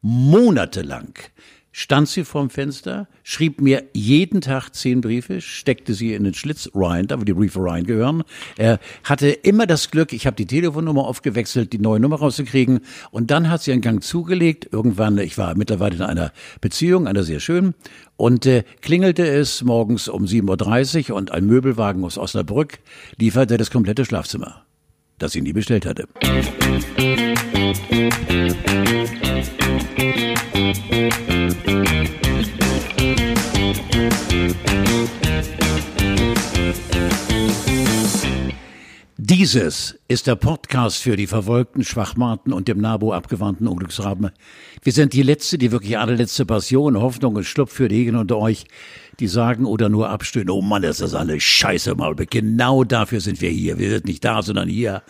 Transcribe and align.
Monatelang 0.00 1.14
stand 1.72 2.08
sie 2.08 2.24
vorm 2.24 2.50
Fenster, 2.50 3.06
schrieb 3.22 3.60
mir 3.60 3.84
jeden 3.92 4.40
Tag 4.40 4.70
zehn 4.70 5.00
Briefe, 5.00 5.40
steckte 5.40 5.94
sie 5.94 6.14
in 6.14 6.24
den 6.24 6.34
Schlitz 6.34 6.68
rein, 6.74 7.06
da 7.06 7.20
wo 7.20 7.24
die 7.24 7.32
Briefe 7.32 7.62
reingehören. 7.62 8.24
Er 8.56 8.80
hatte 9.04 9.28
immer 9.28 9.66
das 9.66 9.90
Glück, 9.90 10.12
ich 10.12 10.26
habe 10.26 10.34
die 10.34 10.46
Telefonnummer 10.46 11.04
aufgewechselt, 11.04 11.72
die 11.72 11.78
neue 11.78 12.00
Nummer 12.00 12.16
rauszukriegen. 12.16 12.80
Und 13.10 13.30
dann 13.30 13.48
hat 13.48 13.62
sie 13.62 13.72
einen 13.72 13.80
Gang 13.80 14.02
zugelegt. 14.02 14.68
Irgendwann, 14.72 15.18
ich 15.18 15.38
war 15.38 15.56
mittlerweile 15.56 15.96
in 15.96 16.02
einer 16.02 16.32
Beziehung, 16.60 17.06
einer 17.06 17.22
sehr 17.22 17.40
schönen, 17.40 17.74
und 18.16 18.46
äh, 18.46 18.64
klingelte 18.80 19.26
es 19.26 19.62
morgens 19.62 20.08
um 20.08 20.24
7.30 20.24 21.10
Uhr 21.10 21.16
und 21.16 21.30
ein 21.30 21.46
Möbelwagen 21.46 22.04
aus 22.04 22.18
Osnabrück 22.18 22.80
lieferte 23.16 23.56
das 23.56 23.70
komplette 23.70 24.04
Schlafzimmer, 24.04 24.64
das 25.18 25.32
sie 25.32 25.42
nie 25.42 25.52
bestellt 25.52 25.86
hatte. 25.86 26.06
Dieses 39.16 39.98
ist 40.08 40.26
der 40.26 40.36
Podcast 40.36 41.02
für 41.02 41.14
die 41.14 41.26
verfolgten 41.26 41.84
Schwachmaten 41.84 42.52
und 42.52 42.66
dem 42.66 42.78
Nabo 42.78 43.12
abgewandten 43.12 43.68
Unglücksraben. 43.68 44.30
Wir 44.82 44.92
sind 44.92 45.12
die 45.12 45.22
letzte, 45.22 45.58
die 45.58 45.70
wirklich 45.70 45.98
allerletzte 45.98 46.46
Passion, 46.46 46.98
Hoffnung 46.98 47.36
und 47.36 47.44
Schlupf 47.44 47.72
für 47.72 47.88
diejenigen 47.88 48.16
unter 48.16 48.38
euch, 48.38 48.66
die 49.20 49.28
sagen 49.28 49.64
oder 49.64 49.88
nur 49.88 50.10
abstöhnen, 50.10 50.50
oh 50.50 50.62
Mann, 50.62 50.82
das 50.82 51.00
ist 51.00 51.14
alles 51.14 51.42
scheiße, 51.42 51.94
Malbe. 51.94 52.26
Genau 52.26 52.84
dafür 52.84 53.20
sind 53.20 53.40
wir 53.40 53.50
hier. 53.50 53.78
Wir 53.78 53.90
sind 53.90 54.06
nicht 54.06 54.24
da, 54.24 54.42
sondern 54.42 54.68
hier 54.68 55.02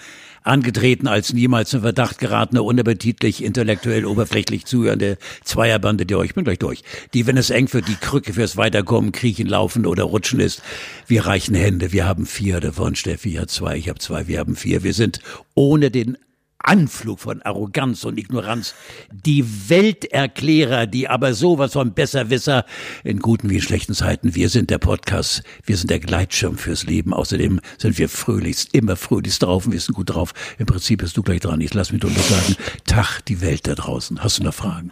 angetreten 0.42 1.06
als 1.06 1.32
niemals 1.32 1.74
in 1.74 1.82
Verdacht 1.82 2.18
geratene, 2.18 2.62
unappetitlich, 2.62 3.44
intellektuell, 3.44 4.06
oberflächlich 4.06 4.64
zuhörende 4.64 5.18
Zweierbande, 5.44 6.06
die 6.06 6.14
euch, 6.14 6.34
bin 6.34 6.44
gleich 6.44 6.58
durch, 6.58 6.82
die, 7.12 7.26
wenn 7.26 7.36
es 7.36 7.50
eng 7.50 7.72
wird, 7.72 7.88
die 7.88 7.96
Krücke 7.96 8.32
fürs 8.32 8.56
Weiterkommen, 8.56 9.12
Kriechen, 9.12 9.46
Laufen 9.46 9.84
oder 9.84 10.04
Rutschen 10.04 10.40
ist. 10.40 10.62
Wir 11.06 11.26
reichen 11.26 11.54
Hände, 11.54 11.92
wir 11.92 12.06
haben 12.06 12.24
vier 12.24 12.60
davon, 12.60 12.94
Steffi 12.94 13.32
hat 13.32 13.50
zwei, 13.50 13.76
ich 13.76 13.88
habe 13.88 13.98
zwei, 13.98 14.26
wir 14.26 14.38
haben 14.38 14.56
vier. 14.56 14.82
Wir 14.82 14.94
sind 14.94 15.20
ohne 15.54 15.90
den 15.90 16.16
Anflug 16.58 17.20
von 17.20 17.40
Arroganz 17.42 18.04
und 18.04 18.18
Ignoranz, 18.18 18.74
die 19.12 19.44
Welterklärer, 19.68 20.86
die 20.86 21.08
aber 21.08 21.34
sowas 21.34 21.72
von 21.72 21.94
Besserwisser 21.94 22.64
in 23.04 23.20
guten 23.20 23.48
wie 23.48 23.56
in 23.56 23.62
schlechten 23.62 23.94
Zeiten. 23.94 24.34
Wir 24.34 24.48
sind 24.48 24.70
der 24.70 24.78
Podcast, 24.78 25.42
wir 25.64 25.76
sind 25.76 25.90
der 25.90 26.00
Gleitschirm 26.00 26.58
fürs 26.58 26.84
Leben. 26.84 27.14
Außerdem 27.14 27.60
sind 27.78 27.98
wir 27.98 28.08
fröhlichst, 28.08 28.74
immer 28.74 28.96
fröhlichst 28.96 29.42
drauf 29.42 29.66
und 29.66 29.72
wir 29.72 29.80
sind 29.80 29.94
gut 29.94 30.10
drauf. 30.10 30.34
Im 30.58 30.66
Prinzip 30.66 31.00
bist 31.00 31.16
du 31.16 31.22
gleich 31.22 31.40
dran. 31.40 31.60
Ich 31.60 31.74
lass 31.74 31.92
mich 31.92 32.00
drunter 32.00 32.20
sagen, 32.20 32.56
Tag, 32.84 33.20
die 33.26 33.40
Welt 33.40 33.66
da 33.66 33.74
draußen. 33.74 34.22
Hast 34.22 34.38
du 34.38 34.42
noch 34.42 34.54
Fragen? 34.54 34.90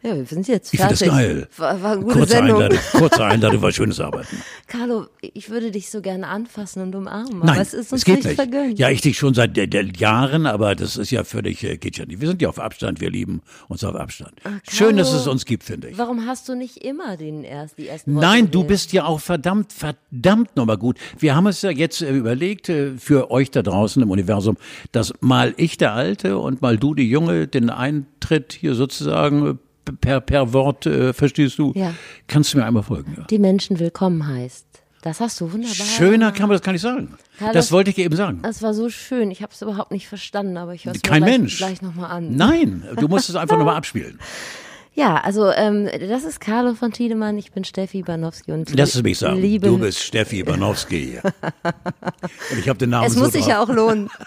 Ja, 0.00 0.14
wir 0.14 0.24
sind 0.26 0.46
jetzt 0.46 0.70
fertig. 0.70 1.02
Ich 1.02 1.08
finde 1.08 1.12
das 1.12 1.26
geil. 1.26 1.48
War, 1.56 1.82
war 1.82 1.92
eine 1.92 2.02
gute 2.02 2.18
kurze 2.18 2.32
Sendung. 2.32 2.56
Einladung, 2.62 2.78
kurze 2.92 3.24
Einladung 3.24 3.62
war 3.62 3.72
schönes 3.72 3.98
Arbeiten. 3.98 4.36
Carlo, 4.68 5.06
ich 5.20 5.50
würde 5.50 5.72
dich 5.72 5.90
so 5.90 6.00
gerne 6.00 6.28
anfassen 6.28 6.82
und 6.82 6.94
umarmen, 6.94 7.40
Nein, 7.40 7.48
aber 7.48 7.60
es 7.60 7.74
ist 7.74 7.92
uns 7.92 8.06
nicht, 8.06 8.24
nicht 8.24 8.36
vergönnt. 8.36 8.78
Ja, 8.78 8.90
ich 8.90 9.00
dich 9.00 9.18
schon 9.18 9.34
seit 9.34 9.56
der, 9.56 9.66
der 9.66 9.84
Jahren, 9.86 10.46
aber 10.46 10.76
das 10.76 10.96
ist 10.96 11.10
ja 11.10 11.24
völlig, 11.24 11.64
äh, 11.64 11.78
geht 11.78 11.98
ja 11.98 12.06
nicht. 12.06 12.20
Wir 12.20 12.28
sind 12.28 12.40
ja 12.40 12.48
auf 12.48 12.60
Abstand, 12.60 13.00
wir 13.00 13.10
lieben 13.10 13.42
uns 13.66 13.82
auf 13.82 13.96
Abstand. 13.96 14.34
Carlo, 14.44 14.60
Schön, 14.70 14.96
dass 14.96 15.12
es 15.12 15.26
uns 15.26 15.44
gibt, 15.44 15.64
finde 15.64 15.88
ich. 15.88 15.98
Warum 15.98 16.26
hast 16.26 16.48
du 16.48 16.54
nicht 16.54 16.84
immer 16.84 17.16
den 17.16 17.42
erst, 17.42 17.78
die 17.78 17.88
ersten 17.88 18.14
Worte 18.14 18.26
Nein, 18.26 18.50
du 18.52 18.62
bist 18.62 18.92
ja 18.92 19.04
auch 19.04 19.20
verdammt, 19.20 19.72
verdammt 19.72 20.54
nochmal 20.54 20.78
gut. 20.78 20.96
Wir 21.18 21.34
haben 21.34 21.48
es 21.48 21.62
ja 21.62 21.70
jetzt 21.70 22.02
äh, 22.02 22.12
überlegt, 22.12 22.68
äh, 22.68 22.92
für 22.98 23.32
euch 23.32 23.50
da 23.50 23.62
draußen 23.62 24.00
im 24.00 24.12
Universum, 24.12 24.58
dass 24.92 25.12
mal 25.20 25.54
ich 25.56 25.76
der 25.76 25.92
Alte 25.94 26.38
und 26.38 26.62
mal 26.62 26.76
du 26.76 26.94
die 26.94 27.10
Junge 27.10 27.48
den 27.48 27.70
Eintritt 27.70 28.52
hier 28.52 28.76
sozusagen 28.76 29.46
äh, 29.46 29.54
per, 29.92 30.20
per 30.20 30.52
Wort, 30.52 30.86
äh, 30.86 31.12
verstehst 31.12 31.58
du? 31.58 31.72
Ja. 31.74 31.92
Kannst 32.26 32.52
du 32.54 32.58
mir 32.58 32.64
einmal 32.64 32.82
folgen? 32.82 33.14
Ja. 33.16 33.24
Die 33.24 33.38
Menschen 33.38 33.78
willkommen 33.78 34.26
heißt. 34.26 34.66
Das 35.02 35.20
hast 35.20 35.40
du 35.40 35.52
wunderbar. 35.52 35.74
Schöner 35.86 36.32
kann 36.32 36.48
man 36.48 36.56
das 36.56 36.62
gar 36.62 36.72
nicht 36.72 36.82
sagen. 36.82 37.16
Carlos, 37.38 37.54
das 37.54 37.72
wollte 37.72 37.90
ich 37.90 37.96
dir 37.96 38.04
eben 38.04 38.16
sagen. 38.16 38.40
Das 38.42 38.62
war 38.62 38.74
so 38.74 38.90
schön. 38.90 39.30
Ich 39.30 39.42
habe 39.42 39.52
es 39.52 39.62
überhaupt 39.62 39.92
nicht 39.92 40.08
verstanden, 40.08 40.56
aber 40.56 40.74
ich 40.74 40.86
höre 40.86 40.94
es 40.94 41.02
Kein 41.02 41.22
gleich, 41.22 41.38
Mensch. 41.38 41.56
gleich 41.58 41.82
nochmal 41.82 42.10
an. 42.10 42.34
Nein, 42.34 42.84
du 42.96 43.06
musst 43.06 43.28
es 43.28 43.36
einfach 43.36 43.56
nochmal 43.56 43.76
abspielen. 43.76 44.18
Ja, 44.94 45.18
also 45.18 45.52
ähm, 45.52 45.88
das 46.08 46.24
ist 46.24 46.40
Carlo 46.40 46.74
von 46.74 46.90
Tiedemann, 46.90 47.38
ich 47.38 47.52
bin 47.52 47.62
Steffi 47.62 48.02
Banowski 48.02 48.50
und 48.50 48.76
Lass 48.76 48.96
es 48.96 49.02
mich 49.04 49.18
sagen. 49.18 49.40
liebe, 49.40 49.68
Du 49.68 49.78
bist 49.78 50.00
Steffi 50.00 50.42
Banowski. 50.42 51.20
und 51.22 52.58
ich 52.58 52.68
habe 52.68 52.80
den 52.80 52.90
Namen 52.90 53.06
Es 53.06 53.14
so 53.14 53.20
muss 53.20 53.30
sich 53.30 53.42
drauf. 53.42 53.50
ja 53.50 53.62
auch 53.62 53.68
lohnen. 53.68 54.10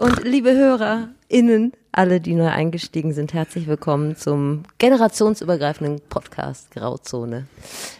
Und 0.00 0.24
liebe 0.24 0.54
HörerInnen, 0.54 1.74
alle, 1.92 2.22
die 2.22 2.34
neu 2.34 2.48
eingestiegen 2.48 3.12
sind, 3.12 3.34
herzlich 3.34 3.66
willkommen 3.66 4.16
zum 4.16 4.62
generationsübergreifenden 4.78 6.00
Podcast 6.08 6.70
Grauzone. 6.70 7.46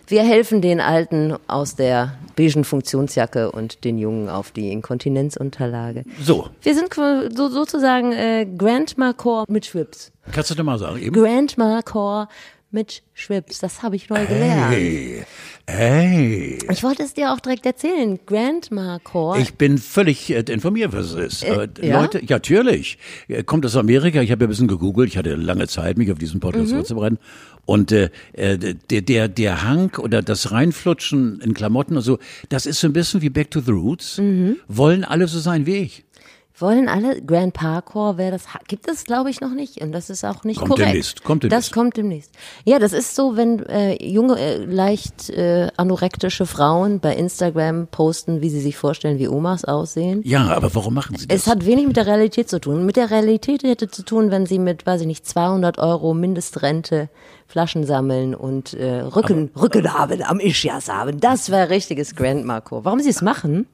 Wir 0.06 0.22
helfen 0.22 0.62
den 0.62 0.81
Alten 0.81 1.37
aus 1.47 1.77
der 1.77 2.15
beigen 2.37 2.65
Funktionsjacke 2.65 3.53
und 3.53 3.84
den 3.84 3.99
Jungen 3.99 4.31
auf 4.31 4.50
die 4.50 4.72
Inkontinenzunterlage. 4.72 6.05
So, 6.22 6.49
Wir 6.62 6.75
sind 6.75 6.94
so, 6.94 7.50
sozusagen 7.50 8.12
äh, 8.12 8.47
Grandma 8.47 9.12
Core 9.12 9.44
mit 9.50 9.66
Schwips. 9.66 10.10
kannst 10.33 10.50
du 10.50 10.55
dir 10.55 10.62
mal 10.62 10.78
sagen 10.78 10.99
eben? 11.03 11.15
Grandma 11.15 11.83
Core 11.83 12.28
mit 12.72 13.03
Schwips, 13.14 13.58
das 13.58 13.82
habe 13.82 13.97
ich 13.97 14.08
neu 14.08 14.25
gelernt. 14.26 14.72
Hey, 14.75 15.25
hey. 15.66 16.58
Ich 16.70 16.82
wollte 16.82 17.03
es 17.03 17.14
dir 17.14 17.32
auch 17.32 17.41
direkt 17.41 17.66
erzählen. 17.66 18.19
Grandma 18.26 18.98
Core. 19.03 19.41
Ich 19.41 19.54
bin 19.54 19.78
völlig 19.78 20.31
äh, 20.31 20.41
informiert, 20.48 20.92
was 20.92 21.12
es 21.12 21.42
ist. 21.42 21.44
Aber 21.50 21.69
ja? 21.82 22.00
Leute, 22.00 22.19
ja, 22.19 22.26
natürlich. 22.36 22.98
Äh, 23.28 23.42
Kommt 23.42 23.66
aus 23.66 23.76
Amerika. 23.76 24.20
Ich 24.22 24.30
habe 24.30 24.44
ja 24.44 24.47
ein 24.47 24.50
bisschen 24.50 24.69
gegoogelt. 24.69 25.09
Ich 25.10 25.16
hatte 25.19 25.34
lange 25.34 25.66
Zeit, 25.69 25.98
mich 25.98 26.10
auf 26.12 26.19
diesen 26.19 26.41
Podcast 26.41 26.70
Mhm. 26.72 26.76
vorzubereiten. 26.76 27.19
Und 27.66 27.92
äh, 27.92 28.10
äh, 28.32 28.56
der, 28.91 29.03
der, 29.03 29.28
der 29.28 29.62
Hang 29.62 29.97
oder 29.98 30.22
das 30.22 30.50
Reinflutschen 30.50 31.41
in 31.41 31.54
Klamotten 31.54 31.97
und 31.97 32.03
so, 32.03 32.19
das 32.48 32.66
ist 32.66 32.80
so 32.80 32.86
ein 32.88 32.92
bisschen 32.92 33.22
wie 33.22 33.30
Back 33.30 33.50
to 33.50 33.60
the 33.60 33.70
Roots. 33.70 34.19
Mhm. 34.19 34.56
Wollen 34.66 35.04
alle 35.04 35.28
so 35.28 35.38
sein 35.38 35.66
wie 35.66 35.76
ich. 35.76 36.04
Wollen 36.60 36.88
alle 36.88 37.22
Grand 37.22 37.54
Parkour, 37.54 38.16
wer 38.19 38.31
das 38.31 38.54
ha- 38.54 38.60
gibt 38.69 38.88
es 38.88 39.04
glaube 39.04 39.31
ich 39.31 39.41
noch 39.41 39.53
nicht 39.54 39.81
und 39.81 39.93
das 39.93 40.10
ist 40.10 40.25
auch 40.25 40.44
nicht 40.44 40.59
Kommt 40.59 40.71
korrekt. 40.71 40.88
demnächst, 40.88 41.25
kommt 41.25 41.44
Das 41.44 41.48
demnächst. 41.50 41.72
kommt 41.72 41.97
demnächst. 41.97 42.32
Ja, 42.65 42.78
das 42.78 42.93
ist 42.93 43.15
so, 43.15 43.37
wenn 43.37 43.65
äh, 43.66 43.94
junge 44.04 44.38
äh, 44.38 44.65
leicht 44.65 45.31
äh, 45.31 45.69
anorektische 45.76 46.47
Frauen 46.47 47.00
bei 47.00 47.15
Instagram 47.16 47.87
posten, 47.88 48.41
wie 48.43 48.50
sie 48.50 48.60
sich 48.60 48.76
vorstellen, 48.76 49.19
wie 49.19 49.28
Omas 49.28 49.65
aussehen. 49.65 50.21
Ja, 50.25 50.48
aber 50.48 50.75
warum 50.75 50.94
machen 50.94 51.16
sie 51.16 51.26
das? 51.26 51.41
Es 51.43 51.47
hat 51.47 51.65
wenig 51.66 51.87
mit 51.87 51.97
der 51.97 52.06
Realität 52.06 52.48
zu 52.50 52.60
tun. 52.60 52.84
Mit 52.87 52.97
der 52.97 53.10
Realität 53.10 53.62
hätte 53.62 53.88
zu 53.88 54.03
tun, 54.03 54.31
wenn 54.31 54.47
sie 54.47 54.59
mit, 54.59 54.84
weiß 54.87 55.00
ich 55.03 55.06
nicht, 55.06 55.27
200 55.27 55.78
Euro 55.78 56.15
Mindestrente 56.15 57.09
Flaschen 57.47 57.84
sammeln 57.84 58.34
und 58.34 58.75
äh, 58.75 59.00
Rücken, 59.00 59.50
Rücken 59.60 59.92
haben, 59.92 60.22
am 60.22 60.38
Ischias 60.38 60.88
haben. 60.88 61.19
Das 61.21 61.50
wäre 61.50 61.69
richtiges 61.71 62.15
Grandmarco. 62.15 62.84
Warum 62.84 63.00
sie 63.00 63.10
es 63.10 63.22
machen? 63.22 63.66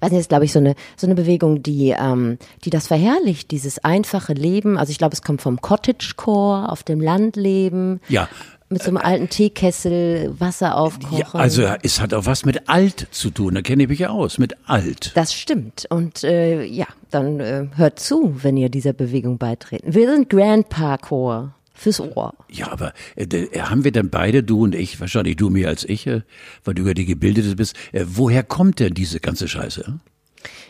Weiß 0.00 0.10
nicht, 0.10 0.20
ist 0.20 0.28
glaube 0.28 0.44
ich 0.44 0.52
so 0.52 0.58
eine 0.58 0.74
so 0.96 1.06
eine 1.06 1.14
Bewegung, 1.14 1.62
die 1.62 1.94
ähm, 1.98 2.38
die 2.64 2.70
das 2.70 2.86
verherrlicht, 2.86 3.50
dieses 3.50 3.78
einfache 3.84 4.32
Leben. 4.32 4.78
Also 4.78 4.90
ich 4.90 4.98
glaube, 4.98 5.14
es 5.14 5.22
kommt 5.22 5.42
vom 5.42 5.60
Cottagecore, 5.60 6.70
auf 6.70 6.82
dem 6.82 7.00
Land 7.00 7.36
leben, 7.36 8.00
ja, 8.08 8.28
mit 8.72 8.82
so 8.82 8.88
einem 8.88 8.96
alten 8.96 9.28
Teekessel 9.28 10.34
Wasser 10.38 10.76
aufkochen. 10.76 11.18
ja, 11.18 11.26
also 11.32 11.62
es 11.82 12.00
hat 12.00 12.14
auch 12.14 12.26
was 12.26 12.44
mit 12.44 12.68
alt 12.68 13.06
zu 13.10 13.30
tun. 13.30 13.54
Da 13.54 13.62
kenne 13.62 13.84
ich 13.84 13.88
mich 13.88 13.98
ja 14.00 14.08
aus, 14.08 14.38
mit 14.38 14.56
alt. 14.66 15.12
Das 15.14 15.34
stimmt. 15.34 15.86
Und 15.90 16.24
äh, 16.24 16.64
ja, 16.64 16.86
dann 17.10 17.40
äh, 17.40 17.66
hört 17.76 18.00
zu, 18.00 18.42
wenn 18.42 18.56
ihr 18.56 18.70
dieser 18.70 18.92
Bewegung 18.94 19.38
beitreten. 19.38 19.94
Wir 19.94 20.10
sind 20.10 20.30
Grand 20.30 20.68
Parkour 20.68 21.54
fürs 21.82 22.00
Ohr. 22.00 22.34
Ja, 22.50 22.70
aber 22.70 22.92
äh, 23.16 23.24
äh, 23.24 23.60
haben 23.60 23.84
wir 23.84 23.92
denn 23.92 24.10
beide, 24.10 24.42
du 24.42 24.62
und 24.62 24.74
ich, 24.74 25.00
wahrscheinlich 25.00 25.36
du 25.36 25.50
mehr 25.50 25.68
als 25.68 25.84
ich, 25.84 26.06
äh, 26.06 26.22
weil 26.64 26.74
du 26.74 26.86
ja 26.86 26.94
die 26.94 27.06
Gebildete 27.06 27.56
bist, 27.56 27.76
äh, 27.92 28.04
woher 28.06 28.42
kommt 28.42 28.80
denn 28.80 28.94
diese 28.94 29.20
ganze 29.20 29.48
Scheiße? 29.48 30.00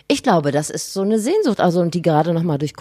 Ich 0.09 0.23
glaube, 0.23 0.51
das 0.53 0.71
ist 0.71 0.93
so 0.93 1.03
eine 1.03 1.19
Sehnsucht, 1.19 1.61
also 1.61 1.81
und 1.81 1.95
die 1.95 2.03
gerade 2.03 2.35
noch 2.35 2.43
mal 2.43 2.59
durch 2.59 2.75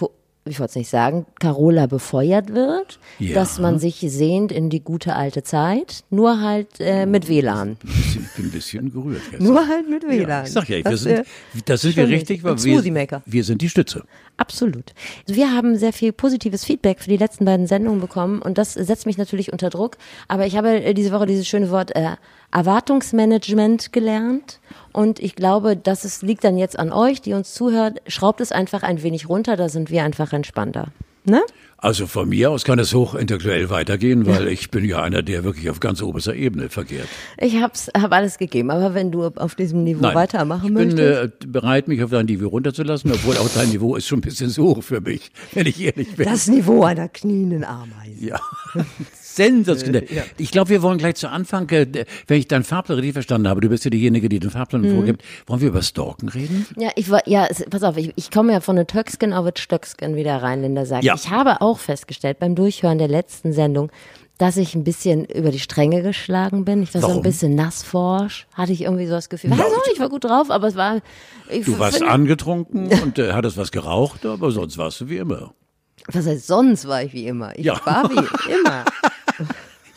ich 0.44 0.58
wollte 0.58 0.70
es 0.70 0.76
nicht 0.76 0.88
sagen, 0.90 1.24
Carola 1.38 1.86
befeuert 1.86 2.52
wird, 2.52 2.98
Ja. 3.18 3.34
dass 3.34 3.60
man 3.60 3.78
sich 3.78 3.96
sehnt 4.08 4.50
in 4.50 4.70
die 4.70 4.80
gute 4.80 5.14
alte 5.14 5.42
Zeit, 5.44 6.02
nur 6.10 6.40
halt 6.40 6.68
äh, 6.80 7.06
mit 7.06 7.28
WLAN. 7.28 7.76
Bisschen, 7.76 8.28
bin 8.36 8.44
ein 8.46 8.50
bisschen 8.50 8.92
gerührt. 8.92 9.22
Jetzt. 9.30 9.40
Nur 9.40 9.66
halt 9.68 9.88
mit 9.88 10.02
ja, 10.02 10.08
WLAN. 10.10 10.44
ich 10.46 10.52
sag 10.52 10.68
ja, 10.68 10.76
wir 10.78 10.82
Das, 10.84 11.02
sind, 11.02 11.18
äh, 11.18 11.24
das 11.64 11.80
sind 11.82 11.96
wir 11.96 12.08
richtig, 12.08 12.42
weil 12.42 12.56
wir, 12.62 13.22
wir 13.24 13.44
sind 13.44 13.62
die 13.62 13.68
Stütze. 13.68 14.04
Absolut. 14.36 14.92
Wir 15.26 15.52
haben 15.54 15.76
sehr 15.76 15.92
viel 15.92 16.12
positives 16.12 16.64
Feedback 16.64 16.98
für 17.00 17.10
die 17.10 17.16
letzten 17.18 17.44
beiden 17.44 17.66
Sendungen 17.68 18.00
bekommen 18.00 18.42
und 18.42 18.58
das 18.58 18.72
setzt 18.72 19.06
mich 19.06 19.18
natürlich 19.18 19.52
unter 19.52 19.70
Druck. 19.70 19.96
Aber 20.26 20.46
ich 20.46 20.56
habe 20.56 20.82
äh, 20.82 20.94
diese 20.94 21.12
Woche 21.12 21.26
dieses 21.26 21.46
schöne 21.46 21.70
Wort 21.70 21.94
äh, 21.94 22.16
Erwartungsmanagement 22.50 23.92
gelernt 23.92 24.60
und 24.92 25.18
ich 25.20 25.34
glaube, 25.34 25.76
dass 25.76 26.04
es 26.04 26.22
liegt 26.22 26.44
dann 26.44 26.56
jetzt 26.56 26.78
an 26.78 26.92
euch, 26.92 27.20
die 27.20 27.32
uns 27.34 27.54
zuhört. 27.54 28.00
Schraubt 28.06 28.40
es 28.40 28.52
einfach 28.52 28.82
ein 28.82 29.02
wenig 29.02 29.28
runter, 29.28 29.56
da 29.56 29.68
sind 29.68 29.90
wir 29.90 30.04
einfach 30.04 30.32
entspannter. 30.32 30.88
Ne? 31.24 31.40
Also 31.78 32.06
von 32.06 32.28
mir 32.28 32.50
aus 32.50 32.62
kann 32.64 32.78
es 32.78 32.94
hochintellektuell 32.94 33.68
weitergehen, 33.68 34.24
weil 34.26 34.46
ich 34.46 34.70
bin 34.70 34.84
ja 34.84 35.02
einer, 35.02 35.22
der 35.22 35.42
wirklich 35.42 35.68
auf 35.68 35.80
ganz 35.80 36.00
oberster 36.00 36.34
Ebene 36.34 36.68
verkehrt. 36.68 37.08
Ich 37.38 37.60
hab's, 37.60 37.90
hab 37.96 38.12
alles 38.12 38.38
gegeben, 38.38 38.70
aber 38.70 38.94
wenn 38.94 39.10
du 39.10 39.24
auf 39.26 39.56
diesem 39.56 39.82
Niveau 39.82 40.02
Nein, 40.02 40.14
weitermachen 40.14 40.68
ich 40.68 40.74
bin 40.74 40.94
möchtest. 40.96 41.42
äh, 41.42 41.46
bereit, 41.46 41.88
mich 41.88 42.02
auf 42.04 42.10
dein 42.10 42.26
Niveau 42.26 42.48
runterzulassen, 42.48 43.10
obwohl 43.10 43.36
auch 43.36 43.48
dein 43.48 43.70
Niveau 43.70 43.96
ist 43.96 44.06
schon 44.06 44.18
ein 44.18 44.22
bisschen 44.22 44.48
so 44.50 44.76
hoch 44.76 44.82
für 44.82 45.00
mich, 45.00 45.32
wenn 45.54 45.66
ich 45.66 45.80
ehrlich 45.80 46.14
bin. 46.14 46.24
das 46.24 46.46
Niveau 46.46 46.84
einer 46.84 47.08
knienden 47.08 47.64
Ameise. 47.64 48.26
ja. 48.26 48.40
Sensationell. 49.36 50.06
Ich 50.38 50.50
glaube, 50.50 50.70
wir 50.70 50.82
wollen 50.82 50.98
gleich 50.98 51.14
zu 51.16 51.28
Anfang, 51.28 51.68
äh, 51.70 51.86
wenn 52.26 52.38
ich 52.38 52.48
deinen 52.48 52.64
Fahrplan 52.64 52.98
richtig 52.98 53.14
verstanden 53.14 53.48
habe, 53.48 53.60
du 53.60 53.68
bist 53.68 53.84
ja 53.84 53.90
diejenige, 53.90 54.28
die 54.28 54.38
den 54.40 54.50
Fahrplan 54.50 54.82
Mhm. 54.82 54.94
vorgibt, 54.94 55.22
wollen 55.46 55.60
wir 55.60 55.68
über 55.68 55.82
Stalken 55.82 56.28
reden? 56.28 56.66
Ja, 56.76 56.90
ich 56.96 57.10
war, 57.10 57.26
ja, 57.28 57.48
pass 57.70 57.82
auf, 57.82 57.96
ich, 57.96 58.12
ich 58.16 58.30
komme 58.30 58.52
ja 58.52 58.60
von 58.60 58.76
der 58.76 58.86
Töcksken 58.86 59.32
auf 59.32 59.46
das 59.50 59.62
Stöcksken, 59.62 60.16
wie 60.16 60.22
der 60.24 60.42
Rheinländer 60.42 60.86
sagt. 60.86 61.04
Ja. 61.04 61.14
Ich 61.14 61.30
habe 61.30 61.60
auch 61.60 61.78
festgestellt 61.78 62.38
beim 62.38 62.54
Durchhören 62.54 62.98
der 62.98 63.08
letzten 63.08 63.52
Sendung, 63.52 63.90
dass 64.38 64.56
ich 64.56 64.74
ein 64.74 64.82
bisschen 64.82 65.24
über 65.26 65.50
die 65.50 65.60
Stränge 65.60 66.02
geschlagen 66.02 66.64
bin. 66.64 66.82
Ich 66.82 66.92
war 66.94 67.00
so 67.00 67.06
Warum? 67.08 67.20
ein 67.20 67.22
bisschen 67.22 67.54
nassforsch, 67.54 68.46
hatte 68.54 68.72
ich 68.72 68.82
irgendwie 68.82 69.06
so 69.06 69.12
das 69.12 69.28
Gefühl. 69.28 69.50
Weiß 69.52 69.60
auch 69.60 69.86
ich 69.92 70.00
war 70.00 70.08
gut 70.08 70.24
drauf, 70.24 70.50
aber 70.50 70.66
es 70.68 70.74
war. 70.74 71.00
Ich 71.50 71.64
Du 71.66 71.78
warst 71.78 72.02
angetrunken 72.02 72.88
und 73.02 73.18
äh, 73.18 73.32
hattest 73.32 73.56
was 73.56 73.70
geraucht, 73.70 74.26
aber 74.26 74.50
sonst 74.50 74.78
warst 74.78 75.00
du 75.00 75.08
wie 75.08 75.18
immer. 75.18 75.54
Was 76.10 76.26
heißt, 76.26 76.46
sonst 76.48 76.88
war 76.88 77.02
ich 77.04 77.12
wie 77.12 77.26
immer. 77.28 77.56
Ich 77.56 77.64
Ja. 77.66 77.80
war 77.84 78.10
wie 78.10 78.16
immer. 78.60 78.84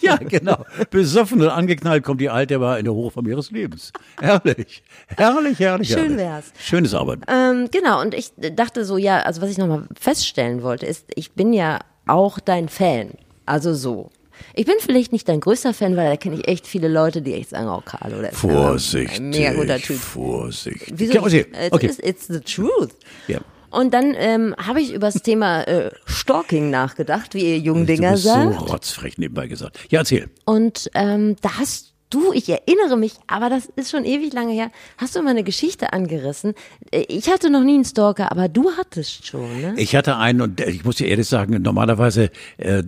Ja, 0.05 0.17
genau. 0.29 0.65
Besoffen 0.89 1.41
und 1.41 1.49
angeknallt 1.49 2.03
kommt 2.03 2.21
die 2.21 2.29
Alte 2.29 2.55
aber 2.55 2.77
in 2.79 2.85
der 2.85 2.93
Hochform 2.93 3.27
ihres 3.27 3.51
Lebens. 3.51 3.91
Herrlich. 4.19 4.83
Herrlich, 5.07 5.59
herrlich. 5.59 5.87
Schön 5.89 5.97
herrlich. 5.97 6.17
wär's. 6.17 6.53
Schönes 6.59 6.93
Arbeit. 6.93 7.19
Ähm, 7.27 7.69
genau, 7.71 8.01
und 8.01 8.13
ich 8.13 8.31
dachte 8.37 8.85
so, 8.85 8.97
ja, 8.97 9.21
also 9.21 9.41
was 9.41 9.49
ich 9.49 9.57
nochmal 9.57 9.87
feststellen 9.99 10.63
wollte, 10.63 10.85
ist, 10.85 11.05
ich 11.15 11.31
bin 11.31 11.53
ja 11.53 11.79
auch 12.07 12.39
dein 12.39 12.69
Fan. 12.69 13.11
Also 13.45 13.73
so. 13.73 14.09
Ich 14.53 14.65
bin 14.65 14.75
vielleicht 14.79 15.11
nicht 15.13 15.27
dein 15.29 15.39
größter 15.39 15.73
Fan, 15.73 15.95
weil 15.95 16.09
da 16.09 16.17
kenne 16.17 16.35
ich 16.35 16.47
echt 16.47 16.67
viele 16.67 16.87
Leute, 16.87 17.21
die 17.21 17.33
echt 17.33 17.49
sagen, 17.49 17.67
oh 17.69 17.81
Carlo, 17.83 18.19
der 18.21 18.31
ist 18.31 18.37
Vorsichtig. 18.39 19.17
ein 19.19 19.29
mega 19.29 19.53
guter 19.53 19.77
Typ. 19.77 19.97
Vorsichtig. 19.97 20.93
Wieso? 20.95 21.13
Ja, 21.13 21.21
okay. 21.21 21.45
It's, 21.51 21.71
okay. 21.71 21.85
it's, 21.85 21.99
it's 21.99 22.27
the 22.27 22.39
truth. 22.41 22.91
Ja. 23.27 23.39
Und 23.75 23.93
dann 23.93 24.15
ähm, 24.17 24.55
habe 24.57 24.81
ich 24.81 24.93
über 24.93 25.07
das 25.07 25.21
Thema 25.21 25.63
äh, 25.63 25.91
Stalking 26.05 26.69
nachgedacht, 26.69 27.33
wie 27.33 27.41
ihr 27.41 27.59
Jungdinger 27.59 28.11
bist 28.11 28.23
so 28.23 28.29
sagt. 28.29 28.61
rotzfrech 28.69 29.17
nebenbei 29.17 29.47
gesagt. 29.47 29.79
Ja, 29.89 29.99
erzähl. 29.99 30.29
Und 30.45 30.89
ähm, 30.93 31.35
da 31.41 31.57
hast 31.59 31.94
du, 32.09 32.31
ich 32.33 32.47
erinnere 32.49 32.97
mich, 32.97 33.13
aber 33.27 33.49
das 33.49 33.65
ist 33.75 33.91
schon 33.91 34.05
ewig 34.05 34.33
lange 34.33 34.53
her, 34.53 34.71
hast 34.97 35.15
du 35.15 35.21
mal 35.21 35.31
eine 35.31 35.43
Geschichte 35.43 35.91
angerissen. 35.93 36.53
Äh, 36.91 37.05
Ich 37.07 37.29
hatte 37.29 37.49
noch 37.49 37.63
nie 37.63 37.75
einen 37.75 37.85
Stalker, 37.85 38.31
aber 38.31 38.47
du 38.47 38.71
hattest 38.77 39.25
schon, 39.27 39.61
ne? 39.61 39.73
Ich 39.77 39.95
hatte 39.95 40.17
einen 40.17 40.41
und 40.41 40.61
äh, 40.61 40.69
ich 40.69 40.85
muss 40.85 40.97
dir 40.97 41.07
ehrlich 41.07 41.27
sagen, 41.27 41.61
normalerweise 41.61 42.29
äh, 42.57 42.83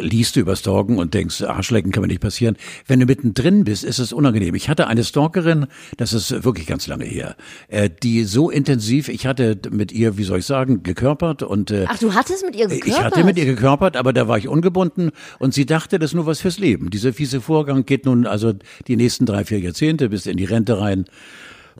liest 0.00 0.36
du 0.36 0.40
über 0.40 0.56
Stalken 0.56 0.98
und 0.98 1.14
denkst, 1.14 1.42
Arschlecken 1.42 1.90
kann 1.92 2.02
mir 2.02 2.08
nicht 2.08 2.20
passieren. 2.20 2.56
Wenn 2.86 3.00
du 3.00 3.06
mittendrin 3.06 3.64
bist, 3.64 3.84
ist 3.84 3.98
es 3.98 4.12
unangenehm. 4.12 4.54
Ich 4.54 4.68
hatte 4.68 4.86
eine 4.86 5.04
Stalkerin, 5.04 5.66
das 5.96 6.12
ist 6.12 6.44
wirklich 6.44 6.66
ganz 6.66 6.86
lange 6.86 7.04
her, 7.04 7.36
äh, 7.68 7.88
die 8.02 8.24
so 8.24 8.50
intensiv, 8.50 9.08
ich 9.08 9.26
hatte 9.26 9.58
mit 9.70 9.92
ihr, 9.92 10.16
wie 10.18 10.24
soll 10.24 10.40
ich 10.40 10.46
sagen, 10.46 10.82
gekörpert 10.82 11.42
und 11.42 11.70
äh, 11.70 11.86
Ach, 11.88 11.98
du 11.98 12.14
hattest 12.14 12.44
mit 12.44 12.54
ihr 12.56 12.66
gekörpert? 12.68 12.86
Ich 12.88 13.00
hatte 13.02 13.24
mit 13.24 13.38
ihr 13.38 13.46
gekörpert, 13.46 13.96
aber 13.96 14.12
da 14.12 14.28
war 14.28 14.38
ich 14.38 14.48
ungebunden 14.48 15.10
und 15.38 15.54
sie 15.54 15.66
dachte, 15.66 15.98
das 15.98 16.10
ist 16.10 16.14
nur 16.14 16.26
was 16.26 16.40
fürs 16.40 16.58
Leben. 16.58 16.90
Dieser 16.90 17.12
fiese 17.12 17.40
Vorgang 17.40 17.84
geht 17.86 18.04
nun 18.06 18.26
also 18.26 18.49
die 18.86 18.96
nächsten 18.96 19.26
drei, 19.26 19.44
vier 19.44 19.60
Jahrzehnte 19.60 20.08
bis 20.08 20.26
in 20.26 20.36
die 20.36 20.44
Rente 20.44 20.78
rein. 20.80 21.04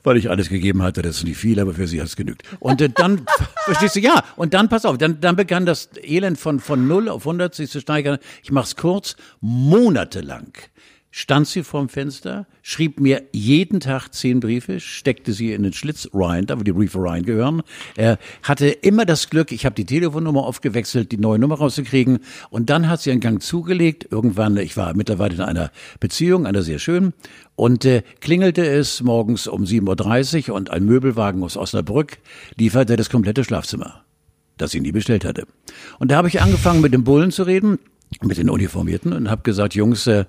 Weil 0.03 0.17
ich 0.17 0.29
alles 0.29 0.49
gegeben 0.49 0.81
hatte, 0.81 1.01
das 1.01 1.17
ist 1.17 1.25
nicht 1.25 1.37
viel, 1.37 1.59
aber 1.59 1.73
für 1.73 1.87
sie 1.87 1.99
hat 1.99 2.07
es 2.07 2.15
genügt. 2.15 2.43
Und 2.59 2.81
äh, 2.81 2.89
dann, 2.89 3.21
verstehst 3.65 3.97
du, 3.97 3.99
ja, 3.99 4.23
und 4.35 4.53
dann, 4.53 4.67
pass 4.67 4.85
auf, 4.85 4.97
dann, 4.97 5.19
dann 5.21 5.35
begann 5.35 5.65
das 5.65 5.89
Elend 6.01 6.39
von, 6.39 6.59
von 6.59 6.87
0 6.87 7.09
auf 7.09 7.23
100 7.23 7.53
sich 7.53 7.69
zu 7.69 7.79
steigern. 7.81 8.17
Ich 8.41 8.51
mach's 8.51 8.75
kurz, 8.75 9.15
monatelang 9.41 10.53
stand 11.11 11.45
sie 11.47 11.63
vorm 11.63 11.89
Fenster, 11.89 12.47
schrieb 12.61 12.99
mir 12.99 13.23
jeden 13.33 13.81
Tag 13.81 14.09
zehn 14.13 14.39
Briefe, 14.39 14.79
steckte 14.79 15.33
sie 15.33 15.51
in 15.51 15.63
den 15.63 15.73
Schlitz 15.73 16.09
rein, 16.13 16.45
da 16.45 16.57
wo 16.57 16.63
die 16.63 16.71
Briefe 16.71 17.03
reingehören, 17.03 17.61
er 17.95 18.17
hatte 18.43 18.67
immer 18.67 19.05
das 19.05 19.29
Glück, 19.29 19.51
ich 19.51 19.65
habe 19.65 19.75
die 19.75 19.85
Telefonnummer 19.85 20.45
aufgewechselt, 20.45 21.11
die 21.11 21.17
neue 21.17 21.37
Nummer 21.37 21.55
rauszukriegen. 21.55 22.19
Und 22.49 22.69
dann 22.69 22.89
hat 22.89 23.01
sie 23.01 23.11
einen 23.11 23.19
Gang 23.19 23.41
zugelegt, 23.41 24.07
irgendwann, 24.09 24.55
ich 24.57 24.77
war 24.77 24.95
mittlerweile 24.95 25.35
in 25.35 25.41
einer 25.41 25.71
Beziehung, 25.99 26.47
einer 26.47 26.61
sehr 26.61 26.79
schönen, 26.79 27.13
und 27.55 27.83
äh, 27.85 28.03
klingelte 28.21 28.65
es 28.65 29.01
morgens 29.01 29.47
um 29.47 29.63
7.30 29.63 30.49
Uhr 30.49 30.55
und 30.55 30.71
ein 30.71 30.85
Möbelwagen 30.85 31.43
aus 31.43 31.57
Osnabrück 31.57 32.17
lieferte 32.55 32.95
das 32.95 33.09
komplette 33.09 33.43
Schlafzimmer 33.43 34.03
das 34.57 34.75
ich 34.75 34.81
nie 34.81 34.91
bestellt 34.91 35.25
hatte. 35.25 35.47
Und 35.97 36.11
da 36.11 36.17
habe 36.17 36.27
ich 36.27 36.39
angefangen, 36.39 36.81
mit 36.81 36.93
dem 36.93 37.03
Bullen 37.03 37.31
zu 37.31 37.43
reden, 37.43 37.79
mit 38.21 38.37
den 38.37 38.49
Uniformierten 38.49 39.13
und 39.13 39.29
habe 39.29 39.41
gesagt, 39.43 39.73
Jungs, 39.73 40.05
äh, 40.07 40.25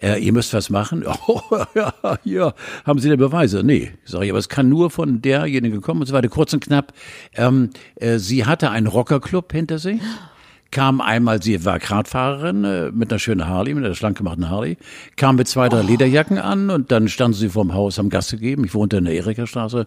äh, 0.00 0.22
ihr 0.22 0.32
müsst 0.32 0.52
was 0.54 0.70
machen. 0.70 1.04
Oh, 1.28 1.40
ja, 1.74 1.94
ja, 2.24 2.54
haben 2.84 2.98
Sie 2.98 3.08
denn 3.08 3.18
Beweise? 3.18 3.62
Nee, 3.62 3.92
sage 4.04 4.24
ich, 4.24 4.30
aber 4.30 4.38
es 4.38 4.48
kann 4.48 4.68
nur 4.68 4.90
von 4.90 5.22
derjenigen 5.22 5.80
kommen 5.80 6.00
und 6.00 6.06
so 6.06 6.12
weiter. 6.12 6.28
Kurz 6.28 6.52
und 6.52 6.64
knapp, 6.64 6.92
ähm, 7.34 7.70
äh, 7.96 8.18
sie 8.18 8.44
hatte 8.44 8.70
einen 8.70 8.86
Rockerclub 8.86 9.52
hinter 9.52 9.78
sich. 9.78 10.00
Kam 10.72 11.00
einmal, 11.00 11.42
sie 11.42 11.64
war 11.64 11.78
Radfahrerin 11.80 12.64
äh, 12.64 12.90
mit 12.90 13.12
einer 13.12 13.18
schönen 13.18 13.46
Harley, 13.46 13.74
mit 13.74 13.84
einer 13.84 13.94
schlank 13.94 14.18
gemachten 14.18 14.48
Harley, 14.48 14.78
kam 15.16 15.36
mit 15.36 15.46
zwei, 15.46 15.68
drei 15.68 15.82
Lederjacken 15.82 16.38
an 16.38 16.70
und 16.70 16.90
dann 16.90 17.08
standen 17.08 17.36
sie 17.36 17.50
vorm 17.50 17.74
Haus, 17.74 17.98
haben 17.98 18.08
Gas 18.08 18.30
gegeben. 18.30 18.64
Ich 18.64 18.74
wohnte 18.74 18.96
in 18.96 19.04
der 19.04 19.14
Erika-Straße 19.14 19.84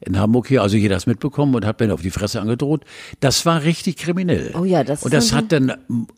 in 0.00 0.18
Hamburg 0.18 0.48
hier, 0.48 0.62
also 0.62 0.76
jeder 0.76 0.96
hat 0.96 1.06
mitbekommen 1.06 1.54
und 1.54 1.64
hat 1.64 1.80
mir 1.80 1.92
auf 1.94 2.02
die 2.02 2.10
Fresse 2.10 2.40
angedroht. 2.40 2.84
Das 3.20 3.46
war 3.46 3.62
richtig 3.62 3.96
kriminell. 3.96 4.52
Oh 4.58 4.64
ja, 4.64 4.84
das 4.84 5.02
Und 5.02 5.14
das 5.14 5.32
hat 5.32 5.52
dann 5.52 5.72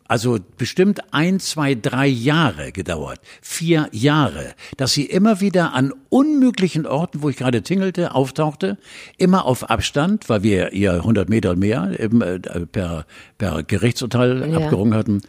also 0.07 0.39
bestimmt 0.57 1.01
ein, 1.11 1.39
zwei, 1.39 1.75
drei 1.75 2.07
Jahre 2.07 2.71
gedauert. 2.71 3.19
Vier 3.41 3.87
Jahre. 3.91 4.53
Dass 4.77 4.93
sie 4.93 5.05
immer 5.05 5.41
wieder 5.41 5.73
an 5.73 5.93
unmöglichen 6.09 6.85
Orten, 6.85 7.21
wo 7.21 7.29
ich 7.29 7.37
gerade 7.37 7.61
tingelte, 7.61 8.15
auftauchte, 8.15 8.77
immer 9.17 9.45
auf 9.45 9.69
Abstand, 9.69 10.27
weil 10.29 10.43
wir 10.43 10.73
ihr 10.73 10.93
100 10.93 11.29
Meter 11.29 11.55
mehr 11.55 11.99
eben, 11.99 12.21
äh, 12.21 12.39
per, 12.39 13.05
per 13.37 13.63
Gerichtsurteil 14.09 14.49
Ja. 14.51 14.57
abgerungen 14.59 14.93
hatten. 14.93 15.21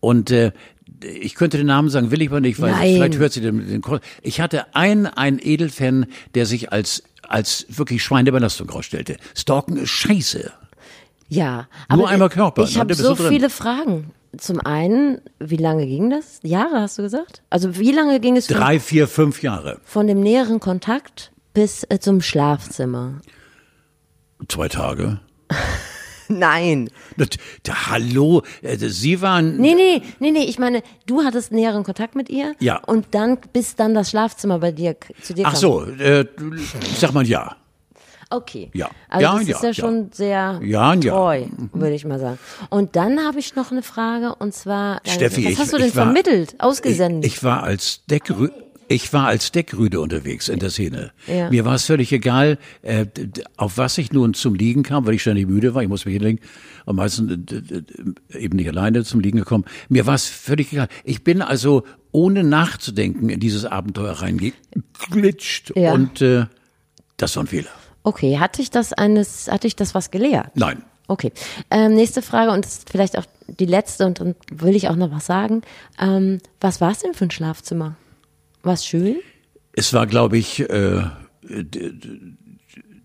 Und 0.00 0.30
äh, 0.30 0.52
ich 1.02 1.34
könnte 1.34 1.56
den 1.56 1.66
Namen 1.66 1.88
sagen, 1.88 2.10
will 2.10 2.20
ich 2.22 2.28
aber 2.28 2.40
nicht, 2.40 2.60
weil 2.60 2.72
Nein. 2.72 2.94
vielleicht 2.96 3.18
hört 3.18 3.32
sie 3.32 3.40
den, 3.40 3.66
den 3.66 3.82
Ich 4.22 4.40
hatte 4.40 4.74
einen, 4.74 5.06
einen 5.06 5.38
Edelfan, 5.40 6.06
der 6.34 6.46
sich 6.46 6.72
als 6.72 7.02
als 7.26 7.64
wirklich 7.70 8.02
Schweinebelastung 8.04 8.68
rausstellte. 8.68 9.16
Stalken 9.34 9.78
ist 9.78 9.88
scheiße. 9.88 10.52
Ja, 11.30 11.68
Nur 11.88 12.00
aber 12.00 12.08
einmal 12.10 12.28
Körper, 12.28 12.64
Ich 12.64 12.74
ne? 12.74 12.80
habe 12.80 12.94
so 12.94 13.14
viele 13.16 13.48
Fragen. 13.48 14.10
Zum 14.36 14.60
einen, 14.60 15.22
wie 15.38 15.56
lange 15.56 15.86
ging 15.86 16.10
das? 16.10 16.40
Jahre 16.42 16.80
hast 16.82 16.98
du 16.98 17.02
gesagt? 17.02 17.42
Also 17.48 17.78
wie 17.78 17.92
lange 17.92 18.20
ging 18.20 18.36
es 18.36 18.46
Drei, 18.46 18.78
vier, 18.78 19.08
fünf 19.08 19.42
Jahre. 19.42 19.80
von 19.84 20.06
dem 20.06 20.20
näheren 20.20 20.60
Kontakt 20.60 21.32
bis 21.54 21.86
äh, 21.88 21.98
zum 21.98 22.20
Schlafzimmer? 22.20 23.20
Zwei 24.48 24.68
Tage. 24.68 25.20
Nein. 26.28 26.90
Das, 27.16 27.28
da, 27.62 27.88
hallo, 27.90 28.42
äh, 28.62 28.76
Sie 28.78 29.20
waren. 29.20 29.56
Nee, 29.56 29.74
nee, 29.74 30.02
nee, 30.20 30.30
nee, 30.30 30.44
ich 30.44 30.58
meine, 30.58 30.82
du 31.06 31.22
hattest 31.24 31.52
näheren 31.52 31.84
Kontakt 31.84 32.14
mit 32.14 32.28
ihr 32.30 32.54
Ja. 32.60 32.78
und 32.86 33.06
dann 33.12 33.38
bis 33.52 33.76
dann 33.76 33.94
das 33.94 34.10
Schlafzimmer 34.10 34.58
bei 34.58 34.72
dir 34.72 34.96
zu 35.22 35.34
dir 35.34 35.44
Ach 35.46 35.52
kam. 35.52 35.60
so, 35.60 35.82
äh, 35.84 36.26
sag 36.98 37.12
mal 37.12 37.26
ja. 37.26 37.56
Okay. 38.30 38.70
Ja. 38.74 38.88
Also 39.08 39.22
Ja, 39.22 39.38
das 39.38 39.46
ja, 39.48 39.56
ist 39.56 39.62
ja, 39.62 39.68
ja. 39.68 39.74
schon 39.74 40.10
sehr 40.12 40.60
Ja, 40.64 40.94
ja. 40.94 41.12
treu, 41.12 41.44
würde 41.72 41.94
ich 41.94 42.04
mal 42.04 42.18
sagen. 42.18 42.38
Und 42.70 42.96
dann 42.96 43.24
habe 43.24 43.38
ich 43.38 43.54
noch 43.54 43.70
eine 43.70 43.82
Frage 43.82 44.34
und 44.34 44.54
zwar, 44.54 45.02
äh, 45.04 45.10
Steffi, 45.10 45.44
was 45.44 45.52
ich, 45.52 45.58
hast 45.58 45.72
du 45.72 45.76
denn 45.78 45.94
war, 45.94 46.04
vermittelt, 46.06 46.54
ausgesendet? 46.58 47.26
Ich, 47.26 47.36
ich 47.36 47.44
war 47.44 47.62
als 47.62 48.04
Deckrü 48.06 48.48
ich 48.88 49.12
war 49.12 49.26
als 49.26 49.52
Deckrüde 49.52 50.00
unterwegs 50.00 50.48
in 50.48 50.58
der 50.58 50.70
Szene. 50.70 51.12
Ja. 51.26 51.50
Mir 51.50 51.64
war 51.64 51.74
es 51.74 51.84
völlig 51.84 52.12
egal, 52.12 52.58
äh, 52.82 53.06
auf 53.56 53.78
was 53.78 53.98
ich 53.98 54.12
nun 54.12 54.34
zum 54.34 54.54
Liegen 54.54 54.82
kam, 54.82 55.06
weil 55.06 55.14
ich 55.14 55.22
ständig 55.22 55.46
müde 55.48 55.74
war. 55.74 55.82
Ich 55.82 55.88
musste 55.88 56.08
mich 56.08 56.16
hinlegen. 56.16 56.40
Am 56.86 56.96
meisten 56.96 57.30
äh, 57.30 57.38
d- 57.38 57.60
d- 57.62 58.38
eben 58.38 58.56
nicht 58.56 58.68
alleine 58.68 59.04
zum 59.04 59.20
Liegen 59.20 59.38
gekommen. 59.38 59.64
Mir 59.88 60.06
war 60.06 60.14
es 60.14 60.26
völlig 60.26 60.72
egal. 60.72 60.88
Ich 61.04 61.24
bin 61.24 61.42
also 61.42 61.84
ohne 62.12 62.44
nachzudenken 62.44 63.28
in 63.28 63.40
dieses 63.40 63.64
Abenteuer 63.64 64.12
reingeglitscht. 64.12 65.72
Ja. 65.76 65.92
Und 65.92 66.20
äh, 66.20 66.46
das 67.16 67.36
war 67.36 67.44
ein 67.44 67.46
Fehler. 67.48 67.70
okay, 68.02 68.38
hatte 68.38 68.60
ich 68.62 68.70
das 68.70 68.92
eines, 68.92 69.48
hatte 69.50 69.66
ich 69.66 69.76
das 69.76 69.94
was 69.94 70.10
gelehrt? 70.10 70.50
Nein. 70.56 70.82
Okay. 71.06 71.32
Ähm, 71.70 71.94
nächste 71.94 72.22
Frage 72.22 72.50
und 72.52 72.66
vielleicht 72.90 73.18
auch 73.18 73.24
die 73.46 73.66
letzte 73.66 74.06
und 74.06 74.20
dann 74.20 74.34
will 74.50 74.74
ich 74.74 74.88
auch 74.88 74.96
noch 74.96 75.10
was 75.10 75.26
sagen. 75.26 75.60
Ähm, 76.00 76.38
was 76.60 76.80
war 76.80 76.90
es 76.92 77.00
denn 77.00 77.12
für 77.14 77.24
ein 77.24 77.30
Schlafzimmer? 77.30 77.96
War 78.64 78.74
es 78.74 78.84
schön? 78.84 79.16
Es 79.72 79.92
war, 79.92 80.06
glaube 80.06 80.36
ich, 80.38 80.60
äh, 80.68 81.02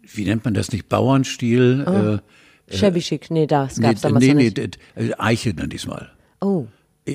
wie 0.04 0.26
nennt 0.26 0.46
man 0.46 0.54
das 0.54 0.72
nicht, 0.72 0.90
Bauernstil? 0.90 2.22
Äh, 2.70 2.76
Shabby 2.76 3.00
chic? 3.00 3.30
Nee, 3.32 3.48
das 3.48 3.78
nee, 3.78 3.88
gab's 3.88 4.02
damals 4.02 4.24
nee, 4.24 4.30
noch 4.34 4.38
nee, 4.38 4.44
nicht. 4.46 4.58
d- 4.58 4.68
d- 4.68 5.14
Eiche 5.18 5.54
dann 5.54 5.70
diesmal. 5.70 6.10
Oh, 6.42 6.68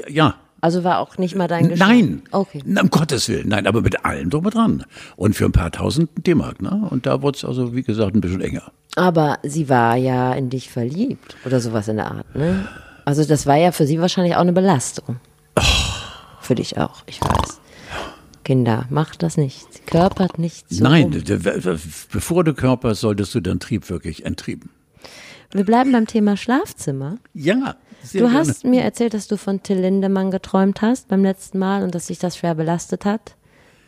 Ja. 0.09 0.35
also 0.61 0.83
war 0.85 0.99
auch 0.99 1.17
nicht 1.19 1.37
mal 1.37 1.47
dein 1.49 1.69
Geschmack? 1.69 1.89
Nein, 1.89 2.23
Okay. 2.33 2.63
Na, 2.65 2.83
um 2.83 2.91
Gottes 2.91 3.29
Willen, 3.29 3.49
nein, 3.49 3.67
aber 3.67 3.81
mit 3.81 4.05
allem 4.05 4.31
drum 4.31 4.45
und 4.47 4.55
dran. 4.55 4.85
Und 5.17 5.35
für 5.35 5.45
ein 5.45 5.53
paar 5.53 5.71
tausend 5.71 6.11
D-Mark, 6.27 6.61
ne? 6.61 6.87
Und 6.91 7.07
da 7.07 7.23
wurde 7.23 7.37
es 7.39 7.45
also, 7.45 7.75
wie 7.75 7.83
gesagt, 7.83 8.15
ein 8.17 8.21
bisschen 8.21 8.41
enger. 8.41 8.73
Aber 8.97 9.39
sie 9.45 9.69
war 9.69 9.97
ja 9.97 10.33
in 10.35 10.51
dich 10.51 10.71
verliebt 10.71 11.37
oder 11.45 11.61
sowas 11.61 11.89
in 11.89 11.97
der 11.97 12.11
Art, 12.11 12.35
ne? 12.35 12.69
Also 13.05 13.25
das 13.25 13.47
war 13.47 13.57
ja 13.57 13.71
für 13.73 13.87
sie 13.87 14.01
wahrscheinlich 14.01 14.35
auch 14.35 14.41
eine 14.41 14.53
Belastung. 14.53 15.17
Für 16.41 16.55
dich 16.55 16.77
auch, 16.79 17.03
ich 17.07 17.21
weiß. 17.21 17.61
Kinder, 18.45 18.87
macht 18.91 19.23
das 19.23 19.37
nicht. 19.37 19.87
Körpert 19.87 20.39
nicht 20.39 20.67
so. 20.69 20.85
Nein, 20.85 21.13
rum. 21.27 21.79
bevor 22.13 22.45
du 22.45 22.55
körperst, 22.55 23.01
solltest 23.01 23.35
du 23.35 23.41
deinen 23.41 23.61
Trieb 23.61 23.89
wirklich 23.91 24.25
entrieben. 24.25 24.71
Wir 25.53 25.65
bleiben 25.65 25.93
beim 25.93 26.07
Thema 26.07 26.37
Schlafzimmer. 26.37 27.17
Ja. 27.33 27.77
sehr 28.03 28.21
Du 28.23 28.27
gerne. 28.29 28.39
hast 28.39 28.65
mir 28.65 28.83
erzählt, 28.83 29.15
dass 29.15 29.29
du 29.29 29.37
von 29.37 29.63
Till 29.63 29.79
Lindemann 29.79 30.31
geträumt 30.31 30.83
hast 30.83 31.09
beim 31.09 31.23
letzten 31.23 31.59
Mal 31.59 31.83
und 31.83 31.95
dass 31.95 32.09
sich 32.09 32.19
das 32.19 32.37
schwer 32.37 32.55
belastet 32.55 33.05
hat. 33.05 33.37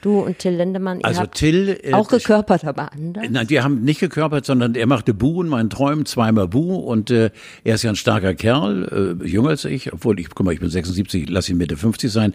Du 0.07 0.21
und 0.21 0.39
Till 0.39 0.55
Lindemann, 0.55 1.01
ihr 1.01 1.05
Also 1.05 1.23
habt 1.23 1.35
Till, 1.35 1.81
äh, 1.83 1.93
auch 1.93 2.07
gekörpert, 2.07 2.65
aber 2.65 2.93
anders. 2.93 3.25
Nein, 3.29 3.51
wir 3.51 3.65
haben 3.65 3.83
nicht 3.83 3.99
gekörpert, 3.99 4.47
sondern 4.47 4.77
er 4.77 4.87
machte 4.87 5.13
Bu 5.15 5.43
in 5.43 5.49
meinen 5.49 5.69
Träumen, 5.69 6.07
zweimal 6.07 6.47
Bu 6.47 6.77
und 6.77 7.11
äh, 7.11 7.31
er 7.65 7.75
ist 7.75 7.83
ja 7.83 7.91
ein 7.91 7.97
starker 7.97 8.35
Kerl, 8.35 9.19
äh, 9.21 9.27
jünger 9.27 9.49
als 9.49 9.65
ich, 9.65 9.93
obwohl 9.93 10.21
ich, 10.21 10.29
guck 10.29 10.47
mal, 10.47 10.55
ich 10.55 10.61
bin 10.61 10.71
76, 10.71 11.29
lass 11.29 11.49
ihn 11.49 11.57
Mitte 11.57 11.77
50 11.77 12.13
sein. 12.13 12.35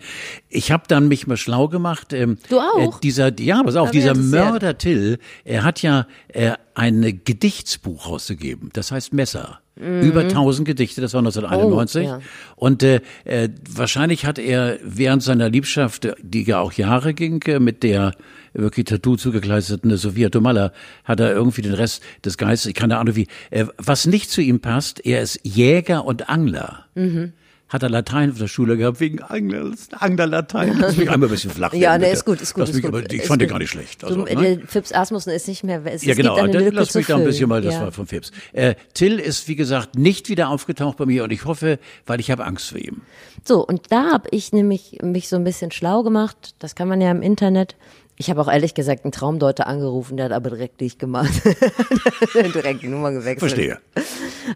Ich 0.49 0.73
habe 0.73 0.83
dann 0.89 1.07
mich 1.07 1.27
mal 1.27 1.37
schlau 1.37 1.69
gemacht. 1.69 2.11
Ähm, 2.11 2.39
Du 2.49 2.59
auch? 2.59 2.97
Äh, 2.97 2.99
dieser, 3.03 3.39
ja, 3.39 3.63
pass 3.63 3.77
auf, 3.77 3.87
ich 3.93 4.01
dieser. 4.01 4.15
Mörder 4.15 4.77
Till, 4.77 5.17
er 5.45 5.63
hat 5.63 5.81
ja 5.81 6.07
äh, 6.27 6.51
ein 6.75 7.21
Gedichtsbuch 7.23 8.09
rausgegeben, 8.09 8.71
das 8.73 8.91
heißt 8.91 9.13
Messer. 9.13 9.61
Über 9.81 10.21
1000 10.21 10.67
Gedichte, 10.67 11.01
das 11.01 11.13
war 11.13 11.19
1991. 11.19 12.03
Mhm. 12.03 12.07
Oh, 12.07 12.11
ja. 12.11 12.21
Und 12.55 12.83
äh, 12.83 13.01
äh, 13.25 13.49
wahrscheinlich 13.73 14.25
hat 14.25 14.37
er 14.39 14.77
während 14.83 15.23
seiner 15.23 15.49
Liebschaft, 15.49 16.07
die 16.21 16.43
ja 16.43 16.59
auch 16.59 16.73
Jahre 16.73 17.13
ging, 17.13 17.41
äh, 17.47 17.59
mit 17.59 17.83
der 17.83 18.13
wirklich 18.53 18.85
Tattoo 18.85 19.15
zugekleisteten 19.15 19.95
Sophia 19.97 20.29
Tomalla, 20.29 20.71
hat 21.03 21.19
er 21.19 21.31
irgendwie 21.31 21.61
den 21.61 21.73
Rest 21.73 22.03
des 22.23 22.37
Geistes, 22.37 22.69
ich 22.69 22.75
keine 22.75 22.97
Ahnung 22.97 23.15
wie, 23.15 23.27
äh, 23.49 23.65
was 23.77 24.05
nicht 24.05 24.29
zu 24.29 24.41
ihm 24.41 24.59
passt, 24.59 25.05
er 25.05 25.21
ist 25.21 25.39
Jäger 25.43 26.05
und 26.05 26.29
Angler. 26.29 26.85
Mhm. 26.95 27.33
Hat 27.71 27.83
er 27.83 27.89
Latein 27.89 28.31
auf 28.31 28.37
der 28.37 28.49
Schule 28.49 28.75
gehabt, 28.75 28.99
wegen 28.99 29.21
Angler, 29.21 29.71
Angler-Latein. 29.97 30.77
Lass 30.81 30.97
mich 30.97 31.09
einmal 31.09 31.29
ein 31.29 31.31
bisschen 31.31 31.51
flach 31.51 31.73
Ja, 31.73 31.97
ne, 31.97 32.09
ist 32.09 32.25
gut, 32.25 32.41
ist 32.41 32.53
gut. 32.53 32.59
Lass 32.59 32.69
ist 32.71 32.75
mich, 32.75 32.83
gut, 32.83 32.93
aber 32.93 33.09
ich 33.09 33.21
ist 33.21 33.27
fand 33.27 33.41
den 33.41 33.47
gut. 33.47 33.53
gar 33.53 33.59
nicht 33.59 33.69
schlecht. 33.69 34.03
Also, 34.03 34.25
du, 34.25 34.35
ne? 34.35 34.61
Fips 34.67 34.91
Asmussen 34.91 35.29
ist 35.29 35.47
nicht 35.47 35.63
mehr, 35.63 35.81
es, 35.85 36.03
Ja, 36.03 36.11
es 36.11 36.17
genau. 36.17 36.35
gibt 36.35 36.49
eine 36.49 36.65
Lücke 36.65 36.75
lass 36.75 36.93
mich 36.93 37.07
da 37.07 37.15
ein 37.15 37.23
bisschen 37.23 37.47
mal, 37.47 37.61
das 37.61 37.75
ja. 37.75 37.83
war 37.83 37.91
von 37.93 38.07
Phipps. 38.07 38.33
Äh, 38.51 38.75
Till 38.93 39.19
ist, 39.19 39.47
wie 39.47 39.55
gesagt, 39.55 39.95
nicht 39.95 40.27
wieder 40.27 40.49
aufgetaucht 40.49 40.97
bei 40.97 41.05
mir 41.05 41.23
und 41.23 41.31
ich 41.31 41.45
hoffe, 41.45 41.79
weil 42.05 42.19
ich 42.19 42.29
habe 42.29 42.43
Angst 42.43 42.71
vor 42.71 42.77
ihm. 42.77 43.03
So, 43.45 43.65
und 43.65 43.89
da 43.89 44.11
habe 44.11 44.27
ich 44.31 44.51
nämlich 44.51 44.99
mich 45.01 45.29
so 45.29 45.37
ein 45.37 45.45
bisschen 45.45 45.71
schlau 45.71 46.03
gemacht. 46.03 46.55
Das 46.59 46.75
kann 46.75 46.89
man 46.89 46.99
ja 46.99 47.09
im 47.09 47.21
Internet. 47.21 47.77
Ich 48.21 48.29
habe 48.29 48.39
auch 48.39 48.47
ehrlich 48.51 48.75
gesagt 48.75 49.03
einen 49.03 49.11
Traumdeuter 49.11 49.65
angerufen, 49.65 50.15
der 50.15 50.27
hat 50.27 50.31
aber 50.31 50.51
direkt 50.51 50.79
dich 50.79 50.99
gemacht. 50.99 51.31
direkt 52.35 52.83
die 52.83 52.87
Nummer 52.87 53.09
gewechselt. 53.11 53.39
Verstehe. 53.39 53.79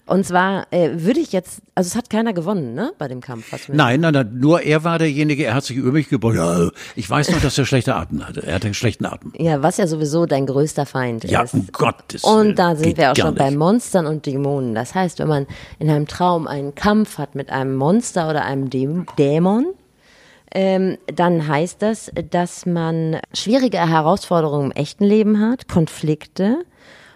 Und 0.06 0.24
zwar 0.24 0.68
äh, 0.72 0.92
würde 0.98 1.20
ich 1.20 1.32
jetzt, 1.32 1.62
also 1.74 1.88
es 1.88 1.96
hat 1.96 2.12
keiner 2.12 2.34
gewonnen, 2.34 2.76
ne, 2.76 2.92
bei 3.00 3.08
dem 3.08 3.22
Kampf. 3.22 3.46
Nein, 3.70 4.02
nein, 4.02 4.14
nein, 4.14 4.38
nur 4.40 4.62
er 4.62 4.84
war 4.84 5.00
derjenige, 5.00 5.46
er 5.46 5.56
hat 5.56 5.64
sich 5.64 5.78
über 5.78 5.92
mich 5.92 6.10
gebeugt. 6.10 6.38
Ja, 6.38 6.70
ich 6.96 7.10
weiß 7.10 7.32
noch, 7.32 7.42
dass 7.42 7.58
er 7.58 7.66
schlechte 7.66 7.96
Atem 7.96 8.24
hatte. 8.28 8.44
Er 8.46 8.54
hatte 8.54 8.68
einen 8.68 8.76
schlechten 8.76 9.06
Atem. 9.08 9.34
Ja, 9.36 9.64
was 9.64 9.78
ja 9.78 9.88
sowieso 9.88 10.28
dein 10.28 10.46
größter 10.46 10.86
Feind 10.86 11.24
Ja, 11.24 11.42
ist. 11.42 11.56
um 11.56 11.68
Gottes 11.72 12.24
Willen. 12.24 12.50
Und 12.50 12.60
da 12.60 12.76
sind 12.76 12.96
wir 12.98 13.14
auch 13.14 13.16
schon 13.16 13.34
bei. 13.34 13.50
Monstern 13.50 14.06
und 14.06 14.28
Dämonen. 14.28 14.76
Das 14.76 14.94
heißt, 14.94 15.18
wenn 15.18 15.28
man 15.28 15.48
in 15.80 15.90
einem 15.90 16.06
Traum 16.08 16.46
einen 16.46 16.76
Kampf 16.76 17.18
hat 17.18 17.34
mit 17.34 17.50
einem 17.50 17.76
Monster 17.76 18.30
oder 18.30 18.46
einem 18.46 18.70
Däm- 18.70 19.06
Dämon, 19.18 19.74
ähm, 20.56 20.98
dann 21.14 21.48
heißt 21.48 21.82
das, 21.82 22.12
dass 22.32 22.66
man 22.66 23.20
schwierige 23.34 23.78
Herausforderungen 23.78 24.72
im 24.72 24.78
echten 24.78 25.04
Leben 25.04 25.42
hat, 25.42 25.68
Konflikte. 25.68 26.64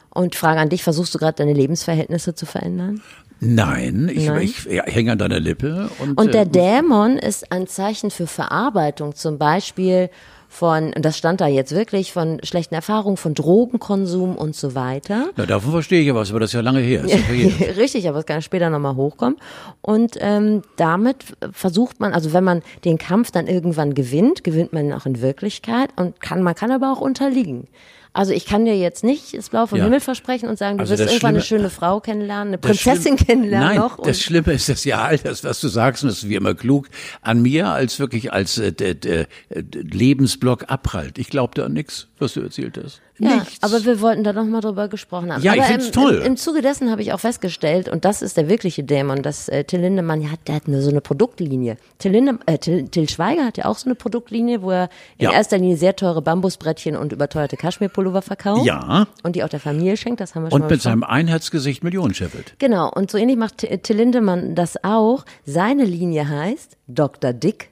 Und 0.10 0.36
Frage 0.36 0.60
an 0.60 0.67
dich, 0.67 0.84
versuchst 0.84 1.15
du 1.15 1.19
gerade 1.19 1.36
deine 1.36 1.53
Lebensverhältnisse 1.53 2.36
zu 2.36 2.46
verändern? 2.46 3.01
Nein, 3.39 4.12
ich, 4.13 4.27
Nein. 4.27 4.41
ich 4.41 4.65
ja, 4.65 4.84
hänge 4.84 5.13
an 5.13 5.19
deiner 5.19 5.39
Lippe. 5.39 5.89
Und, 6.00 6.19
Und 6.19 6.34
der 6.34 6.41
äh, 6.41 6.48
Dämon 6.48 7.17
ist 7.17 7.50
ein 7.53 7.67
Zeichen 7.67 8.12
für 8.12 8.27
Verarbeitung, 8.27 9.15
zum 9.15 9.38
Beispiel 9.38 10.10
von, 10.51 10.94
und 10.94 11.06
das 11.06 11.15
stand 11.15 11.41
da 11.41 11.48
jetzt 11.48 11.74
wirklich, 11.74 12.12
von 12.12 12.39
schlechten 12.44 12.74
Erfahrungen, 12.74 13.18
von 13.18 13.36
Drogenkonsum 13.36 14.36
und 14.36 14.56
so 14.56 14.74
weiter. 14.74 15.29
na, 15.38 15.46
davon 15.46 15.72
verstehe 15.72 16.01
ich 16.01 16.08
ja 16.08 16.15
was, 16.15 16.32
aber 16.32 16.39
das 16.39 16.50
ist 16.50 16.56
ja 16.56 16.62
lange 16.62 16.79
her. 16.79 17.06
Ja. 17.06 17.18
Richtig, 17.77 18.10
aber 18.10 18.20
es 18.20 18.25
kann 18.25 18.41
später 18.41 18.72
nochmal 18.72 18.96
hochkommen. 18.96 19.38
Und 19.82 20.18
ähm, 20.20 20.63
damit 20.75 21.24
versucht 21.51 22.00
man, 22.00 22.13
also 22.13 22.34
wenn 22.34 22.44
man 22.44 22.63
den 22.84 22.98
Kampf 22.98 23.29
dann 23.29 23.46
irgendwann 23.46 23.94
gewinnt, 23.94 24.44
gewinnt 24.44 24.74
man 24.74 24.88
ihn 24.88 24.94
auch 24.94 25.06
in 25.06 25.22
Wirklichkeit 25.22 25.91
und 25.96 26.20
kann, 26.20 26.41
man 26.41 26.56
kann 26.56 26.72
aber 26.72 26.91
auch 26.91 27.00
unterliegen. 27.00 27.68
Also 28.12 28.34
ich 28.34 28.46
kann 28.46 28.66
dir 28.66 28.75
jetzt 28.75 29.04
nicht 29.04 29.38
das 29.38 29.50
Blau 29.50 29.68
vom 29.68 29.78
Ja. 29.78 29.84
Himmel 29.84 30.00
versprechen 30.00 30.50
und 30.50 30.58
sagen, 30.58 30.78
du 30.78 30.82
Also 30.82 30.98
wirst 30.98 31.01
irgendwann 31.12 31.30
eine 31.36 31.42
Schlimme- 31.42 31.62
schöne 31.62 31.70
Frau 31.70 32.00
kennenlernen, 32.00 32.48
eine 32.50 32.58
Prinzessin 32.58 33.16
kennenlernen 33.18 33.68
Nein, 33.70 33.78
noch. 33.78 34.01
das 34.01 34.20
Schlimme 34.22 34.54
ist, 34.54 34.68
dass 34.68 34.84
ja 34.84 35.04
all 35.04 35.18
das, 35.20 35.44
was 35.44 35.62
du 35.62 35.68
sagst, 35.68 36.04
und 36.04 36.10
das 36.10 36.20
ist 36.24 36.30
wie 36.30 36.36
immer 36.36 36.56
klug, 36.56 36.88
an 37.22 37.42
mir 37.42 37.68
als 37.68 38.00
wirklich 38.00 38.34
als 38.34 38.58
äh, 38.58 38.72
d- 38.74 38.96
d- 38.96 39.25
d- 39.51 39.80
Lebensblock 39.82 40.66
abprallt. 40.70 41.18
Ich 41.20 41.30
glaube 41.30 41.54
da 41.56 41.66
an 41.66 41.74
nichts, 41.74 42.08
was 42.18 42.34
du 42.34 42.42
erzählt 42.42 42.80
hast. 42.84 43.00
Ja, 43.20 43.36
Nichts. 43.36 43.62
aber 43.62 43.84
wir 43.86 44.02
wollten 44.02 44.24
da 44.24 44.34
nochmal 44.34 44.62
drüber 44.62 44.88
gesprochen 44.88 45.32
haben. 45.34 45.42
Ja, 45.44 45.54
ich 45.54 45.60
aber 45.62 45.70
find's 45.70 45.88
im, 45.88 45.92
toll. 45.92 46.16
Im, 46.16 46.24
Im 46.24 46.38
Zuge 46.38 46.62
dessen 46.62 46.90
habe 46.90 47.02
ich 47.02 47.14
auch 47.14 47.20
festgestellt, 47.20 47.90
und 47.90 48.06
das 48.06 48.22
ist 48.22 48.38
der 48.38 48.48
wirkliche 48.50 48.84
Dämon, 48.84 49.22
dass 49.22 49.50
äh, 49.50 49.64
Till 49.66 49.82
Lindemann, 49.82 50.22
ja, 50.22 50.30
der 50.48 50.56
hat 50.56 50.64
eine, 50.68 50.82
so 50.82 50.90
eine 50.90 51.02
Produktlinie. 51.02 51.78
Till, 51.98 52.12
Linde, 52.12 52.40
äh, 52.46 52.58
Till, 52.58 52.88
Till 52.90 53.08
Schweiger 53.10 53.46
hat 53.46 53.58
ja 53.58 53.66
auch 53.66 53.78
so 53.78 53.86
eine 53.86 53.96
Produktlinie, 53.96 54.62
wo 54.62 54.72
er 54.72 54.90
in 55.18 55.26
Ja. 55.26 55.34
erster 55.34 55.58
Linie 55.58 55.78
sehr 55.78 55.96
teure 55.96 56.22
Bambusbrettchen 56.22 56.96
und 56.96 57.12
überteuerte 57.12 57.58
Kaschmirpullover 57.58 58.22
verkauft. 58.22 58.66
Ja. 58.66 59.08
Und 59.24 59.36
die 59.36 59.44
auch 59.44 59.50
der 59.50 59.60
Familie 59.60 59.98
schenkt, 59.98 60.20
das 60.22 60.36
haben 60.36 60.44
wir 60.44 60.50
schon 60.52 60.56
und 60.56 60.62
mal 60.62 60.66
mit 60.68 60.78
besprochen. 60.78 61.02
seinem 61.02 61.04
Einheitsgesicht 61.04 61.84
Millionen 61.84 62.14
scheffelt. 62.14 62.54
Genau, 62.60 62.90
und 62.92 63.12
so 63.12 63.18
ähnlich 63.18 63.38
macht 63.38 63.58
Till 63.58 63.96
Lindemann 63.98 64.56
das 64.56 64.84
auch. 64.84 65.26
Seine 65.46 65.84
Linie 65.84 66.28
heißt 66.30 66.78
Dr. 66.88 67.34
Dick. 67.34 67.70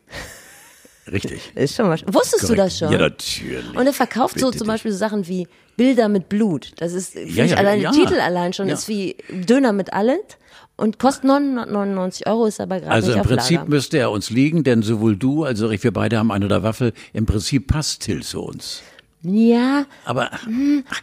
Richtig. 1.11 1.51
Ist 1.55 1.75
schon 1.75 1.89
was. 1.89 2.01
Wusstest 2.07 2.43
du 2.43 2.47
Korrekt. 2.55 2.59
das 2.59 2.77
schon? 2.79 2.91
Ja, 2.91 2.97
natürlich. 2.99 3.75
Und 3.75 3.85
er 3.87 3.93
verkauft 3.93 4.39
so 4.39 4.47
Bitte 4.47 4.57
zum 4.59 4.65
dich. 4.67 4.73
Beispiel 4.73 4.91
so 4.91 4.97
Sachen 4.97 5.27
wie 5.27 5.47
Bilder 5.77 6.09
mit 6.09 6.29
Blut. 6.29 6.71
Das 6.77 6.93
ist, 6.93 7.15
Ja, 7.15 7.45
ich, 7.45 7.51
ja, 7.51 7.57
allein 7.57 7.81
ja. 7.81 7.91
der 7.91 7.99
Titel 8.01 8.19
allein 8.19 8.53
schon 8.53 8.67
Ja. 8.67 8.73
ist 8.73 8.87
wie 8.87 9.15
Döner 9.29 9.73
mit 9.73 9.93
allem 9.93 10.17
und 10.75 10.99
kostet 10.99 11.23
999 11.25 12.27
Euro, 12.27 12.45
ist 12.45 12.59
aber 12.59 12.79
gerade 12.79 12.91
Also 12.91 13.07
nicht 13.09 13.17
im 13.17 13.23
Prinzip 13.23 13.57
Lager. 13.57 13.69
müsste 13.69 13.97
er 13.99 14.11
uns 14.11 14.29
liegen, 14.29 14.63
denn 14.63 14.81
sowohl 14.83 15.15
du 15.15 15.43
als 15.43 15.61
auch 15.61 15.71
ich, 15.71 15.83
wir 15.83 15.91
beide 15.93 16.17
haben 16.17 16.31
eine 16.31 16.47
der 16.47 16.63
Waffe. 16.63 16.93
Im 17.13 17.25
Prinzip 17.25 17.67
passt 17.67 18.01
Till 18.03 18.23
zu 18.23 18.41
uns. 18.41 18.81
Ja, 19.23 19.85
Aber 20.05 20.29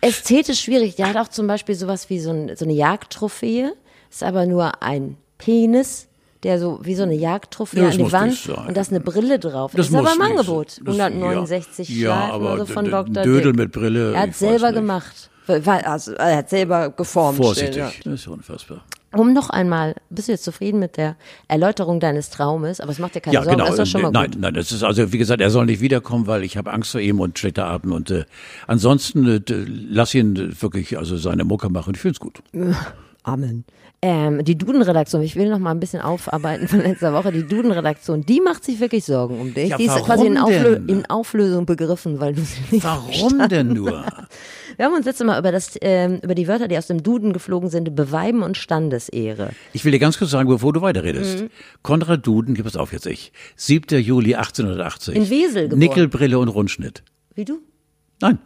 ästhetisch 0.00 0.60
schwierig. 0.62 0.96
Der 0.96 1.08
hat 1.08 1.16
auch 1.16 1.28
zum 1.28 1.46
Beispiel 1.46 1.74
sowas 1.74 2.08
wie 2.10 2.20
so, 2.20 2.30
ein, 2.30 2.56
so 2.56 2.64
eine 2.64 2.74
Jagdtrophäe. 2.74 3.72
Ist 4.10 4.22
aber 4.22 4.46
nur 4.46 4.82
ein 4.82 5.16
Penis, 5.38 6.06
der 6.44 6.58
so 6.60 6.78
wie 6.82 6.94
so 6.94 7.02
eine 7.02 7.14
Jagdtrophäe 7.14 7.82
Ja, 7.82 7.88
an 7.88 7.98
die 7.98 8.12
Wand 8.12 8.48
und 8.68 8.76
da 8.76 8.80
ist 8.80 8.90
eine 8.90 9.00
Brille 9.00 9.38
drauf. 9.38 9.72
Das 9.74 9.88
ist 9.88 9.94
aber 9.94 10.12
im 10.14 10.20
Angebot. 10.22 10.70
sein. 10.70 10.84
Das- 10.84 10.94
169 11.00 11.88
ja. 11.88 12.08
Ja, 12.28 12.32
aber 12.34 12.66
von 12.66 12.84
Dr. 12.90 13.22
Dödel 13.24 13.52
Dick. 13.52 13.56
mit 13.56 13.72
Brille, 13.72 14.12
Er 14.14 14.20
hat 14.22 14.34
selber 14.34 14.68
nicht. 14.70 14.76
gemacht. 14.80 15.30
Also, 15.46 16.12
er 16.14 16.36
hat 16.38 16.48
selber 16.50 16.90
geformt. 16.90 17.36
vorsichtig. 17.38 17.76
Ja. 17.76 17.90
Das 18.04 18.14
ist 18.14 18.28
unfassbar. 18.28 18.82
Um 19.16 19.32
noch 19.32 19.48
einmal, 19.50 19.94
bist 20.10 20.26
du 20.26 20.32
jetzt 20.32 20.42
zufrieden 20.42 20.80
mit 20.80 20.96
der 20.96 21.14
Erläuterung 21.46 22.00
deines 22.00 22.30
Traumes? 22.30 22.80
Aber 22.80 22.90
es 22.90 22.98
macht 22.98 23.14
dir 23.14 23.20
keine 23.20 23.34
Ja, 23.34 23.42
Sorgen, 23.44 23.58
genau. 23.58 23.70
das 23.70 23.74
ist 23.74 23.80
doch 23.80 23.86
schon 24.00 24.02
mal 24.02 24.10
nein, 24.10 24.30
gut. 24.32 24.40
nein, 24.40 24.54
das 24.54 24.72
ist 24.72 24.82
also 24.82 25.12
wie 25.12 25.18
gesagt, 25.18 25.40
er 25.40 25.50
soll 25.50 25.66
nicht 25.66 25.80
wiederkommen, 25.80 26.26
weil 26.26 26.42
ich 26.42 26.56
habe 26.56 26.72
Angst 26.72 26.90
vor 26.90 27.00
ihm 27.00 27.20
und 27.20 27.38
schlechter 27.38 27.66
Atem 27.66 27.92
und 27.92 28.10
äh, 28.10 28.24
ansonsten 28.66 29.26
äh, 29.28 29.40
lass 29.46 30.14
ihn 30.14 30.34
äh, 30.34 30.60
wirklich 30.62 30.98
also 30.98 31.16
seine 31.16 31.44
Mucke 31.44 31.68
machen. 31.68 31.94
Ich 31.94 32.00
find's 32.00 32.18
gut. 32.18 32.42
Amen. 33.24 33.64
Ähm, 34.02 34.44
die 34.44 34.56
Duden-Redaktion, 34.56 35.22
ich 35.22 35.34
will 35.34 35.48
noch 35.48 35.58
mal 35.58 35.70
ein 35.70 35.80
bisschen 35.80 36.02
aufarbeiten 36.02 36.68
von 36.68 36.80
letzter 36.80 37.14
Woche. 37.14 37.32
Die 37.32 37.46
Duden-Redaktion, 37.46 38.20
die 38.20 38.42
macht 38.42 38.62
sich 38.62 38.78
wirklich 38.78 39.06
Sorgen 39.06 39.40
um 39.40 39.54
dich. 39.54 39.70
Ja, 39.70 39.78
die 39.78 39.86
ist 39.86 39.96
quasi 40.04 40.26
in, 40.26 40.36
Auflö 40.36 40.78
in 40.86 41.06
Auflösung 41.06 41.64
begriffen, 41.64 42.20
weil 42.20 42.34
du 42.34 42.42
sie 42.42 42.60
nicht 42.70 42.84
Warum 42.84 43.48
denn 43.48 43.68
nur? 43.68 44.04
Wir 44.76 44.84
haben 44.84 44.94
uns 44.94 45.06
letztes 45.06 45.26
Mal 45.26 45.38
über, 45.38 45.52
das, 45.52 45.78
ähm, 45.80 46.20
über 46.22 46.34
die 46.34 46.46
Wörter, 46.48 46.68
die 46.68 46.76
aus 46.76 46.86
dem 46.86 47.02
Duden 47.02 47.32
geflogen 47.32 47.70
sind, 47.70 47.94
Beweiben 47.94 48.42
und 48.42 48.58
Standesehre. 48.58 49.52
Ich 49.72 49.86
will 49.86 49.92
dir 49.92 50.00
ganz 50.00 50.18
kurz 50.18 50.30
sagen, 50.30 50.50
bevor 50.50 50.74
du 50.74 50.82
weiterredest. 50.82 51.44
Mhm. 51.44 51.50
Konrad 51.82 52.26
Duden, 52.26 52.54
gib 52.54 52.66
es 52.66 52.76
auf 52.76 52.92
jetzt 52.92 53.06
ich. 53.06 53.32
7. 53.56 54.00
Juli 54.00 54.34
1880. 54.34 55.16
In 55.16 55.30
Wesel 55.30 55.62
geboren. 55.64 55.78
Nickelbrille 55.78 56.38
und 56.38 56.48
Rundschnitt. 56.48 57.04
Wie 57.34 57.46
du? 57.46 57.60
Nein. 58.20 58.38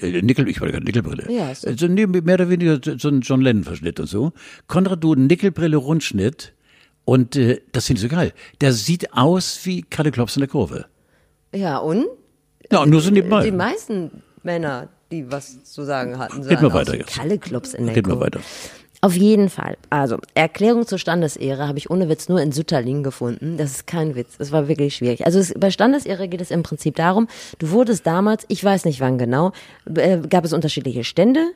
Äh, 0.00 0.22
Nickel, 0.22 0.48
ich 0.48 0.60
wollte 0.60 0.72
gerade 0.72 0.84
Nickelbrille. 0.84 1.30
Ja, 1.30 1.50
ist 1.50 1.62
so. 1.78 1.86
Nee, 1.86 2.06
mehr 2.06 2.34
oder 2.34 2.48
weniger 2.48 2.78
so 2.98 3.08
ein 3.08 3.20
John 3.20 3.40
Lennon-Verschnitt 3.40 4.00
und 4.00 4.06
so. 4.06 4.32
Konrad 4.66 5.02
Duden, 5.02 5.26
Nickelbrille, 5.26 5.76
Rundschnitt. 5.76 6.52
Und 7.04 7.36
äh, 7.36 7.60
das 7.72 7.86
finde 7.86 7.98
ich 7.98 8.10
so 8.10 8.14
geil. 8.14 8.32
Der 8.60 8.72
sieht 8.72 9.12
aus 9.12 9.60
wie 9.64 9.82
Kalle 9.82 10.10
Klops 10.10 10.36
in 10.36 10.40
der 10.40 10.48
Kurve. 10.48 10.86
Ja, 11.54 11.78
und? 11.78 12.04
Ja, 12.70 12.84
nur 12.84 13.00
so 13.00 13.10
nebenbei. 13.10 13.44
Die 13.44 13.52
meisten 13.52 14.22
Männer, 14.42 14.88
die 15.12 15.30
was 15.30 15.62
zu 15.64 15.84
sagen 15.84 16.18
hatten, 16.18 16.42
sahen 16.42 16.54
mal 16.56 16.66
aus 16.66 16.74
weiter 16.74 16.96
jetzt. 16.96 17.14
Kalle 17.14 17.38
Klops 17.38 17.74
in 17.74 17.86
der 17.86 17.94
wir 17.94 18.02
Kurve. 18.02 18.20
weiter. 18.20 18.40
Auf 19.06 19.14
jeden 19.14 19.50
Fall. 19.50 19.76
Also, 19.88 20.18
Erklärung 20.34 20.84
zur 20.84 20.98
Standesehre 20.98 21.68
habe 21.68 21.78
ich 21.78 21.90
ohne 21.90 22.08
Witz 22.08 22.28
nur 22.28 22.42
in 22.42 22.50
Sütterling 22.50 23.04
gefunden. 23.04 23.56
Das 23.56 23.70
ist 23.70 23.86
kein 23.86 24.16
Witz. 24.16 24.36
Das 24.36 24.50
war 24.50 24.66
wirklich 24.66 24.96
schwierig. 24.96 25.24
Also, 25.24 25.38
es, 25.38 25.54
bei 25.54 25.70
Standesehre 25.70 26.26
geht 26.26 26.40
es 26.40 26.50
im 26.50 26.64
Prinzip 26.64 26.96
darum, 26.96 27.28
du 27.60 27.70
wurdest 27.70 28.04
damals, 28.04 28.44
ich 28.48 28.64
weiß 28.64 28.84
nicht 28.84 29.00
wann 29.00 29.16
genau, 29.16 29.52
äh, 29.94 30.18
gab 30.28 30.44
es 30.44 30.52
unterschiedliche 30.52 31.04
Stände. 31.04 31.52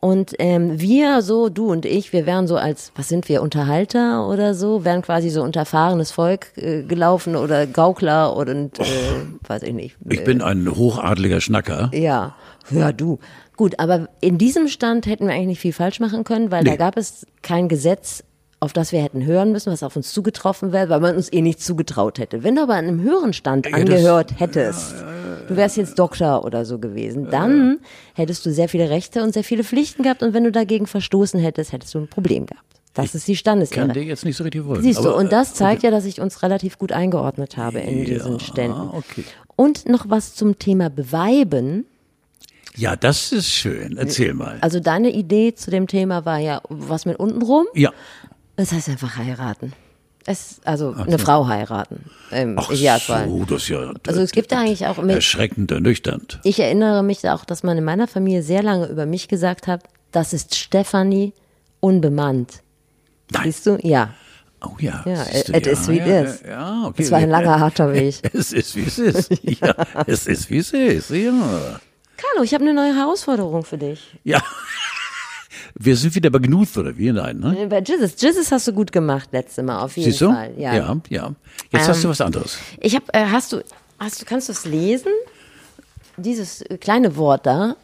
Und 0.00 0.34
ähm, 0.38 0.80
wir, 0.80 1.22
so 1.22 1.48
du 1.48 1.72
und 1.72 1.86
ich, 1.86 2.12
wir 2.12 2.24
wären 2.24 2.46
so 2.46 2.56
als, 2.56 2.92
was 2.94 3.08
sind 3.08 3.28
wir, 3.28 3.42
Unterhalter 3.42 4.28
oder 4.28 4.54
so, 4.54 4.84
wären 4.84 5.02
quasi 5.02 5.30
so 5.30 5.42
unter 5.42 5.64
fahrendes 5.64 6.12
Volk 6.12 6.52
äh, 6.56 6.82
gelaufen 6.82 7.34
oder 7.34 7.66
Gaukler 7.66 8.36
oder 8.36 8.52
und, 8.52 8.78
äh, 8.78 8.84
weiß 9.48 9.64
ich 9.64 9.72
nicht. 9.72 9.96
Ich 10.08 10.22
bin 10.22 10.40
ein 10.40 10.70
hochadliger 10.70 11.40
Schnacker. 11.40 11.90
Ja, 11.94 12.36
ja 12.70 12.92
du. 12.92 13.18
Gut, 13.56 13.78
aber 13.78 14.08
in 14.20 14.38
diesem 14.38 14.68
Stand 14.68 15.06
hätten 15.06 15.26
wir 15.26 15.32
eigentlich 15.34 15.46
nicht 15.46 15.60
viel 15.60 15.72
falsch 15.72 15.98
machen 16.00 16.24
können, 16.24 16.50
weil 16.50 16.62
da 16.64 16.72
Nee. 16.72 16.76
gab 16.76 16.96
es 16.96 17.26
kein 17.42 17.68
Gesetz, 17.68 18.22
auf 18.60 18.72
das 18.72 18.92
wir 18.92 19.02
hätten 19.02 19.24
hören 19.24 19.52
müssen, 19.52 19.72
was 19.72 19.82
auf 19.82 19.96
uns 19.96 20.12
zugetroffen 20.12 20.72
wäre, 20.72 20.88
weil 20.88 21.00
man 21.00 21.16
uns 21.16 21.32
eh 21.32 21.40
nicht 21.42 21.60
zugetraut 21.62 22.18
hätte. 22.18 22.42
Wenn 22.42 22.56
du 22.56 22.62
aber 22.62 22.74
an 22.74 22.86
einem 22.86 23.00
höheren 23.02 23.32
Stand 23.32 23.72
angehört 23.72 24.38
hättest, 24.40 24.94
du 25.48 25.56
wärst 25.56 25.76
jetzt 25.76 25.98
Doktor 25.98 26.44
oder 26.44 26.64
so 26.64 26.78
gewesen, 26.78 27.28
dann 27.30 27.78
hättest 28.14 28.44
du 28.46 28.52
sehr 28.52 28.68
viele 28.68 28.90
Rechte 28.90 29.22
und 29.22 29.32
sehr 29.34 29.44
viele 29.44 29.64
Pflichten 29.64 30.02
gehabt 30.02 30.22
und 30.22 30.34
wenn 30.34 30.44
du 30.44 30.52
dagegen 30.52 30.86
verstoßen 30.86 31.38
hättest, 31.40 31.72
hättest 31.72 31.94
du 31.94 31.98
ein 32.00 32.08
Problem 32.08 32.46
gehabt. 32.46 32.62
Das 32.94 33.14
ist 33.14 33.28
die 33.28 33.32
Kann 33.34 33.38
Standesehre. 33.38 33.88
dir 33.92 34.02
jetzt 34.04 34.24
nicht 34.24 34.36
so 34.38 34.44
richtig 34.44 34.64
wollen. 34.64 34.80
Siehst 34.82 35.04
du, 35.04 35.08
aber, 35.10 35.16
und 35.18 35.30
das 35.30 35.50
äh, 35.50 35.54
zeigt 35.54 35.82
ja, 35.82 35.90
dass 35.90 36.06
ich 36.06 36.18
uns 36.22 36.42
relativ 36.42 36.78
gut 36.78 36.92
eingeordnet 36.92 37.58
habe 37.58 37.80
in 37.80 37.98
Ja, 37.98 38.04
diesen 38.06 38.40
Ständen. 38.40 38.88
okay. 38.92 39.24
Und 39.54 39.86
noch 39.86 40.08
was 40.08 40.34
zum 40.34 40.58
Thema 40.58 40.88
Beweiben. 40.88 41.84
Ja, 42.76 42.94
das 42.94 43.32
ist 43.32 43.50
schön. 43.50 43.96
Erzähl 43.96 44.34
mal. 44.34 44.58
Also 44.60 44.80
deine 44.80 45.10
Idee 45.10 45.54
zu 45.54 45.70
dem 45.70 45.86
Thema 45.86 46.24
war 46.24 46.38
ja, 46.38 46.60
was 46.68 47.06
mit 47.06 47.18
untenrum? 47.18 47.66
Ja. 47.74 47.90
Das 48.56 48.72
heißt 48.72 48.88
einfach 48.88 49.16
heiraten. 49.16 49.72
Es, 50.28 50.60
also 50.64 50.92
eine 50.92 51.18
Frau 51.18 51.46
heiraten. 51.46 52.10
Im 52.32 52.58
Ach 52.58 52.70
Idealfall. 52.70 53.28
so, 53.28 53.44
das 53.44 53.62
ist 53.62 53.68
ja. 53.68 53.92
Also 54.08 54.20
es 54.20 54.32
gibt 54.32 54.50
da 54.50 54.60
eigentlich 54.60 54.86
auch 54.86 54.98
mit, 54.98 55.14
Erschreckend 55.14 55.70
ernüchternd. 55.70 56.40
ich 56.42 56.58
erinnere 56.58 57.04
mich 57.04 57.28
auch, 57.30 57.44
dass 57.44 57.62
man 57.62 57.78
in 57.78 57.84
meiner 57.84 58.08
Familie 58.08 58.42
sehr 58.42 58.62
lange 58.62 58.86
über 58.86 59.06
mich 59.06 59.28
gesagt 59.28 59.68
hat, 59.68 59.84
das 60.10 60.32
ist 60.32 60.56
Stefanie 60.56 61.32
unbemannt. 61.78 62.60
Nein. 63.30 63.44
Siehst 63.44 63.66
du? 63.66 63.78
Ja. 63.82 64.14
Oh 64.64 64.76
ja. 64.80 65.04
Ja, 65.06 65.24
siehst 65.24 65.48
du, 65.48 65.52
it 65.56 65.66
is 65.66 65.88
wie 65.88 65.98
it 65.98 66.06
ja, 66.06 66.20
is. 66.22 66.42
Ja, 66.42 66.84
okay. 66.86 67.02
Es 67.02 67.10
war 67.12 67.18
ein 67.18 67.30
langer, 67.30 67.60
harter 67.60 67.92
Weg. 67.92 68.16
Es 68.32 68.52
ist, 68.52 68.74
wie 68.74 68.82
es 68.82 68.98
ist. 68.98 69.30
Ja, 69.42 69.74
es 70.06 70.26
ist, 70.26 70.50
wie 70.50 70.58
es 70.58 70.72
ist. 70.72 71.10
Ja. 71.10 71.80
Carlo, 72.16 72.44
ich 72.44 72.54
habe 72.54 72.64
eine 72.64 72.74
neue 72.74 72.94
Herausforderung 72.94 73.64
für 73.64 73.78
dich. 73.78 74.18
Ja. 74.24 74.42
Wir 75.78 75.96
sind 75.96 76.14
wieder 76.14 76.30
bei 76.30 76.38
Gnuth, 76.38 76.76
oder 76.78 76.96
wie? 76.96 77.12
Nein, 77.12 77.38
ne? 77.38 77.66
Bei 77.68 77.80
Jizzes. 77.80 78.20
Jizzes 78.20 78.50
hast 78.50 78.66
du 78.66 78.72
gut 78.72 78.92
gemacht 78.92 79.28
letzte 79.32 79.62
Mal, 79.62 79.80
auf 79.80 79.96
jeden 79.96 80.10
Siehst 80.10 80.22
du? 80.22 80.32
Fall. 80.32 80.54
Ja. 80.56 80.74
ja. 80.74 81.00
ja. 81.10 81.34
Jetzt 81.70 81.88
hast 81.88 82.02
du 82.02 82.08
was 82.08 82.20
anderes. 82.20 82.58
Ich 82.80 82.94
habe, 82.94 83.04
äh, 83.12 83.26
hast 83.26 83.52
du, 83.52 83.62
hast 83.98 84.22
du, 84.22 84.24
kannst 84.24 84.48
du 84.48 84.52
es 84.52 84.64
lesen? 84.64 85.12
Dieses 86.16 86.62
äh, 86.62 86.78
kleine 86.78 87.16
Wort 87.16 87.44
da. 87.44 87.76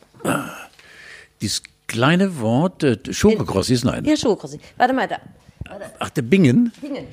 Dieses 1.43 1.63
kleine 1.87 2.41
Wort, 2.41 2.83
äh, 2.83 2.99
Schokokrossis, 3.11 3.85
nein. 3.85 4.05
Ja, 4.07 4.17
Schokokrossi. 4.17 4.59
Warte 4.79 4.95
mal, 4.95 5.09
da. 5.09 5.19
Ach, 5.99 6.11
der 6.11 6.23
Bingen? 6.23 6.73
Bingen. 6.81 7.05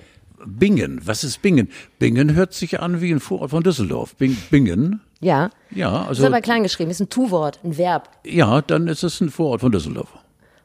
Bingen, 0.46 1.02
was 1.04 1.26
ist 1.26 1.42
Bingen? 1.42 1.70
Bingen 1.98 2.34
hört 2.34 2.54
sich 2.54 2.80
an 2.80 3.02
wie 3.02 3.12
ein 3.12 3.20
Vorort 3.20 3.52
von 3.52 3.64
Düsseldorf. 3.64 4.16
Bing, 4.16 4.38
Bingen? 4.50 5.02
Ja. 5.22 5.50
Ja, 5.72 6.04
ist 6.04 6.08
also, 6.10 6.26
aber 6.28 6.42
klein 6.42 6.64
geschrieben, 6.64 6.90
ist 6.92 7.00
ein 7.02 7.10
Tu-Wort, 7.10 7.60
ein 7.64 7.78
Verb. 7.78 8.10
ja, 8.26 8.62
dann 8.62 8.88
ist 8.88 9.04
es 9.04 9.20
ein 9.22 9.30
Vorort 9.30 9.62
von 9.62 9.72
Düsseldorf. 9.72 10.10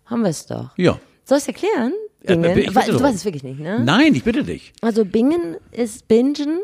Haben 0.07 0.23
wir 0.23 0.31
es 0.31 0.47
doch. 0.47 0.71
Ja. 0.77 0.99
Soll 1.25 1.39
ich 1.39 1.49
erklären? 1.49 1.93
Ja, 2.23 2.37
Bingen. 2.37 2.59
ich 2.59 2.67
bitte 2.67 2.75
Wa- 2.75 2.87
du 2.87 3.01
weißt 3.03 3.17
es 3.17 3.25
wirklich 3.25 3.43
nicht, 3.43 3.59
ne? 3.61 3.81
Nein, 3.85 4.15
ich 4.15 4.25
bitte 4.25 4.45
dich. 4.45 4.73
Also 4.81 5.05
Bingen 5.05 5.57
ist 5.73 6.07
Bingen 6.09 6.61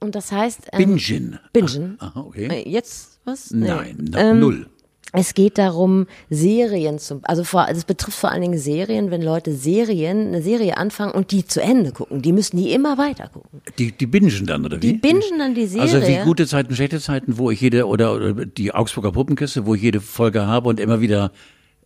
und 0.00 0.14
das 0.14 0.30
heißt. 0.32 0.68
Ähm, 0.72 0.78
Bingen. 0.96 1.38
Bingen. 1.52 1.96
Aha, 2.00 2.20
okay. 2.20 2.46
Äh, 2.48 2.68
Jetzt 2.68 3.20
was? 3.24 3.50
Nee. 3.50 3.68
Nein, 3.68 4.08
na, 4.10 4.34
null. 4.34 4.66
Es 5.12 5.34
geht 5.34 5.58
darum, 5.58 6.06
Serien 6.28 6.98
zum, 6.98 7.20
also 7.24 7.42
vor, 7.42 7.62
also 7.62 7.78
es 7.78 7.84
betrifft 7.84 8.18
vor 8.18 8.30
allen 8.30 8.42
Dingen 8.42 8.58
Serien, 8.58 9.10
wenn 9.10 9.22
Leute 9.22 9.52
Serien, 9.52 10.28
eine 10.28 10.42
Serie 10.42 10.76
anfangen 10.76 11.12
und 11.12 11.32
die 11.32 11.44
zu 11.44 11.60
Ende 11.60 11.90
gucken. 11.90 12.22
Die 12.22 12.32
müssen 12.32 12.56
die 12.56 12.72
immer 12.72 12.96
weiter 12.96 13.28
gucken. 13.28 13.60
Die, 13.78 13.90
die 13.90 14.06
bingen 14.06 14.46
dann, 14.46 14.64
oder 14.64 14.76
wie? 14.76 14.92
Die 14.92 14.98
bingen 14.98 15.38
dann 15.38 15.54
die 15.54 15.66
Serie. 15.66 15.82
Also 15.82 16.06
wie 16.06 16.18
gute 16.24 16.46
Zeiten, 16.46 16.74
schlechte 16.76 17.00
Zeiten, 17.00 17.38
wo 17.38 17.50
ich 17.50 17.60
jede, 17.60 17.86
oder, 17.86 18.14
oder 18.14 18.32
die 18.46 18.72
Augsburger 18.72 19.10
Puppenkiste, 19.12 19.66
wo 19.66 19.74
ich 19.74 19.82
jede 19.82 20.00
Folge 20.00 20.46
habe 20.46 20.68
und 20.68 20.78
immer 20.78 21.00
wieder, 21.00 21.32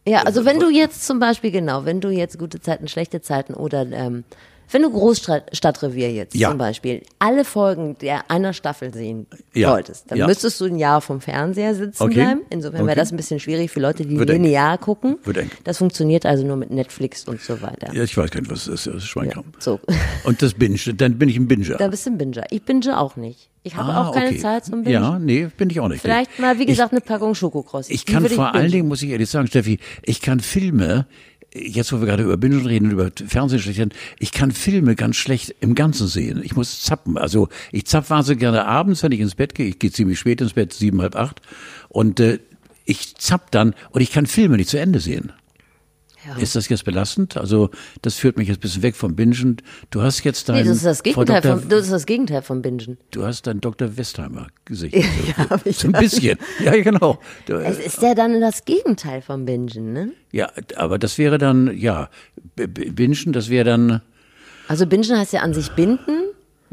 Ja, 0.07 0.23
also 0.23 0.45
wenn 0.45 0.61
du 0.61 0.69
jetzt 0.69 1.07
zum 1.07 1.19
Beispiel, 1.19 1.51
genau, 1.51 1.87
wenn 1.87 2.01
du 2.01 2.11
jetzt 2.11 2.39
gute 2.39 2.61
Zeiten, 2.61 2.89
schlechte 2.89 3.23
Zeiten 3.23 3.55
oder 3.55 3.87
ähm, 3.91 4.25
wenn 4.71 4.83
du 4.83 4.91
Großstadtrevier 4.91 6.13
jetzt 6.13 6.35
Ja. 6.35 6.49
zum 6.51 6.59
Beispiel 6.59 7.03
alle 7.19 7.45
Folgen 7.45 7.97
der 7.99 8.31
einer 8.31 8.53
Staffel 8.53 8.93
sehen 8.93 9.27
Ja. 9.53 9.73
wolltest, 9.73 10.11
dann 10.11 10.19
Ja. 10.19 10.27
müsstest 10.27 10.61
du 10.61 10.65
ein 10.67 10.79
Jahr 10.79 11.01
vom 11.01 11.21
Fernseher 11.21 11.75
sitzen 11.75 12.03
Okay. 12.03 12.15
bleiben. 12.15 12.41
Insofern 12.51 12.81
wäre 12.81 12.91
Okay. 12.93 13.01
das 13.01 13.13
ein 13.13 13.17
bisschen 13.17 13.41
schwierig 13.41 13.71
für 13.71 13.81
Leute, 13.81 14.05
die 14.05 14.19
Wird 14.19 14.31
eng. 14.31 14.43
linear 14.43 14.79
gucken. 14.79 15.17
Wird 15.25 15.37
eng. 15.37 15.51
Das 15.65 15.79
funktioniert 15.79 16.27
also 16.27 16.45
nur 16.47 16.57
mit 16.57 16.71
Netflix 16.71 17.25
und 17.25 17.41
so 17.41 17.61
weiter. 17.63 17.93
ja, 17.95 18.03
ich 18.03 18.17
weiß 18.17 18.31
gar 18.31 18.41
nicht, 18.41 18.51
was 18.51 18.65
das 18.67 18.75
ist, 18.75 18.87
das 18.87 18.95
ist 18.97 19.05
Schweinkram. 19.07 19.45
So. 19.59 19.81
Und 20.25 20.41
das 20.43 20.55
Binge, 20.55 20.79
dann 20.97 21.19
bin 21.19 21.29
ich 21.29 21.37
ein 21.37 21.47
Binger. 21.49 21.77
Da 21.77 21.89
bist 21.89 22.07
du 22.07 22.11
ein 22.11 22.19
Binger. 22.19 22.45
Ich 22.51 22.63
binge 22.65 22.99
auch 22.99 23.17
nicht. 23.17 23.51
Ich 23.67 23.77
habe 23.77 23.93
Ah, 23.93 24.09
auch 24.09 24.15
keine 24.15 24.29
okay. 24.29 24.39
Zeit 24.39 24.65
zum 24.67 24.83
Bingen. 24.85 25.03
Ja, 25.03 25.19
nee, 25.19 25.49
bin 25.57 25.71
ich 25.71 25.81
auch 25.81 25.89
nicht. 25.89 26.03
Vielleicht 26.03 26.39
mal, 26.39 26.59
wie 26.59 26.67
gesagt, 26.67 26.93
eine 26.93 27.01
Packung 27.01 27.35
Schokokrossi. 27.35 27.93
Ich 27.95 28.05
kann 28.05 28.27
vor 28.29 28.55
allen. 28.55 28.71
Dingen, 28.71 28.89
muss 28.89 29.01
ich 29.03 29.09
ehrlich 29.09 29.31
sagen, 29.31 29.47
Steffi, 29.47 29.79
ich 30.03 30.21
kann 30.21 30.41
Filme, 30.41 31.07
jetzt 31.55 31.93
wo 31.93 32.01
wir 32.01 32.07
gerade 32.07 32.25
über 32.25 32.37
Bingen 32.37 32.67
reden 32.67 32.87
und 32.87 32.93
über 32.93 33.11
Fernsehen 33.27 33.61
reden, 33.61 33.93
ich 34.19 34.33
kann 34.33 34.51
Filme 34.51 34.97
ganz 34.97 35.17
schlecht 35.17 35.55
im 35.61 35.75
Ganzen 35.75 36.09
sehen. 36.09 36.43
Ich 36.43 36.57
muss 36.57 36.83
zappen. 36.83 37.17
Also 37.17 37.49
ich 37.73 37.87
zapp 37.87 38.11
wahnsinnig 38.11 38.41
gerne 38.41 38.67
abends, 38.67 39.03
wenn 39.03 39.13
ich 39.13 39.21
ins 39.21 39.37
Bett 39.37 39.55
gehe. 39.55 39.69
Ich 39.69 39.79
gehe 39.79 39.93
ziemlich 39.93 40.19
spät 40.19 40.41
ins 40.41 40.55
Bett, 40.55 40.73
sieben, 40.73 41.01
halb 41.01 41.17
acht. 41.17 41.41
Und 41.89 42.21
äh, 42.21 42.41
ich 42.85 43.17
zapp 43.17 43.51
dann 43.53 43.75
und 43.91 44.01
ich 44.01 44.13
kann 44.13 44.27
Filme 44.27 44.57
nicht 44.57 44.69
zu 44.69 44.79
Ende 44.79 45.01
sehen. 45.01 45.33
Ja. 46.27 46.37
Ist 46.39 46.57
das 46.57 46.69
jetzt 46.69 46.85
belastend? 46.85 47.37
Also 47.37 47.71
das 48.03 48.15
führt 48.15 48.39
mich 48.39 48.49
jetzt 48.49 48.59
ein 48.59 48.61
bisschen 48.61 48.83
weg 48.83 48.97
vom 48.97 49.15
Bingen. 49.15 49.59
Du 49.91 50.01
hast 50.03 50.25
jetzt 50.25 50.49
dein 50.49 50.57
Nee, 50.63 50.65
das 50.69 50.79
ist 50.79 50.87
das 50.87 51.03
Gegenteil 51.03 51.41
Dr. 51.43 51.59
vom, 51.59 51.69
das 51.69 51.81
ist 51.83 51.93
das 51.93 52.07
Gegenteil 52.07 52.43
vom 52.43 52.63
Bingen. 52.63 52.97
Du 53.11 53.25
hast 53.25 53.47
dein 53.47 53.61
Dr. 53.61 53.97
Westheimer 53.97 54.47
Gesicht. 54.65 54.95
Ja, 55.39 55.59
ich. 55.65 55.77
so 55.77 55.89
ein 55.89 55.93
bisschen. 55.93 56.39
Ja, 56.65 56.73
genau. 56.83 57.19
Du, 57.47 57.55
Es 57.55 57.79
ist 57.79 58.01
ja 58.03 58.15
dann 58.15 58.41
das 58.41 58.65
Gegenteil 58.65 59.21
vom 59.23 59.45
Bingen, 59.45 59.93
ne? 59.93 60.13
Ja, 60.33 60.51
aber 60.77 60.99
das 60.99 61.19
wäre 61.19 61.39
dann, 61.39 61.77
ja, 61.77 62.09
Bingen, 62.57 63.33
das 63.33 63.51
wäre 63.51 63.65
dann, 63.65 64.01
Also 64.69 64.87
Bingen 64.87 65.19
heißt 65.19 65.33
ja 65.35 65.41
an 65.41 65.53
sich 65.53 65.71
binden. 65.73 66.31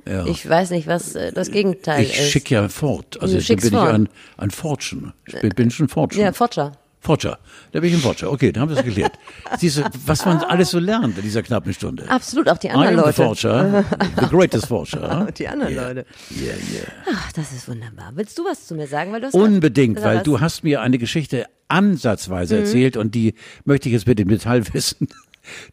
ja. 0.07 0.25
Ich 0.27 0.47
weiß 0.47 0.69
nicht, 0.71 0.87
was 0.87 1.15
äh, 1.15 1.31
das 1.33 1.51
Gegenteil 1.51 2.03
ich 2.03 2.17
ist. 2.19 2.29
schicke 2.31 2.55
ja 2.55 2.69
fort. 2.69 3.21
Also 3.21 3.35
Du 3.35 3.41
schickst 3.41 3.69
bin 3.69 3.77
ich 3.77 3.83
fort. 3.83 3.93
ein, 3.93 4.09
ein 4.37 4.51
Fortune. 4.51 5.13
Ich 5.27 5.39
bin, 5.41 5.49
bin 5.49 5.71
schon 5.71 5.89
Fortune. 5.89 6.21
ja, 6.23 6.31
Fortscher. 6.31 6.71
Forger. 7.03 7.39
Da 7.71 7.79
bin 7.79 7.89
ich 7.89 7.95
ein 7.95 8.01
Forger. 8.01 8.31
Okay, 8.31 8.51
dann 8.51 8.61
haben 8.61 8.69
wir 8.69 8.77
es 8.77 8.85
geklärt. 8.85 9.13
Siehst 9.57 9.77
du, 9.79 9.83
was 10.05 10.23
man 10.23 10.37
alles 10.43 10.69
so 10.69 10.77
lernt 10.79 11.17
in 11.17 11.23
dieser 11.23 11.41
knappen 11.41 11.73
Stunde. 11.73 12.07
Absolut, 12.07 12.47
auch 12.47 12.59
die 12.59 12.67
I 12.67 12.71
anderen 12.71 12.99
am 12.99 13.11
the 13.11 13.21
Leute. 13.21 13.39
Forger, 13.41 13.85
the 14.19 14.25
greatest 14.27 14.67
Forger. 14.67 15.27
Die 15.37 15.47
anderen 15.47 15.73
Yeah. 15.73 15.87
Leute. 15.87 16.05
Yeah, 16.31 16.53
yeah. 16.73 16.87
Ach, 17.15 17.31
das 17.33 17.51
ist 17.53 17.67
wunderbar. 17.67 18.11
Willst 18.13 18.37
du 18.37 18.45
was 18.45 18.67
zu 18.67 18.75
mir 18.75 18.85
sagen? 18.87 19.11
Weil 19.11 19.21
du 19.21 19.29
Unbedingt, 19.29 19.97
Sag 19.97 20.05
weil 20.05 20.17
was. 20.17 20.23
du 20.23 20.39
hast 20.39 20.63
mir 20.63 20.81
eine 20.81 20.97
Geschichte 20.99 21.47
ansatzweise 21.69 22.55
Mhm. 22.55 22.61
erzählt 22.61 22.97
und 22.97 23.15
die 23.15 23.33
möchte 23.65 23.89
ich 23.89 23.93
jetzt 23.93 24.05
mit 24.05 24.19
dem 24.19 24.27
Detail 24.27 24.63
wissen. 24.73 25.07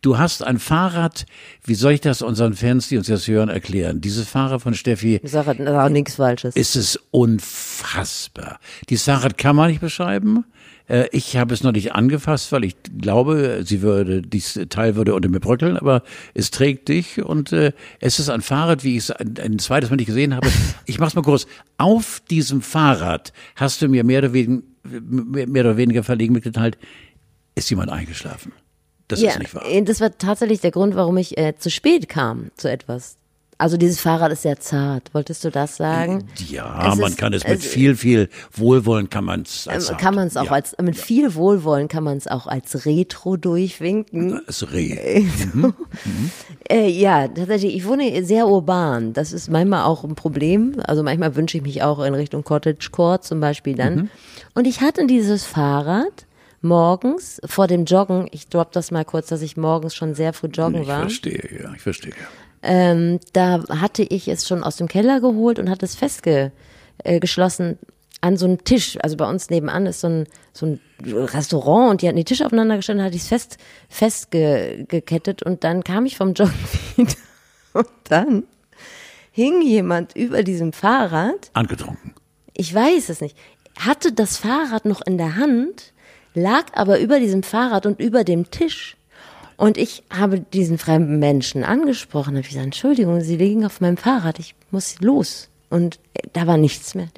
Du 0.01 0.17
hast 0.17 0.43
ein 0.43 0.59
Fahrrad, 0.59 1.27
wie 1.63 1.75
soll 1.75 1.93
ich 1.93 2.01
das 2.01 2.23
unseren 2.23 2.55
Fans, 2.55 2.89
die 2.89 2.97
uns 2.97 3.07
jetzt 3.07 3.29
hören, 3.29 3.51
erklären? 3.51 4.01
Dieses 4.01 4.27
Fahrrad 4.27 4.63
von 4.63 4.73
Steffi, 4.73 5.21
Ich 5.23 5.31
sage 5.31 5.79
auch 5.79 5.91
nichts 5.91 6.15
Falsches. 6.15 6.57
ist 6.57 6.75
es 6.75 6.99
unfassbar. 7.11 8.61
Dieses 8.89 9.05
Fahrrad 9.05 9.37
kann 9.37 9.57
man 9.57 9.69
nicht 9.71 9.83
beschreiben. 9.83 10.47
Äh, 10.89 11.09
Ich 11.13 11.37
habe 11.37 11.55
es 11.55 11.63
noch 11.63 11.73
nicht 11.73 11.95
angefasst, 11.95 12.51
weil 12.53 12.65
ich 12.65 12.77
glaube, 12.99 13.63
sie 13.65 13.83
würde, 13.83 14.23
dieses 14.23 14.69
Teil 14.69 14.97
würde 14.97 15.15
unter 15.15 15.29
mir 15.29 15.41
bröckeln, 15.41 15.77
aber 15.77 16.03
es 16.35 16.51
trägt 16.51 16.89
dich 16.89 17.23
und 17.23 17.53
äh, 17.53 17.73
es 18.01 18.19
ist 18.19 18.31
ein 18.31 18.41
Fahrrad, 18.41 18.85
wie 18.85 18.97
ich 18.97 19.05
es 19.05 19.11
ein, 19.11 19.35
ein 19.41 19.59
zweites 19.59 19.91
Mal 19.91 19.97
nicht 19.97 20.07
gesehen 20.07 20.35
habe. 20.35 20.49
Ich 20.87 20.99
mach's 20.99 21.15
mal 21.15 21.23
kurz. 21.23 21.47
Auf 21.77 22.23
diesem 22.31 22.63
Fahrrad 22.63 23.33
hast 23.57 23.83
du 23.83 23.89
mir 23.89 24.03
mehr 24.05 24.21
oder 24.21 24.33
weniger, 24.33 24.63
mehr 24.83 25.65
oder 25.65 25.77
weniger 25.77 26.03
verlegen 26.03 26.33
mitgeteilt, 26.33 26.79
ist 27.55 27.69
jemand 27.69 27.91
eingeschlafen. 27.91 28.53
Das 29.09 29.21
ja, 29.21 29.31
ist 29.33 29.39
nicht 29.39 29.55
wahr. 29.55 29.65
äh, 29.67 29.83
das 29.83 30.01
war 30.01 30.17
tatsächlich 30.17 30.61
der 30.61 30.71
Grund, 30.71 30.95
warum 30.95 31.17
ich 31.19 31.37
äh, 31.39 31.55
zu 31.59 31.71
spät 31.71 32.09
kam 32.09 32.51
zu 32.57 32.71
etwas. 32.71 33.18
Also 33.61 33.77
dieses 33.77 33.99
Fahrrad 34.01 34.31
ist 34.31 34.43
sehr 34.43 34.61
zart. 34.61 35.13
Wolltest 35.15 35.45
du 35.45 35.51
das 35.51 35.77
sagen? 35.77 36.29
Ja, 36.49 36.93
Es 36.93 36.99
man 36.99 37.11
ist- 37.11 37.19
kann 37.19 37.33
es 37.33 37.43
mit 37.43 37.59
es- 37.59 37.67
viel, 37.67 37.97
viel 37.97 38.29
Wohlwollen 38.53 39.11
kann 39.11 39.25
man 39.25 39.43
es 39.43 39.67
als 39.67 39.91
Ähm, 39.91 39.97
kann 39.97 40.15
man 40.15 40.29
es 40.29 40.37
auch 40.37 40.45
ja, 40.45 40.53
als 40.53 40.77
mit 40.81 40.97
viel 40.97 41.35
Wohlwollen 41.35 41.89
kann 41.89 42.05
man 42.05 42.17
es 42.17 42.29
auch 42.29 42.47
als 42.47 42.87
Retro 42.87 43.37
durchwinken. 43.37 44.41
als 44.47 44.73
Reh. 44.73 45.25
Äh, 46.71 46.89
ja, 46.91 47.29
tatsächlich. 47.29 47.75
Ich 47.77 47.87
wohne 47.87 48.25
sehr 48.25 48.47
urban. 48.47 49.13
Das 49.15 49.33
ist 49.33 49.49
manchmal 49.51 49.85
auch 49.85 50.05
ein 50.05 50.15
Problem. 50.15 50.75
Also 50.87 51.03
manchmal 51.03 51.35
wünsche 51.35 51.57
ich 51.57 51.63
mich 51.63 51.83
auch 51.83 51.99
in 52.05 52.15
Richtung 52.15 52.45
Cottagecore 52.45 53.21
zum 53.21 53.41
Beispiel 53.41 53.75
dann. 53.75 53.95
Mhm. 53.95 54.11
Und 54.55 54.67
ich 54.67 54.81
hatte 54.83 55.07
dieses 55.07 55.45
Fahrrad 55.45 56.27
morgens 56.61 57.41
vor 57.47 57.67
dem 57.69 57.85
Joggen. 57.87 58.29
Ich 58.33 58.49
drop 58.49 58.73
das 58.73 58.91
mal 58.91 59.05
kurz, 59.05 59.29
dass 59.29 59.43
ich 59.43 59.57
morgens 59.57 59.95
schon 59.95 60.15
sehr 60.15 60.33
früh 60.33 60.49
joggen 60.49 60.83
Ich 60.83 60.89
war. 60.89 61.01
verstehe, 61.03 61.49
ja, 61.63 61.73
ich 61.75 61.81
verstehe. 61.83 62.13
Ähm, 62.63 63.21
da 63.33 63.63
hatte 63.69 64.03
ich 64.03 64.29
es 64.29 64.47
schon 64.47 64.65
aus 64.65 64.77
dem 64.77 64.89
Keller 64.89 65.21
geholt 65.21 65.59
und 65.59 65.71
hatte 65.71 65.85
es 65.85 65.95
festgeschlossen. 65.95 67.73
Äh, 67.73 67.87
an 68.21 68.37
so 68.37 68.47
einem 68.47 68.65
Tisch, 68.65 68.99
also 69.01 69.17
bei 69.17 69.29
uns 69.29 69.51
nebenan 69.51 69.87
ist 69.87 70.01
so 70.01 70.09
ein, 70.09 70.27
so 70.53 70.67
ein 70.67 70.81
Restaurant 71.05 71.91
und 71.91 72.03
die 72.03 72.09
hatten 72.09 72.17
die 72.17 72.25
Tische 72.25 72.45
aufeinander 72.45 72.77
gestellt 72.77 72.99
und 72.99 73.05
hatte 73.05 73.17
ich 73.17 73.23
es 73.23 73.29
fest, 73.29 73.59
festgekettet 73.89 75.43
und 75.43 75.63
dann 75.65 75.85
kam 75.85 76.05
ich 76.05 76.17
vom 76.17 76.35
Joggen 76.35 76.55
wieder 76.97 77.15
und 77.75 77.89
dann 78.05 78.45
hing 79.31 79.63
jemand 79.63 80.17
über 80.17 80.43
diesem 80.43 80.73
Fahrrad. 80.73 81.51
Angetrunken. 81.53 82.15
Ich 82.55 82.75
weiß 82.75 83.09
es 83.09 83.21
nicht. 83.21 83.37
Hatte 83.79 84.13
das 84.13 84.37
Fahrrad 84.37 84.85
noch 84.85 85.01
in 85.07 85.17
der 85.17 85.37
Hand, 85.37 85.93
lag 86.35 86.65
aber 86.73 86.99
über 86.99 87.21
diesem 87.21 87.45
Fahrrad 87.45 87.87
und 87.87 88.01
über 88.01 88.25
dem 88.25 88.51
Tisch. 88.51 88.97
Und 89.59 89.77
ich 89.77 90.05
habe 90.09 90.41
diesen 90.41 90.79
fremden 90.79 91.19
Menschen 91.19 91.65
angesprochen, 91.65 92.37
habe 92.37 92.47
gesagt, 92.47 92.65
Entschuldigung, 92.65 93.21
Sie 93.21 93.37
liegen 93.37 93.67
auf 93.67 93.81
meinem 93.83 93.97
Fahrrad, 93.99 94.39
ich 94.39 94.55
muss 94.71 95.01
los. 95.01 95.49
Und 95.69 95.99
da 96.33 96.47
war 96.47 96.57
nichts 96.57 96.95
mehr. 96.95 97.09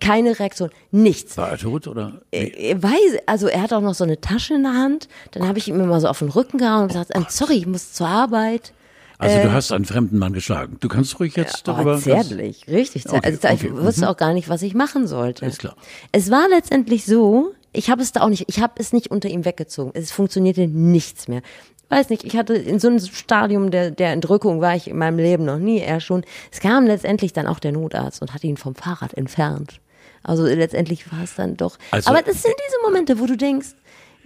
Keine 0.00 0.38
Reaktion, 0.38 0.70
nichts. 0.90 1.38
War 1.38 1.50
er 1.52 1.58
tot 1.58 1.86
oder? 1.86 2.20
Ich 2.30 2.74
weiß, 2.82 3.22
also 3.26 3.46
er 3.46 3.62
hat 3.62 3.72
auch 3.72 3.80
noch 3.80 3.94
so 3.94 4.04
eine 4.04 4.20
Tasche 4.20 4.54
in 4.54 4.64
der 4.64 4.74
Hand. 4.74 5.08
Dann 5.30 5.48
habe 5.48 5.58
ich 5.58 5.68
ihm 5.68 5.80
immer 5.80 6.00
so 6.00 6.08
auf 6.08 6.18
den 6.18 6.28
Rücken 6.28 6.58
gehauen 6.58 6.82
und 6.82 6.88
gesagt, 6.88 7.12
oh 7.16 7.22
sorry, 7.28 7.54
ich 7.54 7.66
muss 7.66 7.92
zur 7.94 8.08
Arbeit. 8.08 8.72
Also 9.18 9.38
du 9.38 9.52
hast 9.52 9.70
einen 9.70 9.84
fremden 9.84 10.18
Mann 10.18 10.32
geschlagen. 10.32 10.78
Du 10.80 10.88
kannst 10.88 11.18
ruhig 11.20 11.36
jetzt 11.36 11.60
Oh, 11.68 11.72
darüber. 11.72 11.96
zärtlich, 11.96 12.66
richtig. 12.66 13.08
Okay, 13.08 13.20
also 13.22 13.38
ich 13.48 13.70
okay, 13.70 13.72
wusste 13.72 14.10
auch 14.10 14.16
gar 14.16 14.32
nicht, 14.34 14.48
was 14.48 14.62
ich 14.62 14.74
machen 14.74 15.06
sollte. 15.06 15.46
Ist 15.46 15.60
klar. 15.60 15.76
Es 16.10 16.28
war 16.32 16.48
letztendlich 16.48 17.04
so, 17.04 17.52
ich 17.72 17.90
habe 17.90 18.02
es 18.02 18.12
da 18.12 18.20
auch 18.20 18.28
nicht, 18.28 18.44
ich 18.48 18.60
habe 18.60 18.74
es 18.76 18.92
nicht 18.92 19.08
unter 19.10 19.28
ihm 19.28 19.44
weggezogen. 19.44 19.92
Es 19.94 20.12
funktionierte 20.12 20.66
nichts 20.66 21.28
mehr. 21.28 21.42
Weiß 21.88 22.08
nicht, 22.08 22.24
ich 22.24 22.36
hatte 22.36 22.54
in 22.54 22.78
so 22.78 22.88
einem 22.88 23.00
Stadium 23.00 23.70
der, 23.70 23.90
der 23.90 24.12
Entrückung 24.12 24.60
war 24.60 24.74
ich 24.74 24.88
in 24.88 24.96
meinem 24.96 25.18
Leben 25.18 25.44
noch 25.44 25.58
nie, 25.58 25.78
er 25.80 26.00
schon. 26.00 26.24
Es 26.50 26.60
kam 26.60 26.86
letztendlich 26.86 27.32
dann 27.34 27.46
auch 27.46 27.58
der 27.58 27.72
Notarzt 27.72 28.22
und 28.22 28.32
hat 28.32 28.42
ihn 28.44 28.56
vom 28.56 28.74
Fahrrad 28.74 29.14
entfernt. 29.14 29.80
Also 30.22 30.44
letztendlich 30.46 31.12
war 31.12 31.22
es 31.22 31.34
dann 31.34 31.56
doch. 31.56 31.78
Also- 31.90 32.08
Aber 32.10 32.22
das 32.22 32.42
sind 32.42 32.54
diese 32.66 32.76
Momente, 32.86 33.18
wo 33.18 33.26
du 33.26 33.36
denkst, 33.36 33.68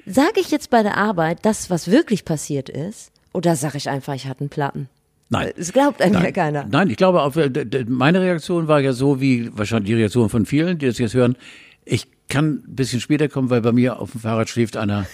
sage 0.07 0.41
ich 0.41 0.51
jetzt 0.51 0.71
bei 0.71 0.83
der 0.85 0.97
Arbeit 0.97 1.39
das, 1.43 1.69
was 1.71 1.91
wirklich 1.91 2.25
passiert 2.25 2.69
ist, 2.69 3.11
oder 3.33 3.57
sage 3.57 3.79
ich 3.79 3.89
einfach, 3.89 4.15
ich 4.15 4.27
hatte 4.29 4.41
einen 4.41 4.49
Platten? 4.49 4.89
Nein. 5.29 5.51
Es 5.57 5.73
glaubt 5.73 6.01
einem 6.01 6.23
ja 6.23 6.31
keiner. 6.31 6.67
Nein, 6.71 6.89
ich 6.89 6.97
glaube, 6.97 7.19
äh, 7.35 7.85
meine 7.89 8.21
Reaktion 8.21 8.69
war 8.69 8.79
ja 8.81 8.93
so, 8.93 9.21
wie 9.21 9.51
wahrscheinlich 9.59 9.89
die 9.89 9.95
Reaktion 9.95 10.29
von 10.29 10.47
vielen, 10.47 10.79
die 10.79 10.87
das 10.87 10.99
jetzt 10.99 11.15
hören. 11.15 11.37
Ich 11.85 12.07
kann 12.29 12.63
ein 12.67 12.75
bisschen 12.75 13.01
später 13.01 13.29
kommen, 13.29 13.51
weil 13.51 13.61
bei 13.61 13.73
mir 13.73 14.01
auf 14.01 14.13
dem 14.13 14.21
Fahrrad 14.21 14.49
schläft 14.49 14.77
einer. 14.77 15.07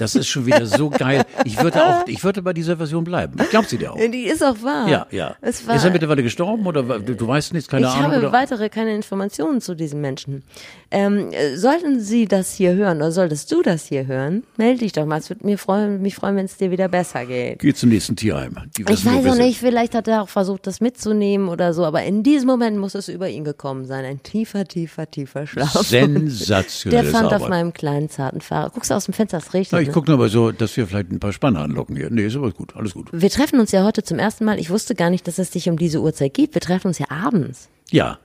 Das 0.00 0.14
ist 0.14 0.28
schon 0.28 0.46
wieder 0.46 0.64
so 0.64 0.88
geil. 0.88 1.24
Ich 1.44 1.62
würde 1.62 1.84
auch, 1.84 2.06
ich 2.06 2.24
würde 2.24 2.40
bei 2.40 2.54
dieser 2.54 2.78
Version 2.78 3.04
bleiben. 3.04 3.36
Ich 3.42 3.50
glaube 3.50 3.66
sie 3.68 3.76
dir 3.76 3.92
auch. 3.92 3.96
Die 3.96 4.24
ist 4.24 4.42
auch 4.42 4.62
wahr. 4.62 4.88
Ja, 4.88 5.06
ja. 5.10 5.36
Es 5.42 5.66
war, 5.66 5.76
ist 5.76 5.84
er 5.84 5.90
mittlerweile 5.90 6.22
gestorben 6.22 6.66
oder 6.66 6.82
du, 6.82 7.28
weißt 7.28 7.52
nichts, 7.52 7.68
keine 7.68 7.86
ich 7.86 7.92
Ahnung? 7.92 8.12
habe 8.12 8.18
oder? 8.18 8.32
weitere 8.32 8.70
keine 8.70 8.94
Informationen 8.94 9.60
zu 9.60 9.74
diesem 9.74 10.00
Menschen. 10.00 10.42
Ähm, 10.90 11.30
äh, 11.32 11.56
sollten 11.56 12.00
Sie 12.00 12.26
das 12.26 12.54
hier 12.54 12.74
hören 12.74 12.96
oder 12.98 13.12
solltest 13.12 13.52
du 13.52 13.62
das 13.62 13.84
hier 13.84 14.06
hören, 14.06 14.42
melde 14.56 14.80
dich 14.80 14.92
doch 14.92 15.04
mal. 15.04 15.18
Es 15.18 15.28
würde 15.28 15.44
mir 15.46 15.58
freuen, 15.58 16.00
mich 16.00 16.14
freuen, 16.14 16.36
wenn 16.36 16.46
es 16.46 16.56
dir 16.56 16.70
wieder 16.70 16.88
besser 16.88 17.26
geht. 17.26 17.58
Geh 17.58 17.74
zum 17.74 17.90
nächsten 17.90 18.16
Tierheim. 18.16 18.56
Ich 18.78 18.86
weiß 18.86 19.26
auch 19.26 19.36
nicht, 19.36 19.58
vielleicht 19.58 19.94
hat 19.94 20.08
er 20.08 20.22
auch 20.22 20.28
versucht, 20.30 20.66
das 20.66 20.80
mitzunehmen 20.80 21.48
oder 21.48 21.74
so, 21.74 21.84
aber 21.84 22.02
in 22.04 22.22
diesem 22.22 22.46
Moment 22.46 22.78
muss 22.78 22.94
es 22.94 23.08
über 23.08 23.28
ihn 23.28 23.44
gekommen 23.44 23.84
sein. 23.84 24.04
Ein 24.06 24.22
tiefer, 24.22 24.64
tiefer, 24.64 25.10
tiefer 25.10 25.46
Schlaf. 25.46 25.88
Der 25.90 26.06
Sensationelles 26.08 27.10
fand 27.12 27.26
auf 27.26 27.32
Arbeit. 27.34 27.50
meinem 27.50 27.72
kleinen, 27.74 28.08
zarten 28.08 28.40
Fahrrad. 28.40 28.72
Guckst 28.72 28.90
du 28.90 28.94
aus 28.94 29.04
dem 29.04 29.14
Fenster, 29.14 29.38
es 29.38 29.52
regnet. 29.52 29.89
Ich 29.90 29.94
gucke 29.94 30.10
nur 30.10 30.18
mal 30.18 30.28
so, 30.28 30.52
dass 30.52 30.76
wir 30.76 30.86
vielleicht 30.86 31.10
ein 31.10 31.20
paar 31.20 31.32
Spanner 31.32 31.60
anlocken 31.60 31.96
hier. 31.96 32.10
Nee, 32.10 32.26
ist 32.26 32.36
aber 32.36 32.52
gut, 32.52 32.76
alles 32.76 32.94
gut. 32.94 33.08
Wir 33.12 33.30
treffen 33.30 33.60
uns 33.60 33.72
ja 33.72 33.84
heute 33.84 34.02
zum 34.02 34.18
ersten 34.18 34.44
Mal. 34.44 34.58
Ich 34.58 34.70
wusste 34.70 34.94
gar 34.94 35.10
nicht, 35.10 35.26
dass 35.26 35.38
es 35.38 35.50
dich 35.50 35.68
um 35.68 35.76
diese 35.76 36.00
Uhrzeit 36.00 36.34
gibt. 36.34 36.54
Wir 36.54 36.60
treffen 36.60 36.88
uns 36.88 36.98
ja 36.98 37.10
abends. 37.10 37.68
Ja. 37.90 38.18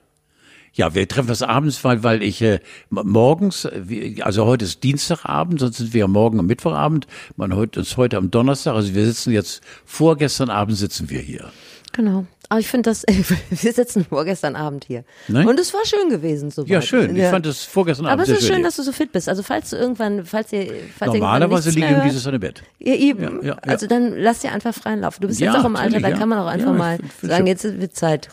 Ja, 0.73 0.93
wir 0.93 1.07
treffen 1.07 1.29
uns 1.29 1.41
abends, 1.41 1.83
weil, 1.83 2.03
weil 2.03 2.21
ich 2.21 2.41
äh, 2.41 2.59
morgens, 2.89 3.65
äh, 3.65 4.21
also 4.21 4.45
heute 4.45 4.65
ist 4.65 4.83
Dienstagabend, 4.83 5.61
sonst 5.61 5.77
sind 5.77 5.93
wir 5.93 6.01
ja 6.01 6.07
morgen 6.07 6.37
am 6.39 6.47
Mittwochabend. 6.47 7.07
Man 7.37 7.55
heute 7.55 7.79
ist 7.79 7.95
heute 7.95 8.17
am 8.17 8.29
Donnerstag, 8.29 8.75
also 8.75 8.93
wir 8.93 9.05
sitzen 9.05 9.31
jetzt 9.31 9.61
vorgestern 9.85 10.49
Abend 10.49 10.77
sitzen 10.77 11.09
wir 11.09 11.19
hier. 11.19 11.49
Genau. 11.93 12.25
Aber 12.49 12.59
ich 12.59 12.67
finde 12.67 12.89
das, 12.89 13.03
wir 13.49 13.73
sitzen 13.73 14.05
vorgestern 14.05 14.55
Abend 14.55 14.85
hier. 14.85 15.03
Nein? 15.27 15.47
Und 15.47 15.59
es 15.59 15.73
war 15.73 15.85
schön 15.85 16.09
gewesen 16.09 16.51
so 16.51 16.63
Ja, 16.65 16.81
schön. 16.81 17.15
Ich 17.15 17.25
fand 17.25 17.45
es 17.45 17.63
vorgestern 17.63 18.05
Aber 18.05 18.21
Abend 18.23 18.27
es 18.29 18.39
ist 18.39 18.47
schön, 18.47 18.57
hier. 18.57 18.65
dass 18.65 18.75
du 18.75 18.83
so 18.83 18.91
fit 18.91 19.11
bist. 19.11 19.27
Also 19.29 19.43
falls 19.43 19.69
du 19.71 19.77
irgendwann, 19.77 20.25
falls 20.25 20.51
ihr, 20.53 20.71
falls 20.97 21.13
ihr 21.13 21.19
Normalerweise 21.19 21.69
liege 21.71 21.87
ich 21.87 21.95
um 21.97 22.03
dieses 22.03 22.25
im 22.25 22.39
Bett. 22.39 22.63
Ja, 22.79 22.93
eben. 22.93 23.23
Ja, 23.23 23.29
ja, 23.41 23.43
ja. 23.47 23.53
Also 23.63 23.87
dann 23.87 24.13
lass 24.17 24.39
dir 24.39 24.51
einfach 24.51 24.73
freien 24.73 25.01
Lauf. 25.01 25.19
Du 25.19 25.27
bist 25.27 25.39
Ja, 25.39 25.51
jetzt 25.53 25.61
auch 25.61 25.65
im 25.65 25.75
Alter, 25.75 25.99
da 25.99 26.09
ja. 26.09 26.17
kann 26.17 26.29
man 26.29 26.39
auch 26.39 26.47
einfach 26.47 26.71
Ja, 26.71 26.73
mal 26.73 26.97
sagen, 27.21 27.47
jetzt 27.47 27.63
wird 27.63 27.95
Zeit. 27.95 28.29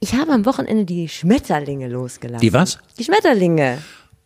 Ich 0.00 0.14
habe 0.14 0.32
am 0.32 0.44
Wochenende 0.44 0.84
die 0.84 1.08
Schmetterlinge 1.08 1.88
losgelassen. 1.88 2.40
Die 2.40 2.52
was? 2.52 2.78
Die 2.98 3.04
Schmetterlinge. 3.04 3.78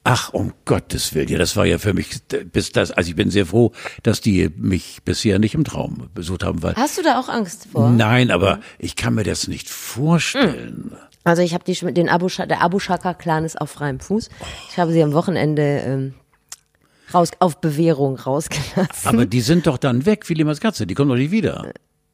Ach, 0.04 0.32
um 0.32 0.52
Gottes 0.64 1.14
Willen, 1.14 1.28
ja, 1.28 1.38
das 1.38 1.56
war 1.56 1.64
ja 1.64 1.78
für 1.78 1.94
mich 1.94 2.08
bis 2.52 2.72
das, 2.72 2.90
also 2.90 3.08
ich 3.10 3.14
bin 3.16 3.30
sehr 3.30 3.46
froh, 3.46 3.72
dass 4.02 4.20
die 4.20 4.50
mich 4.56 5.00
bisher 5.04 5.38
nicht 5.38 5.54
im 5.54 5.62
Traum 5.62 6.08
besucht 6.12 6.42
haben, 6.42 6.62
weil 6.62 6.74
Hast 6.74 6.98
du 6.98 7.02
da 7.02 7.20
auch 7.20 7.28
Angst 7.28 7.68
vor? 7.70 7.90
Nein, 7.90 8.32
aber 8.32 8.58
ich 8.78 8.96
kann 8.96 9.14
mir 9.14 9.22
das 9.22 9.46
nicht 9.46 9.70
vorstellen. 9.70 10.96
Also 11.24 11.42
ich 11.42 11.54
habe 11.54 11.62
die 11.64 11.74
den 11.92 12.08
Abu 12.08 12.26
der 12.26 12.60
Abu 12.62 12.80
Shaka 12.80 13.14
Clan 13.14 13.44
ist 13.44 13.60
auf 13.60 13.70
freiem 13.70 14.00
Fuß. 14.00 14.28
Ich 14.70 14.78
habe 14.78 14.92
sie 14.92 15.02
am 15.04 15.12
Wochenende 15.12 15.62
ähm, 15.62 16.14
raus 17.14 17.30
auf 17.38 17.60
Bewährung 17.60 18.16
rausgelassen. 18.16 18.88
Aber 19.04 19.24
die 19.26 19.40
sind 19.40 19.68
doch 19.68 19.78
dann 19.78 20.04
weg, 20.04 20.28
wie 20.28 20.34
Limas 20.34 20.60
Katze, 20.60 20.86
die 20.86 20.94
kommen 20.94 21.10
doch 21.10 21.16
nicht 21.16 21.30
wieder. 21.30 21.72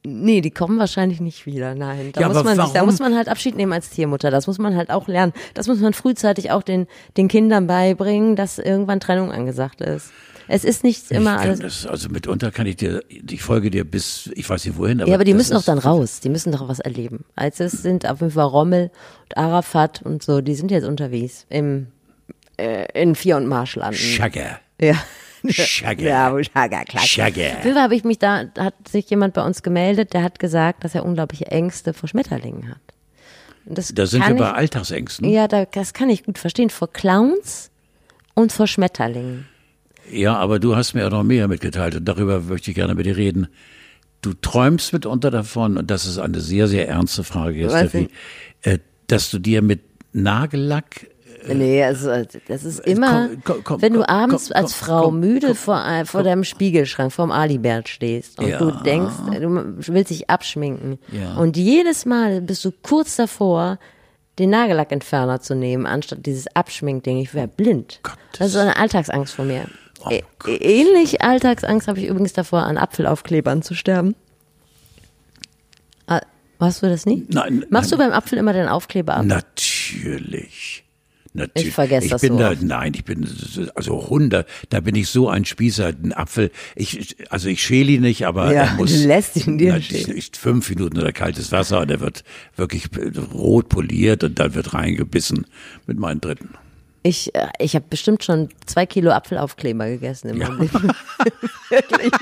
Nee, 0.09 0.41
die 0.41 0.51
kommen 0.51 0.79
wahrscheinlich 0.79 1.21
nicht 1.21 1.47
wieder. 1.47 1.75
Nein, 1.75 2.11
da 2.13 2.21
Ja, 2.23 2.29
muss 2.29 2.43
man 2.45 2.57
sich, 2.57 2.73
da 2.73 2.85
muss 2.85 2.99
man 2.99 3.15
halt 3.17 3.29
Abschied 3.29 3.57
nehmen 3.57 3.73
als 3.73 3.91
Tiermutter. 3.91 4.31
Das 4.31 4.47
muss 4.47 4.59
man 4.59 4.77
halt 4.77 4.91
auch 4.91 5.09
lernen. 5.09 5.33
Das 5.55 5.67
muss 5.67 5.81
man 5.81 5.93
frühzeitig 5.93 6.51
auch 6.51 6.63
den 6.63 6.87
den 7.17 7.29
Kindern 7.29 7.67
beibringen, 7.67 8.37
dass 8.37 8.59
irgendwann 8.59 9.01
Trennung 9.01 9.33
angesagt 9.33 9.81
ist. 9.81 10.11
Es 10.51 10.65
ist 10.65 10.83
nicht 10.83 11.11
immer 11.11 11.35
ich 11.37 11.41
alles. 11.43 11.61
das, 11.61 11.87
also 11.87 12.09
mitunter 12.09 12.51
kann 12.51 12.67
ich 12.67 12.77
dir, 12.77 13.03
ich 13.09 13.43
folge 13.43 13.71
dir 13.71 13.85
bis, 13.85 14.31
ich 14.35 14.49
weiß 14.49 14.65
nicht 14.65 14.79
wohin, 14.79 15.03
aber. 15.03 15.11
Ja, 15.11 15.17
aber 15.17 15.25
die 15.25 15.35
müssen 15.35 15.53
doch 15.53 15.63
dann 15.63 15.79
raus. 15.79 16.21
Die 16.21 16.31
müssen 16.31 16.53
doch 16.53 16.67
was 16.69 16.81
erleben. 16.81 17.25
Also 17.37 17.65
es 17.65 17.73
sind 17.73 18.09
auf 18.09 18.21
jeden 18.21 18.33
Fall 18.33 18.47
Rommel 18.47 18.91
und 19.25 19.37
Arafat 19.37 20.01
und 20.03 20.23
so. 20.23 20.41
Die 20.41 20.55
sind 20.55 20.71
jetzt 20.71 20.87
unterwegs 20.87 21.45
im 21.51 21.89
äh, 22.57 22.87
in 23.01 23.15
Vier- 23.15 23.37
und 23.37 23.47
Marschlanden. 23.47 23.99
Schagger. 23.99 24.59
Ja. 24.81 24.95
Schagger. 25.47 26.05
Ja, 26.09 26.33
wo 26.33 26.43
Schagger, 26.43 26.85
klar. 26.85 27.03
Schagger. 27.05 27.59
Auf 27.59 27.65
jeden 27.65 27.75
Fall 27.75 27.83
habe 27.83 27.95
ich 27.95 28.05
mich 28.05 28.19
da, 28.19 28.45
hat 28.59 28.75
sich 28.89 29.09
jemand 29.11 29.35
bei 29.35 29.45
uns 29.45 29.63
gemeldet, 29.63 30.13
der 30.13 30.23
hat 30.23 30.39
gesagt, 30.39 30.85
dass 30.85 30.95
er 30.95 31.05
unglaubliche 31.05 31.47
Ängste 31.47 31.95
vor 31.95 32.09
Schmetterlingen 32.09 32.71
hat. 32.71 32.81
Das 33.67 33.93
Da 33.95 34.07
sind 34.07 34.27
wir 34.27 34.35
bei 34.35 34.49
ich, 34.49 34.57
Alltagsängsten. 34.57 35.29
Ja, 35.29 35.47
da, 35.47 35.67
das 35.67 35.93
kann 35.93 36.09
ich 36.09 36.25
gut 36.25 36.39
verstehen. 36.39 36.71
Vor 36.71 36.91
Clowns 36.91 37.71
und 38.35 38.51
vor 38.53 38.67
Schmetterlingen. 38.67 39.47
Ja, 40.11 40.37
aber 40.37 40.59
du 40.59 40.75
hast 40.75 40.95
mir 40.95 41.07
auch 41.07 41.11
noch 41.11 41.23
mehr 41.23 41.49
mitgeteilt 41.49 41.95
und 41.95 42.07
darüber 42.07 42.41
möchte 42.41 42.71
ich 42.71 42.75
gerne 42.75 42.95
mit 42.95 43.05
dir 43.05 43.17
reden. 43.17 43.49
Du 44.23 44.33
träumst 44.33 44.93
mitunter 44.93 45.31
davon, 45.31 45.77
und 45.77 45.91
das 45.91 46.07
ist 46.07 46.19
eine 46.19 46.41
sehr, 46.41 46.67
sehr 46.67 46.89
ernste 46.89 47.25
Frage 47.25 47.59
jetzt, 47.59 47.73
Steffi, 47.77 48.09
äh, 48.63 48.79
dass 49.07 49.31
du 49.31 49.39
dir 49.39 49.63
mit 49.63 49.81
Nagellack 50.13 51.07
Nee, 51.47 51.83
also 51.85 52.11
das 52.49 52.65
ist 52.65 52.81
immer, 52.81 53.29
komm, 53.45 53.63
komm, 53.65 53.83
wenn 53.83 53.93
du 53.93 54.09
abends 54.09 54.49
komm, 54.49 54.57
als 54.63 54.75
Frau 54.75 55.11
müde 55.11 55.55
vor, 55.55 55.85
äh, 55.87 56.05
vor 56.05 56.23
deinem 56.23 56.45
Spiegelschrank, 56.45 57.13
vorm 57.13 57.31
Alibert 57.31 57.89
stehst 57.89 58.39
und 58.39 58.49
Ja. 58.49 58.59
du 58.59 58.71
denkst, 58.83 59.15
du 59.41 59.93
willst 59.95 60.11
dich 60.11 60.29
abschminken. 60.31 60.99
Ja. 61.13 61.35
Und 61.37 61.57
jedes 61.57 62.05
Mal 62.07 62.41
bist 62.41 62.65
du 62.65 62.73
kurz 62.83 63.17
davor, 63.17 63.79
den 64.39 64.51
Nagellackentferner 64.51 65.41
zu 65.41 65.55
nehmen, 65.55 65.87
anstatt 65.87 66.25
dieses 66.27 66.47
Abschminkding. 66.55 67.19
Ich 67.19 67.35
wäre 67.35 67.49
blind. 67.49 68.01
Gottes. 68.03 68.19
Das 68.39 68.49
ist 68.51 68.57
eine 68.57 68.77
Alltagsangst 68.77 69.35
von 69.35 69.47
mir. 69.49 69.67
Oh 70.05 70.09
Ä- 70.11 70.23
Ähnlich 70.47 71.23
Alltagsangst 71.23 71.89
habe 71.89 71.99
ich 71.99 72.07
übrigens 72.07 72.33
davor, 72.33 72.63
an 72.63 72.79
Apfelaufklebern 72.79 73.63
zu 73.63 73.75
sterben. 73.75 74.15
Ah, 76.07 76.21
Machst 76.61 76.83
du 76.83 76.89
das 76.89 77.05
nie? 77.07 77.25
Nein, 77.29 77.65
Machst 77.71 77.91
nein. 77.91 77.99
du 77.99 78.05
beim 78.05 78.13
Apfel 78.13 78.39
immer 78.39 78.53
den 78.53 78.69
Aufkleber 78.69 79.17
ab? 79.17 79.25
Natürlich. 79.25 80.85
Natürlich. 81.35 81.69
Ich 81.69 81.75
vergesse 81.75 82.07
ich 82.07 82.11
das 82.11 82.21
bin 82.23 82.33
so 82.33 82.39
da, 82.39 82.51
oft. 82.53 82.63
nein, 82.63 82.93
ich 82.95 83.05
bin 83.05 83.29
also 83.75 84.03
100, 84.05 84.49
da 84.71 84.81
bin 84.81 84.95
ich 84.95 85.09
so 85.09 85.29
ein 85.29 85.45
Spießer, 85.45 85.89
ein 85.89 86.13
Apfel. 86.13 86.51
Ich, 86.75 87.17
also 87.31 87.49
ich 87.49 87.63
schäle 87.63 87.93
ihn 87.93 88.01
nicht, 88.03 88.27
aber 88.27 88.53
Ja, 88.53 88.63
er 88.65 88.75
muss 88.75 88.93
du 88.93 89.07
lässt 89.07 89.37
ihn 89.37 89.59
dir 89.59 89.79
na, 89.79 90.15
fünf 90.33 90.69
Minuten 90.71 90.99
oder 90.99 91.13
kaltes 91.13 91.53
Wasser 91.53 91.81
und 91.81 91.91
er 91.91 92.01
wird 92.01 92.25
wirklich 92.57 92.89
rot 93.33 93.69
poliert 93.69 94.25
und 94.25 94.39
dann 94.39 94.55
wird 94.55 94.75
reingebissen 94.75 95.47
mit 95.87 95.99
meinen 95.99 96.21
Dritten. 96.21 96.51
Ich, 97.05 97.33
äh, 97.35 97.47
ich 97.61 97.75
habe 97.77 97.85
bestimmt 97.89 98.25
schon 98.25 98.49
zwei 98.67 98.85
Kilo 98.85 99.13
Apfelaufkleber 99.13 99.87
gegessen 99.89 100.31
in 100.31 100.39
meinem 100.39 100.61
Leben. 100.63 100.91
Wirklich. 101.71 102.13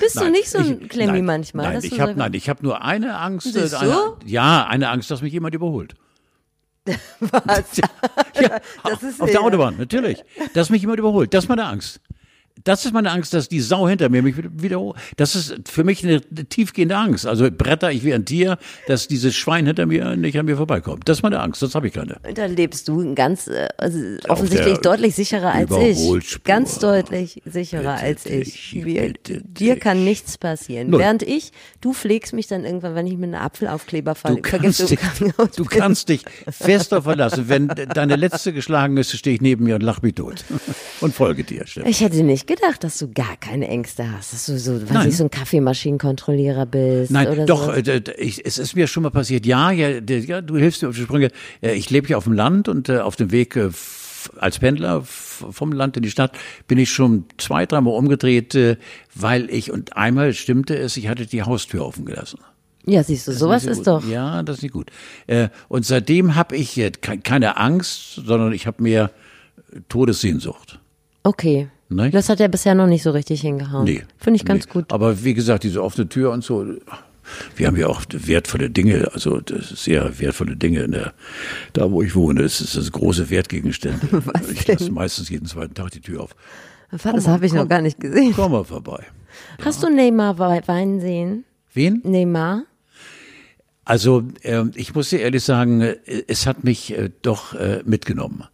Bist 0.00 0.16
du 0.16 0.20
Nein, 0.20 0.32
nicht 0.32 0.48
so 0.50 0.58
ein 0.58 0.82
ich- 0.82 0.88
Klemmi 0.88 1.12
nein, 1.12 1.24
manchmal? 1.24 1.72
Nein, 1.74 1.84
ich 1.84 1.90
du 1.90 1.98
habe 2.00 2.12
so- 2.12 2.18
nein, 2.18 2.34
ich 2.34 2.48
habe 2.48 2.62
nur 2.62 2.82
eine 2.82 3.16
Angst. 3.18 3.54
Äh, 3.56 3.68
du? 3.68 3.78
Eine, 3.78 3.98
ja, 4.24 4.66
eine 4.66 4.88
Angst, 4.88 5.10
dass 5.10 5.22
mich 5.22 5.32
jemand 5.32 5.54
überholt. 5.54 5.94
Was? 7.20 7.78
Ja, 7.78 8.60
ist 9.02 9.20
auf 9.20 9.28
ja- 9.28 9.34
der 9.34 9.42
Autobahn, 9.42 9.76
natürlich. 9.78 10.22
Dass 10.52 10.70
mich 10.70 10.82
jemand 10.82 10.98
überholt. 10.98 11.32
Das 11.32 11.44
ist 11.44 11.48
meine 11.48 11.64
Angst. 11.64 12.00
Das 12.64 12.86
ist 12.86 12.94
meine 12.94 13.10
Angst, 13.10 13.34
dass 13.34 13.50
die 13.50 13.60
Sau 13.60 13.86
hinter 13.86 14.08
mir 14.08 14.22
mich 14.22 14.36
wieder, 14.38 14.94
das 15.18 15.36
ist 15.36 15.54
für 15.68 15.84
mich 15.84 16.02
eine 16.02 16.22
tiefgehende 16.22 16.96
Angst. 16.96 17.26
Also 17.26 17.50
bretter 17.50 17.92
ich 17.92 18.04
wie 18.04 18.14
ein 18.14 18.24
Tier, 18.24 18.56
dass 18.86 19.06
dieses 19.06 19.36
Schwein 19.36 19.66
hinter 19.66 19.84
mir 19.84 20.16
nicht 20.16 20.38
an 20.38 20.46
mir 20.46 20.56
vorbeikommt. 20.56 21.06
Das 21.06 21.18
ist 21.18 21.22
meine 21.22 21.40
Angst, 21.40 21.60
das 21.60 21.74
habe 21.74 21.88
ich 21.88 21.92
keine. 21.92 22.16
Da 22.34 22.46
lebst 22.46 22.88
du 22.88 23.14
ganz 23.14 23.48
äh, 23.48 23.68
also 23.76 23.98
offensichtlich 24.28 24.78
deutlich 24.78 25.14
sicherer 25.14 25.52
als 25.52 25.70
ich. 25.72 26.42
Ganz 26.44 26.78
deutlich 26.78 27.42
sicherer 27.44 27.98
als 27.98 28.24
ich. 28.24 28.82
Wir, 28.82 29.12
dir 29.12 29.78
kann 29.78 30.02
nichts 30.02 30.38
passieren. 30.38 30.88
Null. 30.88 31.00
Während 31.00 31.22
ich, 31.22 31.52
du 31.82 31.92
pflegst 31.92 32.32
mich 32.32 32.46
dann 32.46 32.64
irgendwann, 32.64 32.94
wenn 32.94 33.06
ich 33.06 33.18
mit 33.18 33.34
einem 33.34 33.42
Apfelaufkleber 33.42 34.14
falle. 34.14 34.36
Du 34.36 34.40
kannst, 34.40 34.90
dich, 34.90 34.98
du 35.56 35.64
kannst 35.66 36.08
dich 36.08 36.24
fest 36.48 36.92
darauf 36.92 37.04
verlassen. 37.04 37.44
Wenn 37.48 37.68
deine 37.68 38.16
letzte 38.16 38.54
geschlagen 38.54 38.96
ist, 38.96 39.14
stehe 39.14 39.36
ich 39.36 39.42
neben 39.42 39.64
mir 39.64 39.74
und 39.74 39.82
lach 39.82 40.00
mich 40.00 40.14
tot. 40.14 40.44
Und 41.00 41.12
folge 41.12 41.44
dir. 41.44 41.66
Stefan. 41.66 41.90
Ich 41.90 42.00
hätte 42.00 42.22
nicht 42.22 42.46
gedacht, 42.46 42.53
dass 42.80 42.98
du 42.98 43.10
gar 43.12 43.36
keine 43.38 43.68
Ängste 43.68 44.10
hast, 44.10 44.32
dass 44.32 44.46
du 44.46 44.58
so, 44.58 44.90
weiß 44.90 45.06
ich, 45.06 45.16
so 45.16 45.24
ein 45.24 45.30
Kaffeemaschinenkontrollierer 45.30 46.66
bist. 46.66 47.10
Nein, 47.10 47.28
oder 47.28 47.46
doch, 47.46 47.66
so. 47.66 47.72
äh, 47.72 48.02
ich, 48.18 48.44
es 48.44 48.58
ist 48.58 48.74
mir 48.74 48.86
schon 48.86 49.02
mal 49.02 49.10
passiert. 49.10 49.46
Ja, 49.46 49.70
ja, 49.70 50.00
ja 50.00 50.40
du 50.40 50.56
hilfst 50.56 50.82
mir 50.82 50.88
auf 50.88 50.94
die 50.94 51.02
Sprünge. 51.02 51.30
Äh, 51.62 51.74
ich 51.74 51.90
lebe 51.90 52.08
ja 52.08 52.16
auf 52.16 52.24
dem 52.24 52.32
Land 52.32 52.68
und 52.68 52.88
äh, 52.88 52.98
auf 52.98 53.16
dem 53.16 53.30
Weg 53.30 53.56
äh, 53.56 53.70
als 54.38 54.58
Pendler 54.58 55.02
vom 55.04 55.72
Land 55.72 55.96
in 55.96 56.02
die 56.02 56.10
Stadt 56.10 56.32
bin 56.66 56.78
ich 56.78 56.90
schon 56.90 57.24
zwei, 57.38 57.66
dreimal 57.66 57.94
umgedreht, 57.94 58.54
äh, 58.54 58.76
weil 59.14 59.50
ich, 59.50 59.70
und 59.70 59.96
einmal 59.96 60.32
stimmte 60.32 60.76
es, 60.76 60.96
ich 60.96 61.08
hatte 61.08 61.26
die 61.26 61.42
Haustür 61.42 61.84
offen 61.84 62.04
gelassen. 62.04 62.40
Ja, 62.86 63.02
siehst 63.02 63.28
du, 63.28 63.32
sowas 63.32 63.64
ist, 63.64 63.78
ist 63.78 63.86
doch. 63.86 64.06
Ja, 64.06 64.42
das 64.42 64.58
ist 64.58 64.62
nicht 64.62 64.72
gut. 64.72 64.90
Äh, 65.26 65.48
und 65.68 65.86
seitdem 65.86 66.34
habe 66.34 66.56
ich 66.56 66.80
keine 67.00 67.56
Angst, 67.56 68.20
sondern 68.26 68.52
ich 68.52 68.66
habe 68.66 68.82
mehr 68.82 69.10
Todessehnsucht. 69.88 70.80
Okay. 71.22 71.68
Ne? 71.88 72.10
Das 72.10 72.28
hat 72.28 72.40
er 72.40 72.48
bisher 72.48 72.74
noch 72.74 72.86
nicht 72.86 73.02
so 73.02 73.10
richtig 73.10 73.40
hingehauen. 73.40 73.84
Nee. 73.84 74.02
Finde 74.18 74.36
ich 74.36 74.44
ganz 74.44 74.66
nee. 74.66 74.72
gut. 74.72 74.92
Aber 74.92 75.22
wie 75.24 75.34
gesagt, 75.34 75.64
diese 75.64 75.82
offene 75.82 76.08
Tür 76.08 76.32
und 76.32 76.42
so, 76.42 76.66
wir 77.56 77.66
haben 77.66 77.76
ja 77.76 77.86
auch 77.86 78.02
wertvolle 78.10 78.70
Dinge, 78.70 79.10
also 79.12 79.40
sehr 79.46 80.18
wertvolle 80.18 80.56
Dinge 80.56 80.82
in 80.82 80.92
der, 80.92 81.14
da 81.72 81.90
wo 81.90 82.02
ich 82.02 82.14
wohne. 82.14 82.42
Es 82.42 82.60
ist 82.60 82.76
das 82.76 82.92
große 82.92 83.30
Wertgegenstände. 83.30 84.08
Was 84.10 84.50
ich 84.50 84.66
lasse 84.66 84.90
meistens 84.90 85.28
jeden 85.28 85.46
zweiten 85.46 85.74
Tag 85.74 85.90
die 85.90 86.00
Tür 86.00 86.22
auf. 86.22 86.34
Das 86.90 87.26
habe 87.26 87.46
ich 87.46 87.52
komm, 87.52 87.60
noch 87.60 87.68
gar 87.68 87.82
nicht 87.82 87.98
gesehen. 87.98 88.32
Komm 88.36 88.52
mal 88.52 88.64
vorbei. 88.64 89.04
Hast 89.64 89.82
ja. 89.82 89.88
du 89.88 89.94
Neymar 89.94 90.38
weinen 90.38 91.00
sehen? 91.00 91.44
Wen? 91.72 92.00
Neymar. 92.04 92.64
Also 93.84 94.22
äh, 94.42 94.64
ich 94.74 94.94
muss 94.94 95.10
dir 95.10 95.20
ehrlich 95.20 95.44
sagen, 95.44 95.80
äh, 95.80 95.96
es 96.26 96.46
hat 96.46 96.64
mich 96.64 96.96
äh, 96.96 97.10
doch 97.22 97.54
äh, 97.54 97.82
mitgenommen. 97.84 98.44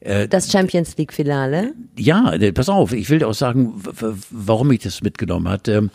Äh, 0.00 0.28
das 0.28 0.50
Champions 0.50 0.96
League 0.96 1.12
Finale? 1.12 1.74
Ja, 1.96 2.32
äh, 2.32 2.52
pass 2.52 2.68
auf, 2.68 2.92
ich 2.92 3.10
will 3.10 3.18
dir 3.18 3.28
auch 3.28 3.34
sagen, 3.34 3.74
warum 4.30 4.70
ich 4.70 4.80
das 4.80 5.02
mitgenommen 5.02 5.48
hat. 5.48 5.66
Ähm, 5.68 5.90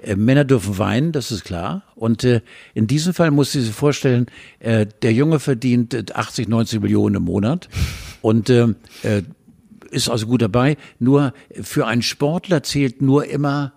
äh, 0.00 0.14
Männer 0.14 0.44
dürfen 0.44 0.78
weinen, 0.78 1.12
das 1.12 1.32
ist 1.32 1.44
klar. 1.44 1.82
Und 1.96 2.24
in 2.74 2.86
diesem 2.86 3.12
Fall 3.12 3.32
muss 3.32 3.54
ich 3.56 3.64
sich 3.64 3.74
vorstellen, 3.74 4.26
der 4.60 5.12
Junge 5.12 5.40
verdient 5.40 6.14
80, 6.14 6.46
90 6.46 6.80
Millionen 6.80 7.16
im 7.16 7.24
Monat 7.24 7.68
und 8.22 8.52
ist 9.90 10.08
also 10.08 10.26
gut 10.28 10.42
dabei. 10.42 10.76
Nur 11.00 11.32
für 11.50 11.88
einen 11.88 12.02
Sportler 12.02 12.62
zählt 12.62 13.02
nur 13.02 13.26
immer 13.26 13.72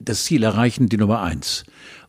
das 0.00 0.24
Ziel 0.24 0.42
erreichen, 0.42 0.88
die 0.88 0.96
Nummer 0.96 1.22
eins. 1.22 1.64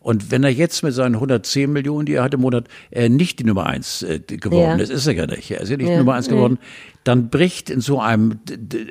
Und 0.05 0.29
wenn 0.29 0.43
er 0.43 0.51
jetzt 0.51 0.83
mit 0.83 0.93
seinen 0.93 1.15
110 1.15 1.73
Millionen, 1.73 2.05
die 2.05 2.13
er 2.13 2.23
hat 2.23 2.35
im 2.35 2.41
Monat, 2.41 2.67
äh, 2.91 3.09
nicht 3.09 3.39
die 3.39 3.43
Nummer 3.43 3.65
eins 3.65 4.03
äh, 4.03 4.19
geworden 4.19 4.77
ja. 4.77 4.83
ist, 4.83 4.91
ist 4.91 5.07
er 5.07 5.13
ja 5.13 5.25
nicht. 5.25 5.49
Er 5.49 5.61
ist 5.61 5.69
ja 5.69 5.77
nicht 5.77 5.89
ja. 5.89 5.97
Nummer 5.97 6.13
eins 6.13 6.29
geworden. 6.29 6.59
Dann 7.03 7.29
bricht 7.29 7.71
in 7.71 7.81
so 7.81 7.99
einem, 7.99 8.39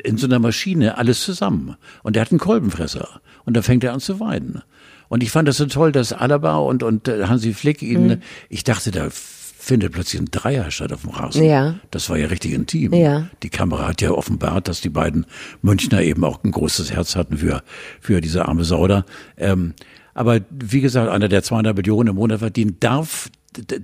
in 0.02 0.16
so 0.16 0.26
einer 0.26 0.40
Maschine 0.40 0.98
alles 0.98 1.22
zusammen. 1.22 1.76
Und 2.02 2.16
er 2.16 2.22
hat 2.22 2.32
einen 2.32 2.40
Kolbenfresser. 2.40 3.20
Und 3.44 3.54
dann 3.54 3.62
fängt 3.62 3.84
er 3.84 3.92
an 3.92 4.00
zu 4.00 4.18
weinen. 4.18 4.62
Und 5.08 5.22
ich 5.22 5.30
fand 5.30 5.46
das 5.46 5.58
so 5.58 5.66
toll, 5.66 5.92
dass 5.92 6.12
Alaba 6.12 6.56
und, 6.56 6.82
und 6.82 7.06
äh, 7.06 7.26
Hansi 7.26 7.54
Flick 7.54 7.80
ihn, 7.82 8.06
mhm. 8.08 8.22
ich 8.48 8.64
dachte, 8.64 8.90
da 8.90 9.06
findet 9.12 9.92
plötzlich 9.92 10.20
ein 10.20 10.28
Dreier 10.32 10.68
statt 10.72 10.92
auf 10.92 11.02
dem 11.02 11.10
Rasen. 11.10 11.44
Ja. 11.44 11.76
Das 11.92 12.10
war 12.10 12.18
ja 12.18 12.26
richtig 12.26 12.54
intim. 12.54 12.92
Ja. 12.92 13.28
Die 13.44 13.50
Kamera 13.50 13.86
hat 13.86 14.02
ja 14.02 14.10
offenbart, 14.10 14.66
dass 14.66 14.80
die 14.80 14.90
beiden 14.90 15.26
Münchner 15.62 16.02
eben 16.02 16.24
auch 16.24 16.42
ein 16.42 16.50
großes 16.50 16.90
Herz 16.90 17.14
hatten 17.14 17.38
für, 17.38 17.62
für 18.00 18.20
diese 18.20 18.48
arme 18.48 18.64
Sauder. 18.64 19.06
Ähm, 19.36 19.74
aber 20.14 20.40
wie 20.50 20.80
gesagt, 20.80 21.10
einer, 21.10 21.28
der 21.28 21.42
200 21.42 21.76
Millionen 21.76 22.10
im 22.10 22.16
Monat 22.16 22.38
verdient, 22.38 22.82
darf, 22.82 23.30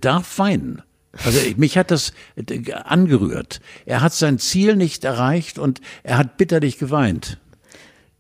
darf 0.00 0.38
weinen. 0.38 0.82
Also 1.24 1.40
mich 1.56 1.76
hat 1.76 1.90
das 1.90 2.12
angerührt. 2.84 3.60
Er 3.84 4.00
hat 4.00 4.12
sein 4.12 4.38
Ziel 4.38 4.76
nicht 4.76 5.04
erreicht 5.04 5.58
und 5.58 5.80
er 6.04 6.18
hat 6.18 6.36
bitterlich 6.36 6.78
geweint. 6.78 7.38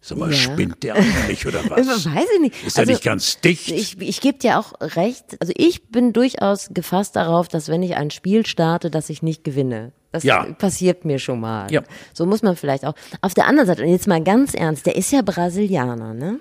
Sag 0.02 0.16
mal, 0.16 0.30
ja. 0.30 0.36
spinnt 0.36 0.82
der 0.82 0.94
eigentlich 0.94 1.46
oder 1.46 1.60
was? 1.68 2.06
Weiß 2.06 2.26
ich 2.34 2.40
nicht. 2.40 2.66
Ist 2.66 2.78
also, 2.78 2.90
er 2.90 2.94
nicht 2.94 3.04
ganz 3.04 3.40
dicht? 3.40 3.70
Ich, 3.70 4.00
ich 4.00 4.20
gebe 4.20 4.38
dir 4.38 4.58
auch 4.58 4.72
recht. 4.80 5.36
Also 5.40 5.52
ich 5.56 5.88
bin 5.88 6.12
durchaus 6.12 6.70
gefasst 6.72 7.16
darauf, 7.16 7.48
dass 7.48 7.68
wenn 7.68 7.82
ich 7.82 7.96
ein 7.96 8.10
Spiel 8.10 8.46
starte, 8.46 8.90
dass 8.90 9.10
ich 9.10 9.22
nicht 9.22 9.44
gewinne. 9.44 9.92
Das 10.10 10.24
ja. 10.24 10.44
passiert 10.54 11.04
mir 11.04 11.18
schon 11.18 11.40
mal. 11.40 11.70
Ja. 11.70 11.82
So 12.14 12.24
muss 12.26 12.42
man 12.42 12.56
vielleicht 12.56 12.86
auch. 12.86 12.94
Auf 13.20 13.34
der 13.34 13.46
anderen 13.46 13.66
Seite, 13.66 13.82
und 13.82 13.90
jetzt 13.90 14.08
mal 14.08 14.24
ganz 14.24 14.54
ernst, 14.54 14.86
der 14.86 14.96
ist 14.96 15.12
ja 15.12 15.22
Brasilianer, 15.22 16.14
ne? 16.14 16.40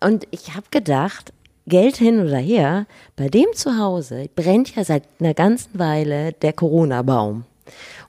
Und 0.00 0.26
ich 0.30 0.54
habe 0.54 0.66
gedacht, 0.70 1.32
Geld 1.66 1.96
hin 1.96 2.20
oder 2.20 2.38
her, 2.38 2.86
bei 3.16 3.28
dem 3.28 3.46
zu 3.54 3.78
Hause 3.78 4.28
brennt 4.36 4.74
ja 4.76 4.84
seit 4.84 5.02
einer 5.18 5.34
ganzen 5.34 5.78
Weile 5.78 6.32
der 6.32 6.52
Corona-Baum. 6.52 7.44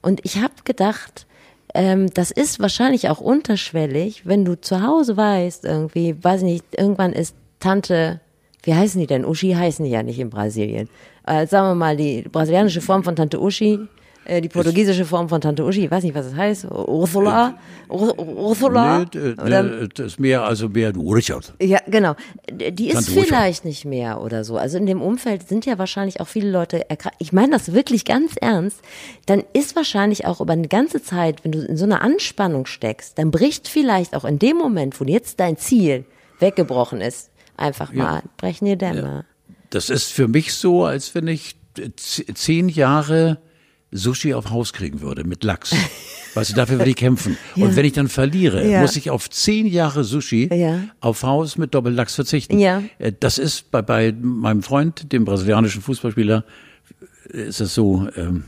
Und 0.01 0.19
ich 0.23 0.37
habe 0.37 0.53
gedacht, 0.63 1.25
ähm, 1.73 2.13
das 2.13 2.31
ist 2.31 2.59
wahrscheinlich 2.59 3.09
auch 3.09 3.19
unterschwellig, 3.19 4.25
wenn 4.25 4.45
du 4.45 4.59
zu 4.59 4.81
Hause 4.83 5.17
weißt, 5.17 5.65
irgendwie, 5.65 6.15
weiß 6.23 6.43
nicht, 6.43 6.65
irgendwann 6.77 7.13
ist 7.13 7.35
Tante, 7.59 8.21
wie 8.63 8.75
heißen 8.75 9.01
die 9.01 9.07
denn? 9.07 9.25
Uschi 9.25 9.53
heißen 9.53 9.83
die 9.83 9.91
ja 9.91 10.03
nicht 10.03 10.19
in 10.19 10.29
Brasilien. 10.29 10.87
Äh, 11.25 11.47
sagen 11.47 11.69
wir 11.69 11.75
mal, 11.75 11.97
die 11.97 12.21
brasilianische 12.21 12.81
Form 12.81 13.03
von 13.03 13.15
Tante 13.15 13.41
Uschi 13.41 13.79
äh, 14.27 14.41
die 14.41 14.49
portugiesische 14.49 15.05
Form 15.05 15.29
von 15.29 15.39
Tante 15.39 15.63
Uschi, 15.63 15.85
ich 15.85 15.91
weiß 15.91 16.03
nicht, 16.03 16.13
was 16.13 16.25
es 16.25 16.35
heißt, 16.35 16.65
Ursula, 16.65 17.57
Ursula. 17.87 19.05
Nee, 19.13 19.87
das 19.93 20.05
ist 20.05 20.19
mehr, 20.19 20.43
also 20.43 20.67
mehr 20.67 20.91
Richard. 20.95 21.53
Ja, 21.61 21.79
genau. 21.87 22.15
Die 22.51 22.89
ist 22.89 23.05
Tante 23.05 23.21
vielleicht 23.21 23.63
nicht 23.63 23.85
mehr 23.85 24.21
oder 24.21 24.43
so. 24.43 24.57
Also 24.57 24.77
in 24.77 24.85
dem 24.85 25.01
Umfeld 25.01 25.47
sind 25.47 25.65
ja 25.65 25.77
wahrscheinlich 25.77 26.19
auch 26.19 26.27
viele 26.27 26.51
Leute 26.51 26.89
erkrankt. 26.89 27.17
Ich 27.21 27.31
meine 27.31 27.53
das 27.53 27.71
wirklich 27.73 28.03
ganz 28.03 28.35
ernst. 28.35 28.81
Dann 29.27 29.43
ist 29.53 29.77
wahrscheinlich 29.77 30.25
auch 30.25 30.41
über 30.41 30.53
eine 30.53 30.67
ganze 30.67 31.01
Zeit, 31.01 31.45
wenn 31.45 31.53
du 31.53 31.59
in 31.61 31.77
so 31.77 31.85
einer 31.85 32.01
Anspannung 32.01 32.65
steckst, 32.65 33.17
dann 33.17 33.31
bricht 33.31 33.69
vielleicht 33.69 34.13
auch 34.13 34.25
in 34.25 34.39
dem 34.39 34.57
Moment, 34.57 34.99
wo 34.99 35.05
jetzt 35.05 35.39
dein 35.39 35.55
Ziel 35.55 36.03
weggebrochen 36.39 36.99
ist, 36.99 37.29
einfach 37.55 37.93
mal, 37.93 38.15
ja. 38.15 38.23
brechen 38.35 38.65
die 38.65 38.77
Dämme. 38.77 39.01
Ja. 39.01 39.25
Das 39.69 39.89
ist 39.89 40.11
für 40.11 40.27
mich 40.27 40.53
so, 40.53 40.83
als 40.83 41.15
wenn 41.15 41.27
ich 41.27 41.55
zehn 41.95 42.69
Jahre 42.69 43.39
Sushi 43.91 44.33
auf 44.33 44.49
Haus 44.49 44.73
kriegen 44.73 45.01
würde 45.01 45.23
mit 45.23 45.43
Lachs. 45.43 45.73
Weißt 46.33 46.51
du, 46.51 46.55
dafür 46.55 46.77
würde 46.77 46.89
ich 46.91 46.95
kämpfen. 46.95 47.37
ja. 47.55 47.65
Und 47.65 47.75
wenn 47.75 47.85
ich 47.85 47.93
dann 47.93 48.09
verliere, 48.09 48.69
ja. 48.69 48.81
muss 48.81 48.95
ich 48.95 49.09
auf 49.09 49.29
zehn 49.29 49.65
Jahre 49.65 50.03
Sushi 50.03 50.49
ja. 50.53 50.81
auf 50.99 51.23
Haus 51.23 51.57
mit 51.57 51.73
Doppellachs 51.73 52.15
verzichten. 52.15 52.59
Ja. 52.59 52.83
Äh, 52.99 53.13
das 53.19 53.37
ist 53.37 53.71
bei, 53.71 53.81
bei 53.81 54.13
meinem 54.13 54.61
Freund, 54.61 55.11
dem 55.11 55.25
brasilianischen 55.25 55.81
Fußballspieler, 55.81 56.43
ist 57.29 57.59
es 57.59 57.73
so, 57.73 58.07
ähm, 58.15 58.43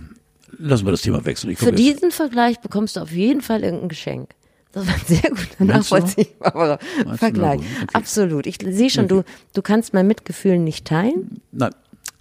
lassen 0.57 0.85
wir 0.85 0.91
das 0.91 1.01
Thema 1.01 1.25
wechseln. 1.25 1.55
Für 1.55 1.71
diesen 1.71 2.09
jetzt. 2.09 2.15
Vergleich 2.15 2.59
bekommst 2.59 2.95
du 2.95 3.01
auf 3.01 3.11
jeden 3.11 3.41
Fall 3.41 3.63
irgendein 3.63 3.89
Geschenk. 3.89 4.29
Das 4.71 4.85
war 4.85 4.93
ein 4.93 5.01
sehr 5.07 5.29
guter 5.31 5.65
nachvollziehbarer 5.65 6.79
Vergleich. 7.15 7.59
Okay. 7.59 7.87
Absolut. 7.93 8.45
Ich 8.45 8.57
sehe 8.63 8.89
schon, 8.89 9.05
okay. 9.05 9.15
du, 9.15 9.23
du 9.53 9.61
kannst 9.63 9.93
mein 9.93 10.05
Mitgefühl 10.05 10.59
nicht 10.59 10.85
teilen. 10.85 11.41
Nein. 11.51 11.71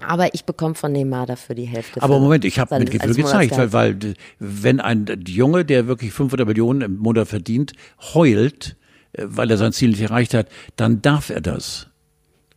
Aber 0.01 0.33
ich 0.35 0.45
bekomme 0.45 0.75
von 0.75 0.93
Neymar 0.93 1.27
dafür 1.27 1.55
die 1.55 1.65
Hälfte. 1.65 2.03
Aber 2.03 2.21
Moment, 2.21 2.45
ich 2.45 2.59
habe 2.59 2.79
Mitgefühl 2.79 3.15
gezeigt, 3.15 3.57
weil, 3.57 3.73
weil 3.73 4.15
wenn 4.39 4.81
ein 4.81 5.07
Junge, 5.27 5.65
der 5.65 5.89
wirklich 5.89 6.13
500 6.13 6.47
Millionen 6.47 6.83
im 6.83 6.97
Monat 6.99 7.29
verdient, 7.29 7.73
heult, 8.15 8.77
äh, 9.13 9.25
weil 9.27 9.51
er 9.51 9.57
sein 9.57 9.73
Ziel 9.73 9.91
nicht 9.91 10.03
erreicht 10.03 10.35
hat, 10.35 10.49
dann 10.77 11.03
darf 11.03 11.31
er 11.31 11.41
das. 11.41 11.89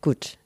Gut. 0.00 0.38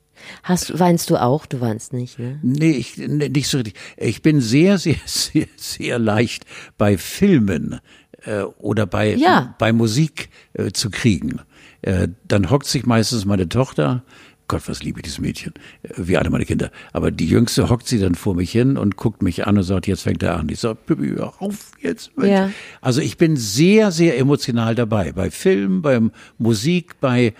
Hast, 0.42 0.78
weinst 0.78 1.10
du 1.10 1.20
auch? 1.20 1.44
Du 1.44 1.60
weinst 1.60 1.92
nicht, 1.92 2.18
ne? 2.18 2.38
Nee, 2.42 2.70
ich, 2.70 2.96
nee, 2.96 3.28
nicht 3.28 3.48
so 3.48 3.58
richtig. 3.58 3.74
Ich 3.98 4.22
bin 4.22 4.40
sehr, 4.40 4.78
sehr, 4.78 4.96
sehr, 5.04 5.46
sehr 5.56 5.98
leicht 5.98 6.46
bei 6.78 6.96
Filmen 6.96 7.80
äh, 8.24 8.42
oder 8.42 8.86
bei, 8.86 9.14
ja. 9.14 9.54
bei 9.58 9.72
Musik 9.72 10.30
äh, 10.54 10.72
zu 10.72 10.90
kriegen. 10.90 11.40
Äh, 11.82 12.08
dann 12.26 12.50
hockt 12.50 12.66
sich 12.66 12.86
meistens 12.86 13.24
meine 13.24 13.48
Tochter 13.48 14.02
Gott, 14.48 14.68
was 14.68 14.82
liebe 14.82 15.00
ich 15.00 15.04
dieses 15.04 15.18
Mädchen, 15.18 15.54
wie 15.96 16.16
alle 16.16 16.30
meine 16.30 16.44
Kinder. 16.44 16.70
Aber 16.92 17.10
die 17.10 17.26
Jüngste 17.26 17.68
hockt 17.68 17.88
sie 17.88 17.98
dann 17.98 18.14
vor 18.14 18.34
mich 18.36 18.52
hin 18.52 18.76
und 18.76 18.96
guckt 18.96 19.22
mich 19.22 19.46
an 19.46 19.56
und 19.56 19.64
sagt, 19.64 19.88
jetzt 19.88 20.02
fängt 20.02 20.22
er 20.22 20.36
an. 20.36 20.48
Ich 20.48 20.60
sage, 20.60 20.78
hör 20.88 21.34
auf 21.40 21.72
jetzt. 21.80 22.12
Ja. 22.22 22.50
Also 22.80 23.00
ich 23.00 23.16
bin 23.16 23.36
sehr, 23.36 23.90
sehr 23.90 24.18
emotional 24.18 24.76
dabei. 24.76 25.12
Bei 25.12 25.30
Film, 25.30 25.82
bei 25.82 26.00
Musik, 26.38 27.00
bei, 27.00 27.26
äh, 27.26 27.32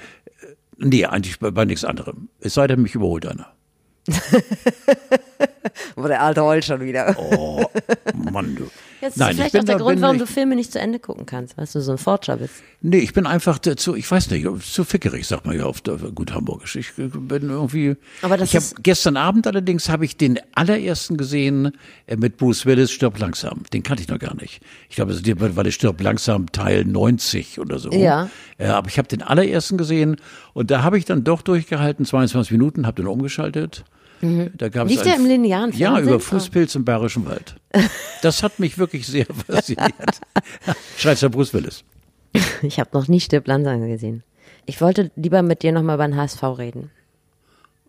nee, 0.78 1.04
eigentlich 1.04 1.38
bei, 1.38 1.52
bei 1.52 1.64
nichts 1.64 1.84
anderem. 1.84 2.28
Es 2.40 2.54
sei 2.54 2.66
denn, 2.66 2.82
mich 2.82 2.96
überholt 2.96 3.26
einer. 3.26 3.52
Wo 5.96 6.06
der 6.08 6.22
alte 6.22 6.42
heult 6.42 6.64
schon 6.64 6.80
wieder. 6.80 7.14
Oh, 7.18 7.64
Mann, 8.30 8.56
du. 8.56 8.68
Jetzt 9.06 9.18
Nein, 9.18 9.30
ist 9.30 9.34
ich 9.34 9.50
vielleicht 9.50 9.56
auch 9.56 9.64
der 9.64 9.76
da- 9.78 9.82
Grund, 9.84 10.00
warum 10.00 10.18
du 10.18 10.26
Filme 10.26 10.56
nicht 10.56 10.72
zu 10.72 10.80
Ende 10.80 10.98
gucken 10.98 11.26
kannst, 11.26 11.56
weil 11.56 11.66
du 11.72 11.80
so 11.80 11.92
ein 11.92 11.98
Forscher 11.98 12.36
bist. 12.36 12.54
Nee, 12.82 12.98
ich 12.98 13.12
bin 13.12 13.26
einfach 13.26 13.58
zu, 13.60 13.94
ich 13.94 14.10
weiß 14.10 14.30
nicht, 14.30 14.46
zu 14.62 14.84
fickerig, 14.84 15.26
sagt 15.26 15.46
man 15.46 15.56
ja 15.56 15.64
auf 15.64 15.80
der, 15.80 15.96
gut 15.96 16.32
Hamburgisch. 16.32 16.76
Ich 16.76 16.92
bin 16.94 17.50
irgendwie. 17.50 17.96
Aber 18.22 18.36
das 18.36 18.50
ich 18.50 18.56
habe 18.56 18.82
gestern 18.82 19.16
Abend 19.16 19.46
allerdings 19.46 19.88
habe 19.88 20.04
ich 20.04 20.16
den 20.16 20.40
allerersten 20.54 21.16
gesehen 21.16 21.72
äh, 22.06 22.16
mit 22.16 22.36
Bruce 22.36 22.66
Willis 22.66 22.90
Stirb 22.90 23.18
langsam. 23.18 23.62
Den 23.72 23.82
kannte 23.82 24.02
ich 24.02 24.08
noch 24.08 24.18
gar 24.18 24.34
nicht. 24.34 24.60
Ich 24.88 24.96
glaube, 24.96 25.12
es 25.12 25.22
war 25.56 25.64
der 25.64 25.70
Stirb 25.70 26.00
langsam 26.00 26.50
Teil 26.52 26.84
90 26.84 27.60
oder 27.60 27.78
so. 27.78 27.90
Ja. 27.92 28.28
Äh, 28.58 28.66
aber 28.66 28.88
ich 28.88 28.98
habe 28.98 29.08
den 29.08 29.22
allerersten 29.22 29.76
gesehen 29.78 30.16
und 30.52 30.70
da 30.70 30.82
habe 30.82 30.98
ich 30.98 31.04
dann 31.04 31.24
doch 31.24 31.42
durchgehalten, 31.42 32.04
22 32.04 32.52
Minuten, 32.52 32.86
habe 32.86 33.02
den 33.02 33.06
umgeschaltet. 33.06 33.84
Da 34.20 34.68
gab 34.70 34.84
Mhm. 34.84 34.90
Liegt 34.90 35.04
der 35.04 35.16
im 35.16 35.26
linearen 35.26 35.72
Ja, 35.72 35.88
Fernsehen? 35.94 36.08
über 36.08 36.20
Fußpilz 36.20 36.74
im 36.74 36.84
Bayerischen 36.84 37.26
Wald. 37.26 37.56
Das 38.22 38.42
hat 38.42 38.58
mich 38.58 38.78
wirklich 38.78 39.06
sehr 39.06 39.26
fasziniert. 39.46 40.20
Schreit 40.96 41.20
der 41.22 41.28
Bruce 41.28 41.52
Willis. 41.54 41.84
Ich 42.62 42.78
habe 42.80 42.90
noch 42.92 43.08
nie 43.08 43.20
Stirb 43.20 43.46
langsam 43.46 43.86
gesehen. 43.88 44.22
Ich 44.66 44.80
wollte 44.80 45.10
lieber 45.16 45.42
mit 45.42 45.62
dir 45.62 45.72
nochmal 45.72 45.96
über 45.96 46.06
den 46.08 46.16
HSV 46.16 46.42
reden. 46.58 46.90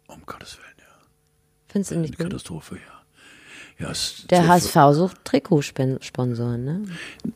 Um 0.08 0.22
Gottes 0.26 0.58
Willen, 0.58 0.76
ja. 0.80 1.06
Findest 1.68 1.92
du 1.92 1.96
Eine 1.96 2.02
nicht 2.04 2.18
gut? 2.18 2.28
Katastrophe, 2.28 2.76
ja. 3.80 3.88
ja 3.88 3.94
Der 4.30 4.44
so- 4.44 4.48
HSV 4.48 4.96
sucht 4.98 5.26
Trikotsponsoren, 5.26 6.63
ne? 6.63 6.84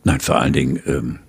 Nein, 0.03 0.19
vor 0.19 0.39
allen 0.39 0.53
Dingen, 0.53 0.81
ähm, 0.85 1.19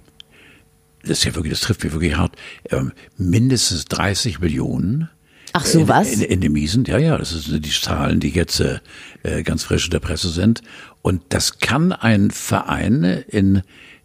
das 1.03 1.19
ist 1.19 1.25
ja 1.25 1.35
wirklich, 1.35 1.53
das 1.53 1.61
trifft 1.63 1.83
mich 1.85 1.93
wirklich 1.93 2.17
hart. 2.17 2.37
Ähm, 2.71 2.93
mindestens 3.17 3.87
30 3.87 4.41
Millionen. 4.41 5.09
Ach 5.53 5.65
so, 5.65 5.81
in, 5.81 5.89
was? 5.89 6.13
In, 6.13 6.23
in 6.23 6.41
den 6.41 6.53
Miesen, 6.53 6.85
ja, 6.85 6.99
ja, 6.99 7.19
das 7.19 7.31
sind 7.31 7.65
die 7.65 7.71
Zahlen, 7.71 8.21
die 8.21 8.31
jetzt 8.31 8.61
äh, 8.61 8.79
äh, 9.23 9.43
ganz 9.43 9.65
frisch 9.65 9.87
in 9.87 9.91
der 9.91 10.01
Presse 10.01 10.31
sind. 10.31 10.63
Und 11.03 11.23
das 11.31 11.59
kann 11.59 11.93
ein 11.93 12.31
Verein 12.31 13.05
in 13.29 13.63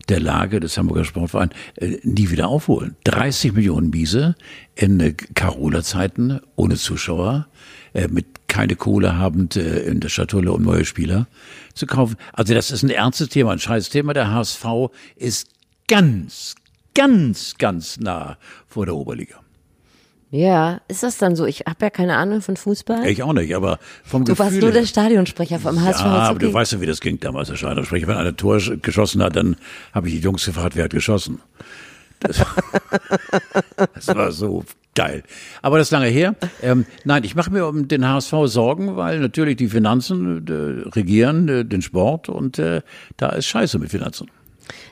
der 0.09 0.19
Lage 0.19 0.59
des 0.59 0.77
Hamburger 0.77 1.05
Sportvereins 1.05 1.53
äh, 1.75 1.97
nie 2.03 2.29
wieder 2.29 2.47
aufholen. 2.47 2.95
30 3.03 3.53
Millionen 3.53 3.89
Miese 3.89 4.35
in 4.75 4.99
äh, 4.99 5.13
Carola-Zeiten 5.13 6.39
ohne 6.55 6.75
Zuschauer, 6.75 7.47
äh, 7.93 8.07
mit 8.07 8.25
keine 8.47 8.75
Kohle 8.75 9.17
habend 9.17 9.55
äh, 9.55 9.79
in 9.81 9.99
der 9.99 10.09
Schatulle, 10.09 10.51
um 10.51 10.63
neue 10.63 10.85
Spieler 10.85 11.27
zu 11.73 11.85
kaufen. 11.85 12.15
Also 12.33 12.53
das 12.53 12.71
ist 12.71 12.83
ein 12.83 12.89
ernstes 12.89 13.29
Thema, 13.29 13.51
ein 13.51 13.59
scheiß 13.59 13.89
Thema. 13.89 14.13
Der 14.13 14.31
HSV 14.31 14.65
ist 15.15 15.49
ganz, 15.87 16.55
ganz, 16.93 17.55
ganz 17.57 17.99
nah 17.99 18.37
vor 18.67 18.85
der 18.85 18.95
Oberliga. 18.95 19.41
Ja, 20.29 20.81
ist 20.89 21.03
das 21.03 21.17
dann 21.17 21.37
so? 21.37 21.45
Ich 21.45 21.61
habe 21.61 21.77
ja 21.81 21.89
keine 21.89 22.17
Ahnung 22.17 22.41
von 22.41 22.57
Fußball. 22.57 23.07
Ich 23.07 23.23
auch 23.23 23.31
nicht, 23.31 23.55
aber 23.55 23.79
vom 24.03 24.25
du 24.25 24.33
Gefühl 24.33 24.45
warst 24.45 24.61
nur 24.61 24.71
der 24.71 24.85
Stadionsprecher 24.85 25.59
vom 25.59 25.81
HSV. 25.81 26.01
Ja, 26.01 26.05
aber 26.05 26.39
du 26.39 26.53
weißt 26.53 26.73
ja, 26.73 26.81
wie 26.81 26.85
das 26.85 26.99
ging 26.99 27.19
damals, 27.19 27.47
der 27.47 27.55
Stadionsprecher. 27.55 28.07
Wenn 28.07 28.17
einer 28.17 28.35
Tor 28.35 28.59
geschossen 28.81 29.23
hat, 29.23 29.37
dann 29.37 29.55
habe 29.93 30.09
ich 30.09 30.15
die 30.15 30.19
Jungs 30.19 30.45
gefragt, 30.45 30.75
wer 30.75 30.85
hat 30.85 30.91
geschossen. 30.91 31.39
Das, 32.19 32.37
das 33.93 34.07
war 34.07 34.31
so 34.33 34.65
geil. 34.95 35.23
Aber 35.61 35.77
das 35.77 35.87
ist 35.87 35.91
lange 35.91 36.07
her. 36.07 36.35
Ähm, 36.61 36.85
nein, 37.05 37.23
ich 37.23 37.35
mache 37.35 37.51
mir 37.51 37.65
um 37.65 37.87
den 37.87 38.05
HSV 38.05 38.33
Sorgen, 38.45 38.97
weil 38.97 39.19
natürlich 39.19 39.55
die 39.55 39.69
Finanzen 39.69 40.45
äh, 40.47 40.89
regieren 40.89 41.47
äh, 41.47 41.63
den 41.63 41.81
Sport 41.81 42.27
und 42.27 42.59
äh, 42.59 42.81
da 43.15 43.29
ist 43.29 43.45
Scheiße 43.45 43.79
mit 43.79 43.91
Finanzen. 43.91 44.29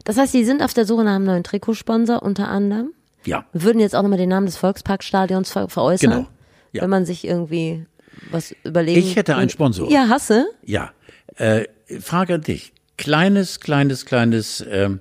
Das 0.05 0.17
heißt, 0.17 0.31
Sie 0.31 0.45
sind 0.45 0.61
auf 0.61 0.73
der 0.73 0.85
Suche 0.85 1.03
nach 1.03 1.15
einem 1.15 1.25
neuen 1.25 1.43
Trikotsponsor 1.43 2.23
unter 2.23 2.47
anderem. 2.47 2.91
Ja. 3.25 3.45
Wir 3.53 3.63
würden 3.63 3.79
jetzt 3.79 3.95
auch 3.95 4.01
nochmal 4.01 4.17
den 4.17 4.29
Namen 4.29 4.45
des 4.45 4.57
Volksparkstadions 4.57 5.51
ver 5.51 5.69
veräußern. 5.69 6.11
Genau. 6.11 6.27
Ja. 6.71 6.83
Wenn 6.83 6.89
man 6.89 7.05
sich 7.05 7.25
irgendwie 7.25 7.85
was 8.31 8.55
überlegen 8.63 8.99
Ich 8.99 9.15
hätte 9.15 9.35
einen 9.35 9.49
Sponsor. 9.49 9.89
Ja, 9.89 10.09
hasse. 10.09 10.47
Ja. 10.63 10.91
Äh, 11.35 11.65
Frage 12.01 12.35
an 12.35 12.41
dich. 12.41 12.73
Kleines, 12.97 13.59
kleines, 13.59 14.05
kleines 14.05 14.65
ähm, 14.69 14.99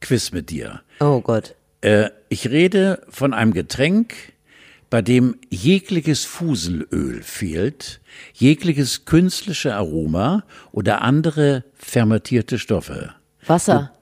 Quiz 0.00 0.32
mit 0.32 0.50
dir. 0.50 0.82
Oh 1.00 1.20
Gott. 1.20 1.54
Äh, 1.80 2.10
ich 2.28 2.48
rede 2.50 3.02
von 3.08 3.32
einem 3.32 3.52
Getränk, 3.52 4.14
bei 4.90 5.02
dem 5.02 5.36
jegliches 5.50 6.24
Fuselöl 6.24 7.22
fehlt, 7.22 8.00
jegliches 8.34 9.04
künstliche 9.04 9.74
Aroma 9.74 10.44
oder 10.72 11.02
andere 11.02 11.64
fermentierte 11.74 12.58
Stoffe. 12.58 13.14
Wasser. 13.46 13.92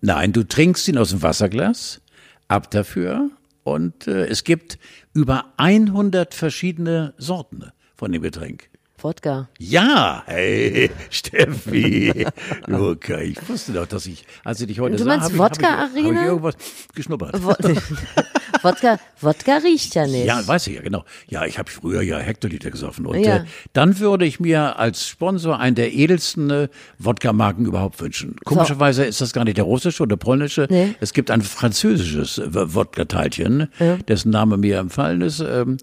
Nein, 0.00 0.32
du 0.32 0.44
trinkst 0.44 0.86
ihn 0.88 0.98
aus 0.98 1.10
dem 1.10 1.22
Wasserglas, 1.22 2.00
ab 2.48 2.70
dafür 2.70 3.30
und 3.62 4.06
äh, 4.06 4.26
es 4.26 4.44
gibt 4.44 4.78
über 5.14 5.52
100 5.58 6.34
verschiedene 6.34 7.14
Sorten 7.18 7.64
von 7.94 8.12
dem 8.12 8.22
Getränk. 8.22 8.70
Wodka. 9.00 9.48
Ja, 9.58 10.22
hey, 10.26 10.90
Steffi. 11.10 12.26
Luca, 12.66 13.18
ich 13.20 13.48
wusste 13.48 13.72
doch, 13.72 13.86
dass 13.86 14.06
ich, 14.06 14.26
als 14.44 14.60
ich 14.60 14.66
dich 14.66 14.80
heute 14.80 14.96
Du 14.96 15.04
sah, 15.04 15.12
habe 15.12 15.18
ich, 15.18 15.24
hab 15.24 15.32
ich, 15.32 15.38
Wodka 15.38 15.68
hab 15.78 15.96
ich 15.96 16.04
irgendwas 16.04 16.54
geschnuppert. 16.94 17.34
Wo 17.42 17.50
Wodka, 18.62 18.98
Wodka 19.20 19.56
riecht 19.58 19.94
ja 19.94 20.06
nicht. 20.06 20.24
Ja, 20.26 20.44
weiß 20.46 20.66
ich 20.66 20.76
ja, 20.76 20.82
genau. 20.82 21.04
Ja, 21.28 21.44
ich 21.44 21.58
habe 21.60 21.70
früher 21.70 22.02
ja 22.02 22.18
Hektoliter 22.18 22.70
gesoffen. 22.70 23.06
Und 23.06 23.20
Ja. 23.22 23.36
äh, 23.38 23.44
dann 23.72 23.98
würde 24.00 24.24
ich 24.26 24.40
mir 24.40 24.78
als 24.78 25.06
Sponsor 25.06 25.58
einen 25.60 25.76
der 25.76 25.92
edelsten 25.92 26.50
äh, 26.50 26.68
Wodka-Marken 26.98 27.66
überhaupt 27.66 28.00
wünschen. 28.00 28.34
Komischerweise 28.44 29.04
ist 29.04 29.20
das 29.20 29.32
gar 29.32 29.44
nicht 29.44 29.58
der 29.58 29.64
russische 29.64 30.02
oder 30.02 30.16
polnische. 30.16 30.66
Nee. 30.70 30.94
Es 31.00 31.12
gibt 31.12 31.30
ein 31.30 31.42
französisches 31.42 32.38
äh, 32.38 32.48
Wodka-Teilchen, 32.74 33.68
dessen 34.08 34.30
Name 34.30 34.56
mir 34.56 34.78
empfallen 34.78 35.20
ist. 35.20 35.38
Ähm, 35.40 35.76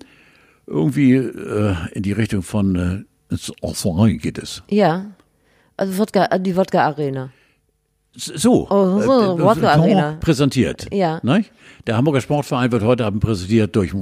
irgendwie 0.67 1.13
äh, 1.13 1.75
in 1.93 2.03
die 2.03 2.11
Richtung 2.11 2.41
von 2.41 2.75
äh, 2.75 3.33
ins 3.33 3.51
geht 4.19 4.37
es. 4.37 4.63
Ja. 4.69 5.05
Also 5.77 5.97
Wodka, 5.97 6.25
äh, 6.25 6.39
die 6.39 6.55
Wodka 6.55 6.85
Arena. 6.85 7.31
So, 8.17 8.67
Oh, 8.69 9.01
so, 9.01 9.37
äh, 9.37 9.41
Wodka 9.41 9.75
so 9.75 9.81
Arena. 9.81 10.17
präsentiert. 10.21 10.87
Ja. 10.93 11.19
Ne? 11.23 11.43
Der 11.85 11.97
Hamburger 11.97 12.21
Sportverein 12.21 12.71
wird 12.71 12.83
heute 12.83 13.05
Abend 13.05 13.21
präsentiert 13.21 13.75
durch 13.75 13.93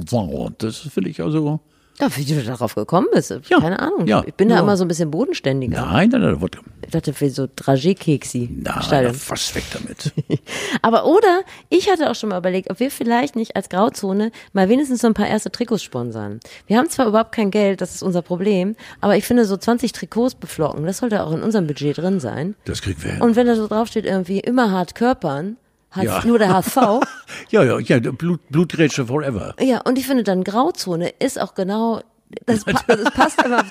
Das 0.62 0.78
finde 0.78 1.10
ich 1.10 1.20
also. 1.20 1.60
Ja, 2.00 2.08
wie 2.16 2.24
du 2.24 2.42
darauf 2.42 2.74
gekommen 2.74 3.06
bist, 3.12 3.30
Ja. 3.48 3.60
keine 3.60 3.78
Ahnung. 3.78 4.06
Ja. 4.06 4.22
Ich 4.26 4.34
bin 4.34 4.48
da 4.48 4.56
Ja. 4.56 4.60
immer 4.62 4.76
so 4.76 4.84
ein 4.84 4.88
bisschen 4.88 5.10
bodenständiger. 5.10 5.80
Nein, 5.86 6.08
nein, 6.10 6.20
nein, 6.22 6.40
Wodka. 6.40 6.60
Ich 6.84 6.90
dachte, 6.90 7.12
für 7.12 7.30
so 7.30 7.44
Dragé-Keksi. 7.44 8.64
Stadion. 8.82 9.14
fast 9.14 9.54
weg 9.54 9.64
damit. 9.72 10.12
Aber 10.82 11.06
oder, 11.06 11.42
ich 11.70 11.88
hatte 11.90 12.10
auch 12.10 12.14
schon 12.14 12.30
mal 12.30 12.38
überlegt, 12.38 12.70
ob 12.70 12.80
wir 12.80 12.90
vielleicht 12.90 13.36
nicht 13.36 13.56
als 13.56 13.68
Grauzone 13.68 14.32
mal 14.52 14.68
wenigstens 14.68 15.00
so 15.02 15.06
ein 15.06 15.14
paar 15.14 15.28
erste 15.28 15.50
Trikots 15.50 15.82
sponsern. 15.82 16.40
Wir 16.66 16.78
haben 16.78 16.88
zwar 16.90 17.06
überhaupt 17.06 17.32
kein 17.32 17.50
Geld, 17.50 17.80
das 17.80 17.94
ist 17.94 18.02
unser 18.02 18.22
Problem, 18.22 18.76
aber 19.00 19.16
ich 19.16 19.24
finde 19.24 19.44
so 19.44 19.56
20 19.56 19.92
Trikots 19.92 20.34
beflocken, 20.34 20.84
das 20.86 20.98
sollte 20.98 21.22
auch 21.24 21.32
in 21.32 21.42
unserem 21.42 21.66
Budget 21.66 21.98
drin 21.98 22.20
sein. 22.20 22.54
Das 22.64 22.82
kriegen 22.82 23.02
wir 23.02 23.12
hin. 23.12 23.22
Und 23.22 23.36
wenn 23.36 23.46
da 23.46 23.54
so 23.54 23.66
draufsteht 23.68 24.04
irgendwie 24.04 24.40
immer 24.40 24.70
hart 24.70 24.94
körpern, 24.94 25.56
hat 25.94 26.04
Ja. 26.04 26.22
nur 26.24 26.38
der 26.38 26.52
HSV. 26.54 26.76
ja, 27.50 27.62
ja, 27.64 27.78
ja, 27.78 27.98
Blut, 28.12 28.40
Blutgrätsche 28.50 29.06
forever. 29.06 29.54
ja, 29.60 29.80
und 29.82 29.98
ich 29.98 30.06
finde 30.06 30.22
dann 30.24 30.44
Grauzone 30.44 31.10
ist 31.18 31.40
auch 31.40 31.54
genau, 31.54 32.00
das, 32.46 32.64
pa 32.64 32.80
das 32.86 33.12
passt 33.12 33.44
einfach 33.44 33.64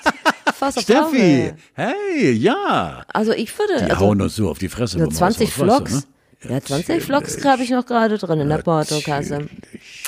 fast 0.54 0.78
auf 0.78 0.84
Steffi, 0.84 0.98
Augenhöhe. 1.02 1.56
hey, 1.74 2.32
ja. 2.32 3.02
Also 3.12 3.32
ich 3.32 3.56
würde, 3.58 3.84
Die 3.84 3.90
also, 3.90 3.98
hauen 4.06 4.20
uns 4.22 4.36
so 4.36 4.48
auf 4.50 4.58
die 4.58 4.68
Fresse. 4.68 4.98
beim 4.98 5.10
20 5.10 5.48
Haushaus, 5.58 5.58
weißt 5.68 5.80
du, 5.80 5.84
Vlogs. 5.86 5.92
ne? 5.94 6.02
Ja, 6.50 6.60
20 6.60 7.02
Vlogs 7.02 7.42
habe 7.46 7.62
ich 7.62 7.70
noch 7.70 7.86
gerade 7.86 8.18
drin 8.18 8.38
in 8.40 8.48
der 8.50 8.58
Portokasse. 8.58 9.48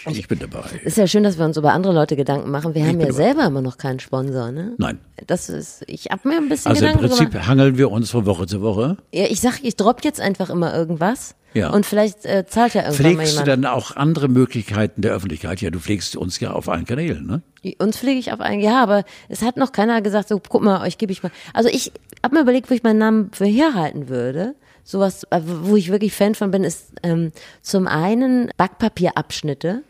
Ich 0.07 0.29
bin 0.29 0.39
dabei. 0.39 0.65
Ist 0.85 0.99
ja 0.99 1.07
schön, 1.07 1.23
dass 1.23 1.39
wir 1.39 1.47
uns 1.47 1.57
über 1.57 1.73
andere 1.73 1.95
Leute 1.95 2.15
Gedanken 2.15 2.51
machen. 2.51 2.75
Wir 2.75 2.83
haben 2.87 3.01
ja 3.01 3.07
dabei. 3.07 3.13
selber 3.17 3.47
immer 3.47 3.63
noch 3.63 3.79
keinen 3.79 4.01
Sponsor, 4.01 4.53
ne? 4.53 4.75
Nein. 4.77 4.99
Das 5.27 5.49
ist, 5.49 5.83
ich 5.87 6.07
habe 6.11 6.29
mir 6.29 6.37
ein 6.37 6.51
bisschen 6.51 6.73
Also 6.73 6.85
im 6.85 6.93
Gedanken 6.93 7.09
Prinzip 7.09 7.31
gemacht. 7.33 7.49
hangeln 7.49 7.79
wir 7.79 7.91
uns 7.91 8.11
von 8.11 8.27
Woche 8.27 8.47
zu 8.47 8.61
Woche. 8.61 8.99
Ja, 9.15 9.25
ich 9.31 9.41
sag, 9.41 9.61
ich 9.65 9.77
dropp 9.77 10.05
jetzt 10.05 10.21
einfach 10.21 10.51
immer 10.51 10.75
irgendwas. 10.77 11.35
Ja. 11.55 11.71
Und 11.71 11.87
vielleicht 11.87 12.27
äh, 12.27 12.45
zahlt 12.47 12.75
ja 12.75 12.83
irgendwann 12.83 12.97
Pflegst 13.15 13.33
du 13.33 13.37
mal 13.39 13.47
jemand. 13.47 13.65
dann 13.65 13.73
auch 13.73 13.97
andere 13.97 14.29
Möglichkeiten 14.29 15.01
der 15.01 15.13
Öffentlichkeit? 15.13 15.61
Ja, 15.63 15.71
du 15.71 15.79
pflegst 15.81 16.15
uns 16.17 16.39
ja 16.41 16.53
auf 16.53 16.69
allen 16.69 16.85
Kanälen, 16.85 17.27
ne? 17.27 17.43
Uns 17.79 17.99
pflege 17.99 18.21
ich 18.21 18.33
auf 18.33 18.41
einen, 18.41 18.61
ja, 18.61 18.83
aber 18.83 19.05
es 19.29 19.43
hat 19.43 19.57
noch 19.57 19.73
keiner 19.73 20.03
gesagt, 20.03 20.29
so, 20.29 20.39
guck 20.47 20.63
mal, 20.63 20.83
euch 20.83 20.99
gebe 20.99 21.13
ich 21.13 21.23
mal. 21.23 21.33
Also 21.55 21.69
ich 21.69 21.93
habe 22.23 22.35
mir 22.35 22.43
überlegt, 22.43 22.71
wo 22.71 22.75
ich 22.75 22.83
meinen 22.83 22.99
Namen 22.99 23.31
für 23.33 23.47
herhalten 23.47 24.09
würde. 24.09 24.55
Sowas, 24.85 25.25
äh, 25.31 25.41
wo 25.45 25.77
ich 25.77 25.91
wirklich 25.91 26.13
Fan 26.13 26.35
von 26.35 26.51
bin, 26.51 26.63
ist 26.63 26.93
ähm, 27.03 27.33
zum 27.63 27.89
einen 27.89 28.51
Backpapierabschnitte. 28.57 29.83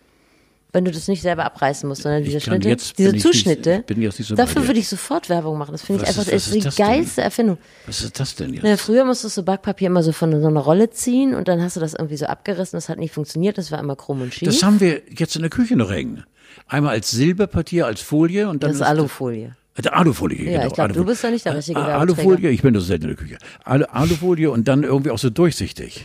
Wenn 0.76 0.84
du 0.84 0.90
das 0.90 1.08
nicht 1.08 1.22
selber 1.22 1.46
abreißen 1.46 1.88
musst, 1.88 2.02
sondern 2.02 2.22
diese 2.22 2.38
Schnitte, 2.38 2.68
jetzt- 2.68 2.98
diese 2.98 3.16
Zuschnitte. 3.16 3.82
nicht 3.94 4.12
so 4.26 4.34
dafür 4.34 4.66
würde 4.66 4.78
ich 4.78 4.86
sofort 4.88 5.30
Werbung 5.30 5.56
machen. 5.56 5.72
Das 5.72 5.80
finde 5.80 6.02
ich 6.02 6.08
einfach 6.08 6.20
ist- 6.24 6.32
das 6.32 6.44
ist 6.48 6.54
die 6.54 6.58
ist 6.58 6.66
das 6.66 6.74
denn? 6.76 6.86
geilste 6.86 7.22
Erfindung. 7.22 7.56
Was 7.86 8.02
ist 8.02 8.20
das 8.20 8.34
denn 8.34 8.52
jetzt? 8.52 8.62
Ja, 8.66 8.76
früher 8.76 9.06
musstest 9.06 9.38
du 9.38 9.42
Backpapier 9.42 9.86
immer 9.86 10.02
so 10.02 10.12
von 10.12 10.38
so 10.38 10.46
einer 10.46 10.60
Rolle 10.60 10.90
ziehen 10.90 11.34
und 11.34 11.48
dann 11.48 11.62
hast 11.62 11.76
du 11.76 11.80
das 11.80 11.94
irgendwie 11.94 12.18
so 12.18 12.26
abgerissen. 12.26 12.76
Das 12.76 12.90
hat 12.90 12.98
nicht 12.98 13.14
funktioniert. 13.14 13.56
Das 13.56 13.72
war 13.72 13.78
immer 13.80 13.96
krumm 13.96 14.20
und 14.20 14.34
schief. 14.34 14.46
Das 14.48 14.62
haben 14.62 14.78
wir 14.80 15.00
jetzt 15.16 15.34
in 15.34 15.40
der 15.40 15.50
Küche 15.50 15.76
noch 15.76 15.90
hängen. 15.90 16.24
Einmal 16.68 16.92
als 16.92 17.10
Silberpapier, 17.10 17.86
als 17.86 18.02
Folie 18.02 18.46
und 18.50 18.62
dann 18.62 18.72
das 18.72 18.80
ist 18.80 18.86
Alufolie. 18.86 19.56
Äh, 19.82 19.88
Alufolie, 19.88 20.44
Ja, 20.44 20.52
genau. 20.58 20.66
ich 20.66 20.72
glaub, 20.74 20.92
du 20.92 21.04
bist 21.06 21.24
doch 21.24 21.30
nicht 21.30 21.46
der 21.46 21.56
richtige 21.56 21.80
Ah, 21.80 21.86
Werbeträger. 21.86 22.20
Alufolie, 22.28 22.50
ich 22.50 22.60
bin 22.60 22.74
das 22.74 22.86
selten 22.86 23.04
in 23.04 23.08
der 23.10 23.16
Küche. 23.16 23.38
Alu, 23.64 23.84
Alufolie 23.90 24.50
und 24.50 24.68
dann 24.68 24.82
irgendwie 24.82 25.10
auch 25.10 25.18
so 25.18 25.30
durchsichtig. 25.30 26.04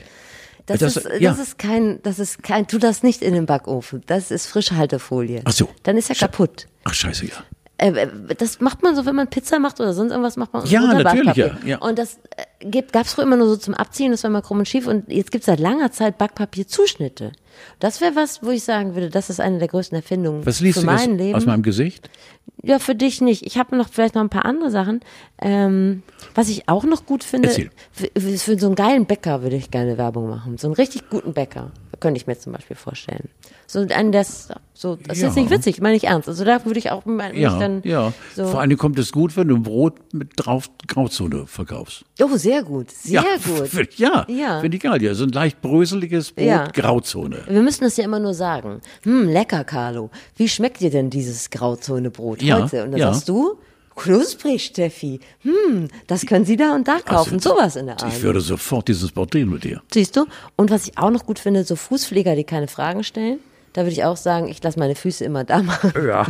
Das, 0.66 0.80
Das- 0.80 0.98
ist, 0.98 1.06
das 1.06 1.20
ja. 1.20 1.32
ist 1.34 1.58
kein, 1.58 2.02
das 2.04 2.20
ist 2.20 2.44
kein, 2.44 2.68
tu 2.68 2.78
das 2.78 3.04
nicht 3.04 3.22
in 3.22 3.34
den 3.34 3.46
Backofen. 3.46 4.04
Das 4.06 4.32
ist 4.32 4.48
Frischhaltefolie. 4.48 5.42
Ach 5.46 5.52
so. 5.52 5.70
Dann 5.84 5.98
ist 5.98 6.10
er 6.10 6.16
kaputt. 6.16 6.68
Ach 6.84 6.94
scheiße, 6.94 7.26
ja. 7.28 7.34
Äh, 7.82 8.08
das 8.38 8.60
macht 8.62 8.84
man 8.84 8.96
so, 8.96 9.06
wenn 9.06 9.16
man 9.16 9.28
Pizza 9.28 9.60
macht 9.60 9.80
oder 9.80 9.94
sonst 9.94 10.12
irgendwas 10.12 10.38
macht 10.38 10.54
man 10.54 10.66
Ja, 10.66 10.82
natürlich, 10.94 11.26
Backpapier. 11.26 11.58
ja, 11.64 11.68
ja. 11.68 11.78
Und 11.80 11.98
das 12.00 12.20
äh, 12.38 12.66
gibt, 12.70 12.94
gab's 12.94 13.14
früher 13.14 13.26
immer 13.26 13.38
nur 13.38 13.48
so 13.48 13.58
zum 13.58 13.74
Abziehen, 13.74 14.12
das 14.12 14.24
war 14.24 14.30
immer 14.30 14.42
krumm 14.42 14.60
und 14.60 14.68
schief 14.68 14.88
und 14.88 15.10
jetzt 15.12 15.32
gibt's 15.32 15.48
seit 15.48 15.60
langer 15.60 15.92
Zeit 15.92 16.18
Backpapierzuschnitte. 16.18 17.32
Das 17.80 18.00
wäre 18.02 18.16
was, 18.16 18.44
wo 18.44 18.50
ich 18.50 18.64
sagen 18.64 18.96
würde, 18.96 19.10
das 19.10 19.30
ist 19.30 19.40
eine 19.40 19.60
der 19.60 19.68
größten 19.68 19.96
Erfindungen 19.96 20.46
Was 20.46 20.62
liest 20.62 20.80
für 20.80 20.86
du 20.86 20.92
aus, 20.92 21.00
mein 21.08 21.18
Leben. 21.18 21.36
aus 21.36 21.46
meinem 21.46 21.64
Gesicht? 21.64 22.10
Ja, 22.64 22.80
für 22.80 22.96
dich 22.96 23.22
nicht. 23.22 23.46
Ich 23.46 23.58
habe 23.58 23.76
noch 23.76 23.90
vielleicht 23.90 24.16
noch 24.16 24.22
ein 24.22 24.30
paar 24.30 24.46
andere 24.46 24.70
Sachen. 24.72 25.02
Ähm, 25.42 26.04
was 26.36 26.48
ich 26.50 26.70
auch 26.70 26.84
noch 26.84 27.06
gut 27.06 27.24
finde, 27.24 27.50
für, 27.50 28.10
für 28.16 28.60
so 28.60 28.68
einen 28.68 28.76
geilen 28.76 29.06
Bäcker 29.06 29.42
würde 29.44 29.56
ich 29.56 29.72
gerne 29.72 29.98
Werbung 29.98 30.30
machen. 30.30 30.58
So 30.58 30.68
einen 30.68 30.76
richtig 30.76 31.10
guten 31.10 31.34
Bäcker 31.34 31.72
könnte 32.00 32.20
ich 32.20 32.28
mir 32.28 32.38
zum 32.38 32.54
Beispiel 32.54 32.76
vorstellen. 32.76 33.30
So 33.72 33.80
einen, 33.90 34.12
das 34.12 34.50
so, 34.74 34.96
das 34.98 35.18
ist 35.18 35.22
Ja. 35.22 35.28
jetzt 35.30 35.36
nicht 35.38 35.50
witzig, 35.50 35.80
meine 35.80 35.96
ich 35.96 36.06
ernst. 36.06 36.28
Also 36.28 36.44
da 36.44 36.66
würde 36.66 36.78
ich 36.80 36.92
auch 36.92 37.06
mich 37.06 37.34
Ja, 37.36 37.58
dann 37.58 37.82
ja. 37.86 38.12
so. 38.36 38.48
Vor 38.48 38.60
allem 38.60 38.76
kommt 38.78 39.00
es 39.00 39.12
gut, 39.12 39.38
wenn 39.38 39.48
du 39.48 39.56
ein 39.56 39.64
Brot 39.64 39.94
mit 40.14 40.32
drauf 40.36 40.70
Grauzone 40.88 41.46
verkaufst. 41.48 42.04
Oh, 42.22 42.36
sehr 42.36 42.64
gut, 42.64 42.92
sehr 42.92 43.22
ja, 43.22 43.24
gut. 43.58 43.68
find- 43.70 43.98
Ja, 43.98 44.26
Ja. 44.28 44.60
finde 44.60 44.76
ich 44.78 44.84
geil. 44.84 45.02
Ja, 45.02 45.14
so 45.14 45.24
ein 45.24 45.30
leicht 45.32 45.62
bröseliges 45.62 46.32
Brot, 46.32 46.46
Ja. 46.46 46.68
Grauzone. 46.68 47.44
Wir 47.48 47.62
müssen 47.62 47.84
das 47.86 47.96
ja 47.96 48.04
immer 48.04 48.20
nur 48.20 48.34
sagen. 48.34 48.82
Hm, 49.04 49.30
lecker, 49.30 49.64
Carlo. 49.64 50.10
Wie 50.36 50.50
schmeckt 50.50 50.82
dir 50.82 50.90
denn 50.90 51.10
dieses 51.10 51.50
Grauzonebrot 51.50 52.42
Ja, 52.42 52.64
heute? 52.64 52.84
Und 52.84 52.92
dann 52.92 53.00
sagst 53.00 53.30
du, 53.30 53.58
knusprig, 53.96 54.66
Steffi. 54.66 55.20
Hm, 55.44 55.88
das 56.08 56.26
können 56.26 56.44
Sie 56.46 56.58
da 56.58 56.74
und 56.76 56.88
da 56.88 57.00
kaufen. 57.00 57.36
Also, 57.36 57.50
Sowas 57.52 57.76
in 57.76 57.86
der 57.86 58.02
Art. 58.02 58.12
Ich 58.14 58.22
würde 58.24 58.42
sofort 58.42 58.88
dieses 58.88 59.14
drehen 59.14 59.50
mit 59.50 59.64
dir. 59.64 59.82
Siehst 59.94 60.16
du? 60.18 60.26
Und 60.56 60.72
was 60.72 60.88
ich 60.88 60.98
auch 60.98 61.12
noch 61.12 61.26
gut 61.26 61.40
finde, 61.40 61.64
so 61.64 61.76
Fußpfleger, 61.76 62.36
die 62.36 62.44
keine 62.44 62.68
Fragen 62.68 63.04
stellen. 63.04 63.40
Da 63.74 63.82
würde 63.82 63.92
ich 63.92 64.04
auch 64.04 64.18
sagen, 64.18 64.48
ich 64.50 64.62
lasse 64.62 64.78
meine 64.80 64.96
Füße 64.96 65.24
immer 65.24 65.44
da 65.44 65.62
machen. 65.64 65.94
Ja, 66.06 66.26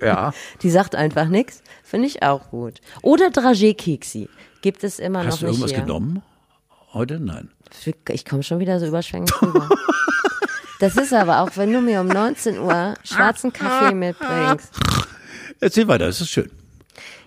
ja. 0.00 0.32
Die 0.62 0.70
sagt 0.70 0.94
einfach 0.94 1.28
nichts. 1.28 1.62
Finde 1.82 2.06
ich 2.06 2.22
auch 2.22 2.50
gut. 2.50 2.80
Oder 3.02 3.26
Dragé-Keksi. 3.28 4.28
Gibt 4.62 4.82
es 4.82 4.98
immer 4.98 5.24
Hast 5.26 5.42
du 5.42 5.46
noch 5.46 5.52
nicht 5.52 5.60
irgendwas 5.60 5.70
hier. 5.72 5.80
genommen? 5.82 6.22
Heute? 6.94 7.20
Nein. 7.20 7.50
Ich 8.08 8.24
komme 8.24 8.42
schon 8.42 8.60
wieder 8.60 8.80
so 8.80 8.86
überschwänglich 8.86 9.32
rüber. 9.42 9.68
Das 10.80 10.96
ist 10.96 11.14
aber 11.14 11.40
auch, 11.40 11.50
wenn 11.56 11.72
du 11.72 11.80
mir 11.80 12.00
um 12.00 12.08
19 12.08 12.58
Uhr 12.58 12.94
schwarzen 13.04 13.52
Kaffee 13.52 13.94
mitbringst. 13.94 14.70
Erzähl 15.60 15.86
weiter, 15.88 16.06
das 16.06 16.20
ist 16.20 16.30
schön. 16.30 16.50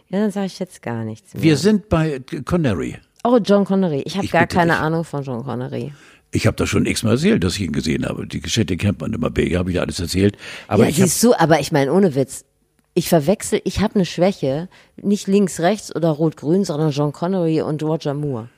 Ja, 0.09 0.19
dann 0.19 0.31
sage 0.31 0.47
ich 0.47 0.59
jetzt 0.59 0.81
gar 0.81 1.03
nichts 1.05 1.33
mehr. 1.33 1.41
Wir 1.41 1.57
sind 1.57 1.87
bei 1.89 2.21
Connery. 2.45 2.97
Oh, 3.23 3.37
John 3.37 3.63
Connery. 3.65 4.03
Ich 4.05 4.17
habe 4.17 4.27
gar 4.27 4.41
bitte 4.41 4.55
keine 4.57 4.73
dich. 4.73 4.81
Ahnung 4.81 5.03
von 5.05 5.23
John 5.23 5.43
Connery. 5.43 5.93
Ich 6.37 6.45
habe 6.45 6.55
das 6.55 6.69
schon 6.69 6.85
x-mal 6.85 7.13
erzählt, 7.13 7.43
dass 7.43 7.55
ich 7.55 7.61
ihn 7.61 7.71
gesehen 7.71 8.05
habe. 8.05 8.27
Die 8.27 8.41
Geschichte 8.41 8.77
kennt 8.77 9.01
man 9.01 9.11
immer. 9.11 9.31
Bege 9.31 9.57
habe 9.57 9.71
ich 9.71 9.81
alles 9.81 9.99
erzählt. 9.99 10.37
Aber 10.67 10.83
ja, 10.83 10.89
ich 10.89 10.97
siehst 10.97 11.23
du, 11.23 11.33
aber 11.33 11.59
ich 11.59 11.71
meine, 11.71 11.91
ohne 11.91 12.13
Witz. 12.13 12.45
Ich 12.93 13.09
verwechsel, 13.09 13.59
ich 13.63 13.79
habe 13.79 13.95
eine 13.95 14.05
Schwäche, 14.05 14.69
nicht 15.01 15.25
links, 15.25 15.59
rechts 15.59 15.95
oder 15.95 16.09
rot-grün, 16.09 16.63
sondern 16.63 16.91
John 16.91 17.11
Connery 17.11 17.61
und 17.61 17.81
Roger 17.81 18.13
Moore. 18.13 18.49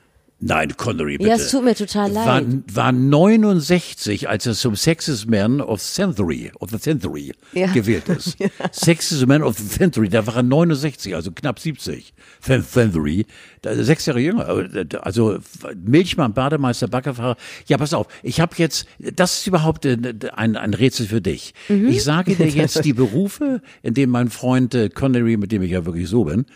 Nein, 0.42 0.74
Connery, 0.76 1.18
bitte. 1.18 1.28
Ja, 1.28 1.36
es 1.36 1.50
tut 1.50 1.62
mir 1.64 1.74
total 1.74 2.14
war, 2.14 2.40
leid. 2.40 2.46
war 2.72 2.92
69, 2.92 4.28
als 4.28 4.46
er 4.46 4.54
zum 4.54 4.74
Sexiest 4.74 5.28
Man 5.28 5.60
of 5.60 5.82
Century, 5.82 6.50
of 6.60 6.70
the 6.70 6.78
Century 6.78 7.32
Ja. 7.52 7.66
gewählt 7.72 8.08
ist. 8.08 8.38
Sexiest 8.72 9.26
Man 9.26 9.42
of 9.42 9.58
the 9.58 9.68
Century, 9.68 10.08
da 10.08 10.26
war 10.26 10.36
er 10.36 10.42
69, 10.42 11.14
also 11.14 11.30
knapp 11.32 11.58
70. 11.58 12.14
Cen- 12.42 12.62
Century, 12.64 13.26
sechs 13.62 14.06
Jahre 14.06 14.20
jünger. 14.20 14.48
äh, 14.74 14.86
Also 15.02 15.38
Milchmann, 15.76 16.32
Bademeister, 16.32 16.88
Baggerfahrer. 16.88 17.36
Ja, 17.66 17.76
pass 17.76 17.92
auf, 17.92 18.06
ich 18.22 18.40
habe 18.40 18.54
jetzt, 18.56 18.86
das 18.98 19.40
ist 19.40 19.46
überhaupt 19.46 19.84
äh, 19.84 19.98
ein, 20.34 20.56
ein 20.56 20.72
Rätsel 20.72 21.06
für 21.06 21.20
dich. 21.20 21.52
Mhm. 21.68 21.88
Ich 21.88 22.02
sage 22.02 22.34
dir 22.34 22.46
jetzt 22.48 22.82
die 22.86 22.94
Berufe, 22.94 23.60
in 23.82 23.92
denen 23.92 24.10
mein 24.10 24.30
Freund 24.30 24.74
äh, 24.74 24.88
Connery, 24.88 25.36
mit 25.36 25.52
dem 25.52 25.60
ich 25.60 25.72
ja 25.72 25.84
wirklich 25.84 26.08
so 26.08 26.24
bin, 26.24 26.46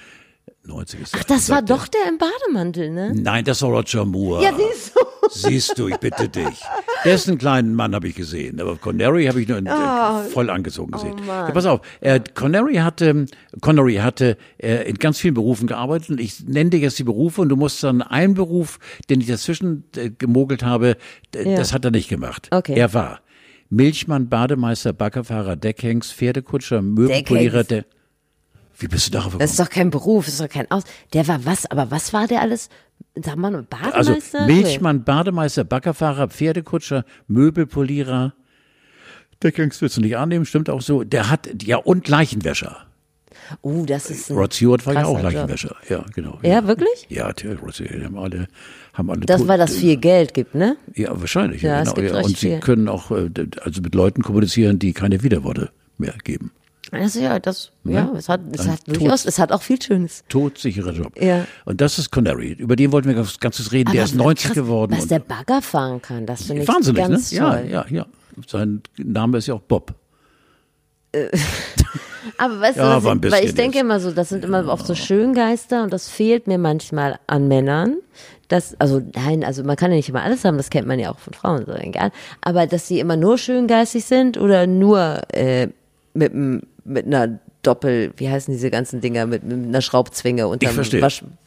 90 0.67 1.01
ist 1.03 1.15
Ach, 1.19 1.25
das 1.25 1.51
war 1.51 1.61
doch 1.63 1.87
der 1.89 2.01
im 2.09 2.17
Bademantel, 2.19 2.91
ne? 2.91 3.13
Nein, 3.15 3.45
das 3.45 3.61
war 3.63 3.71
Roger 3.71 4.05
Moore. 4.07 4.43
Ja, 4.43 4.53
siehst 4.57 4.95
du. 4.97 5.01
Siehst 5.31 5.79
du, 5.79 5.89
ich 5.89 5.97
bitte 5.99 6.29
dich. 6.29 6.63
Dessen 7.05 7.37
kleinen 7.39 7.75
Mann 7.75 7.95
habe 7.95 8.09
ich 8.09 8.15
gesehen, 8.15 8.61
aber 8.61 8.77
Connery 8.77 9.27
habe 9.27 9.43
ich 9.43 9.49
nur 9.49 9.59
in, 9.59 9.67
äh, 9.67 10.23
voll 10.33 10.49
angezogen 10.49 10.93
gesehen. 10.93 11.17
ja, 11.27 11.51
pass 11.51 11.67
auf, 11.67 11.81
äh, 12.01 12.19
Connery 12.35 12.77
hatte, 12.77 13.27
Connery 13.61 13.97
hatte 13.97 14.37
äh, 14.59 14.89
in 14.89 14.97
ganz 14.97 15.19
vielen 15.19 15.35
Berufen 15.35 15.67
gearbeitet 15.67 16.11
und 16.11 16.21
ich 16.21 16.47
nenne 16.47 16.71
dir 16.71 16.81
jetzt 16.81 16.99
die 16.99 17.05
Berufe 17.05 17.43
und 17.43 17.51
du 17.51 17.57
musst 17.57 17.83
dann 17.85 18.01
einen 18.01 18.33
Beruf, 18.35 18.79
den 19.11 19.21
ich 19.21 19.27
dazwischen 19.27 19.85
äh, 19.97 20.11
gemogelt 20.11 20.63
habe, 20.63 20.97
Ja. 21.35 21.57
das 21.57 21.73
hat 21.75 21.85
er 21.85 21.91
nicht 21.91 22.09
gemacht. 22.09 22.49
Okay. 22.51 22.75
Er 22.75 22.95
war 22.95 23.21
Milchmann, 23.71 24.29
Bademeister, 24.29 24.93
Baggerfahrer, 24.93 25.57
Deckhengst, 25.57 26.13
Pferdekutscher, 26.15 26.81
Möbelpolierer, 26.83 27.65
der 27.65 27.85
wie 28.79 28.89
bist 28.89 29.07
du 29.07 29.11
darauf 29.13 29.27
gekommen? 29.33 29.41
Das 29.41 29.51
ist 29.53 29.61
doch 29.61 29.71
kein 29.71 29.91
Beruf, 29.91 30.25
das 30.27 30.35
ist 30.35 30.41
doch 30.43 30.49
kein 30.49 30.71
Aus. 30.71 30.83
Der 31.13 31.27
war 31.29 31.45
was, 31.45 31.67
aber 31.71 31.91
was 31.91 32.13
war 32.13 32.27
der 32.27 32.41
alles? 32.41 32.69
Sag 33.15 33.37
mal, 33.37 33.55
Also 33.55 33.67
Bademeister? 34.13 34.47
Milchmann, 34.47 35.05
Bademeister, 35.05 35.65
Baggerfahrer, 35.65 36.29
Pferdekutscher, 36.29 37.05
Möbelpolierer. 37.29 38.35
Der 39.43 39.53
kannst 39.53 39.83
du 39.83 40.01
nicht 40.01 40.17
annehmen, 40.17 40.47
stimmt 40.47 40.71
auch 40.71 40.81
so. 40.81 41.05
Der 41.05 41.31
hat, 41.31 41.63
ja, 41.63 41.77
und 41.77 42.09
Leichenwäscher. 42.09 42.87
Oh, 43.61 43.85
das 43.87 44.11
ist 44.11 44.31
ein 44.31 44.37
Rod 44.39 44.55
Stewart 44.55 44.87
war 44.87 44.95
ja 44.95 45.05
auch. 45.05 45.21
Leichenwäscher. 45.23 45.77
Ja, 45.89 46.05
genau. 46.15 46.39
Ja, 46.43 46.67
wirklich? 46.67 47.07
Ja, 47.09 47.33
der 47.33 47.59
Rod 47.59 47.75
Stewart, 47.75 47.93
die 47.95 48.05
haben 48.05 48.17
alle, 48.19 48.49
haben 48.95 49.11
alle 49.11 49.21
Das, 49.21 49.47
weil 49.47 49.59
das 49.59 49.77
viel 49.77 49.97
Geld 49.97 50.35
gibt, 50.35 50.55
ne? 50.55 50.77
Ja, 50.95 51.11
wahrscheinlich. 51.21 51.63
Ja, 51.63 51.75
Ja, 51.77 51.83
es 51.83 51.95
genau. 51.95 52.07
gibt 52.09 52.15
ja. 52.17 52.23
Und 52.23 52.29
sie 52.39 52.49
viel. 52.49 52.61
können 52.61 52.89
auch, 52.89 53.11
äh, 53.11 53.29
also 53.61 53.83
mit 53.83 53.95
Leuten 53.95 54.23
kommunizieren, 54.23 54.79
die 54.79 54.93
keine 54.93 55.23
Widerworte 55.23 55.71
mehr 55.99 56.15
geben. 56.25 56.53
Also 56.95 57.21
ja, 57.21 57.39
das, 57.39 57.71
ja, 57.85 58.11
es 58.17 58.29
hat, 58.29 58.41
es 58.53 58.67
hat 58.69 58.81
durchaus, 58.87 59.25
es 59.27 59.39
hat 59.39 59.53
auch 59.53 59.63
viel 59.63 59.81
Schönes. 59.81 60.25
Todsicherer 60.29 60.93
Job. 60.93 61.13
Ja. 61.21 61.47
Und 61.65 61.81
das 61.81 61.99
ist 61.99 62.11
Connery. 62.11 62.53
Über 62.53 62.77
den 62.77 62.93
wollten 62.93 63.09
wir 63.09 63.15
ganz 63.15 63.39
Ganzes 63.41 63.73
reden. 63.73 63.93
der 63.93 64.03
Aber 64.03 64.11
ist 64.11 64.15
90 64.17 64.47
krass, 64.47 64.55
geworden. 64.55 64.93
Was 64.95 65.03
und- 65.03 65.11
der 65.11 65.19
Bagger 65.21 65.61
fahren 65.63 66.01
kann, 66.03 66.27
das 66.27 66.45
finde 66.45 66.63
ich 66.63 66.69
Wahnsinnig, 66.69 67.03
ganz 67.07 67.33
ne? 67.33 67.39
toll. 67.39 67.67
Ja, 67.69 67.85
ja, 67.85 67.87
ja. 67.91 68.07
Sein 68.47 68.83
Name 68.99 69.39
ist 69.39 69.47
ja 69.47 69.55
auch 69.55 69.61
Bob. 69.61 69.95
Aber 72.39 72.61
weißt 72.61 72.79
Ja, 72.79 72.99
du, 73.01 73.27
ich, 73.27 73.33
weil 73.33 73.45
ich 73.45 73.55
denke 73.55 73.79
immer 73.79 74.01
so, 74.01 74.11
das 74.11 74.31
sind 74.31 74.45
immer 74.45 74.67
oft 74.69 74.87
so 74.87 74.95
Schöngeister 74.95 75.83
und 75.85 75.93
das 75.93 76.09
fehlt 76.09 76.47
mir 76.47 76.59
manchmal 76.59 77.19
an 77.27 77.49
Männern. 77.49 77.97
Das, 78.49 78.79
also 78.81 79.03
nein, 79.15 79.45
also 79.45 79.63
man 79.63 79.77
kann 79.77 79.91
ja 79.91 79.97
nicht 79.97 80.09
immer 80.09 80.23
alles 80.23 80.45
haben, 80.45 80.57
das 80.57 80.71
kennt 80.71 80.87
man 80.89 80.99
ja 80.99 81.11
auch 81.13 81.19
von 81.19 81.35
Frauen, 81.35 81.65
so 81.67 81.73
egal. 81.75 82.11
Aber 82.41 82.67
dass 82.67 82.89
sie 82.89 82.99
immer 83.01 83.17
nur 83.17 83.39
schöngeistig 83.39 84.05
sind 84.05 84.39
oder 84.39 84.67
nur 84.67 85.23
äh, 85.35 85.69
mit, 86.15 86.33
m- 86.33 86.63
mit 86.85 87.07
einer 87.07 87.39
Doppel, 87.63 88.13
wie 88.19 88.29
heißen 88.29 88.53
diese 88.53 88.71
ganzen 88.71 89.01
Dinger, 89.01 89.25
mit, 89.27 89.43
mit 89.43 89.67
einer 89.67 89.81
Schraubzwinge 89.81 90.47
unterm. 90.49 90.77
Wasch, 90.77 90.93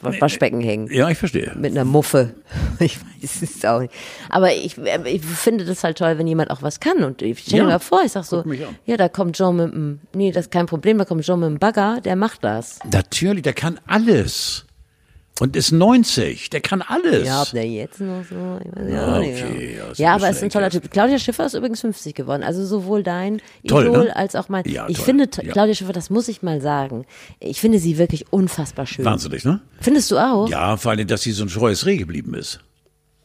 Wasch, 0.02 0.22
Waschbecken 0.22 0.62
hängen. 0.62 0.92
Ja, 0.92 1.10
ich 1.10 1.18
verstehe. 1.18 1.54
Mit 1.60 1.72
einer 1.72 1.86
Muffe. 1.86 2.34
Ich 2.80 3.00
weiß 3.00 3.42
es 3.42 3.66
auch 3.66 3.80
nicht. 3.80 3.92
Aber 4.30 4.54
ich, 4.54 4.78
ich 5.06 5.22
finde 5.26 5.66
das 5.66 5.84
halt 5.84 5.98
toll, 5.98 6.20
wenn 6.20 6.28
jemand 6.28 6.52
auch 6.52 6.62
was 6.62 6.80
kann. 6.80 7.04
Und 7.04 7.24
ich 7.24 7.40
stelle 7.40 7.64
Ja. 7.64 7.70
mir 7.70 7.80
vor, 7.80 8.02
ich 8.06 8.12
sag 8.12 8.24
so, 8.24 8.44
ja, 8.86 8.98
da 8.98 9.10
kommt 9.10 9.38
John 9.40 9.56
mit 9.56 9.74
dem, 9.74 10.00
nee, 10.14 10.32
das 10.32 10.46
ist 10.46 10.52
kein 10.52 10.68
Problem, 10.68 11.00
da 11.00 11.06
kommt 11.06 11.26
John 11.26 11.40
mit 11.40 11.50
dem 11.50 11.58
Bagger, 11.58 12.02
der 12.02 12.16
macht 12.16 12.44
das. 12.44 12.78
Natürlich, 12.92 13.42
der 13.42 13.54
kann 13.54 13.80
alles. 13.88 14.66
Und 15.40 15.56
ist 15.56 15.72
90, 15.72 16.50
der 16.50 16.62
kann 16.62 16.82
alles. 16.82 17.28
Ja, 17.28 17.44
ob 17.44 17.52
der 17.52 17.68
jetzt 17.68 18.02
noch 18.02 18.24
so, 18.28 18.60
ich 18.64 18.76
weiß 18.76 18.92
Ja, 18.92 19.16
auch 19.16 19.20
nicht. 19.20 19.44
okay, 19.44 19.76
ja, 19.78 19.86
ja, 19.86 19.92
ist 19.92 20.00
ja 20.00 20.10
ein 20.10 20.16
aber 20.16 20.30
ist 20.32 20.44
ein 20.44 20.50
toller 20.50 20.70
Typ. 20.72 20.90
Claudia 20.90 21.20
Schiffer 21.20 21.46
ist 21.46 21.54
übrigens 21.54 21.82
50 21.82 22.16
geworden. 22.16 22.42
Also 22.44 22.66
sowohl 22.66 23.04
dein 23.04 23.42
Toll, 23.68 23.86
Idol 23.88 24.06
ne? 24.06 24.16
als 24.16 24.36
auch 24.36 24.50
mein. 24.50 24.64
Ja, 24.66 24.88
ich 24.90 24.98
toll. 24.98 25.06
finde 25.06 25.30
Ja. 25.44 25.52
Claudia 25.52 25.76
Schiffer, 25.76 25.94
das 25.94 26.10
muss 26.10 26.28
ich 26.28 26.42
mal 26.42 26.60
sagen. 26.62 27.06
Ich 27.40 27.62
finde 27.62 27.78
sie 27.80 27.98
wirklich 28.00 28.26
unfassbar 28.32 28.88
schön. 28.88 29.06
Wahnsinnig, 29.06 29.46
ne? 29.46 29.62
Findest 29.80 30.10
du 30.10 30.18
auch? 30.18 30.50
Ja, 30.50 30.76
vor 30.78 30.92
allem, 30.92 31.06
dass 31.08 31.22
sie 31.22 31.32
so 31.34 31.44
ein 31.44 31.50
scheues 31.50 31.86
Reh 31.86 31.98
geblieben 31.98 32.34
ist. 32.34 32.60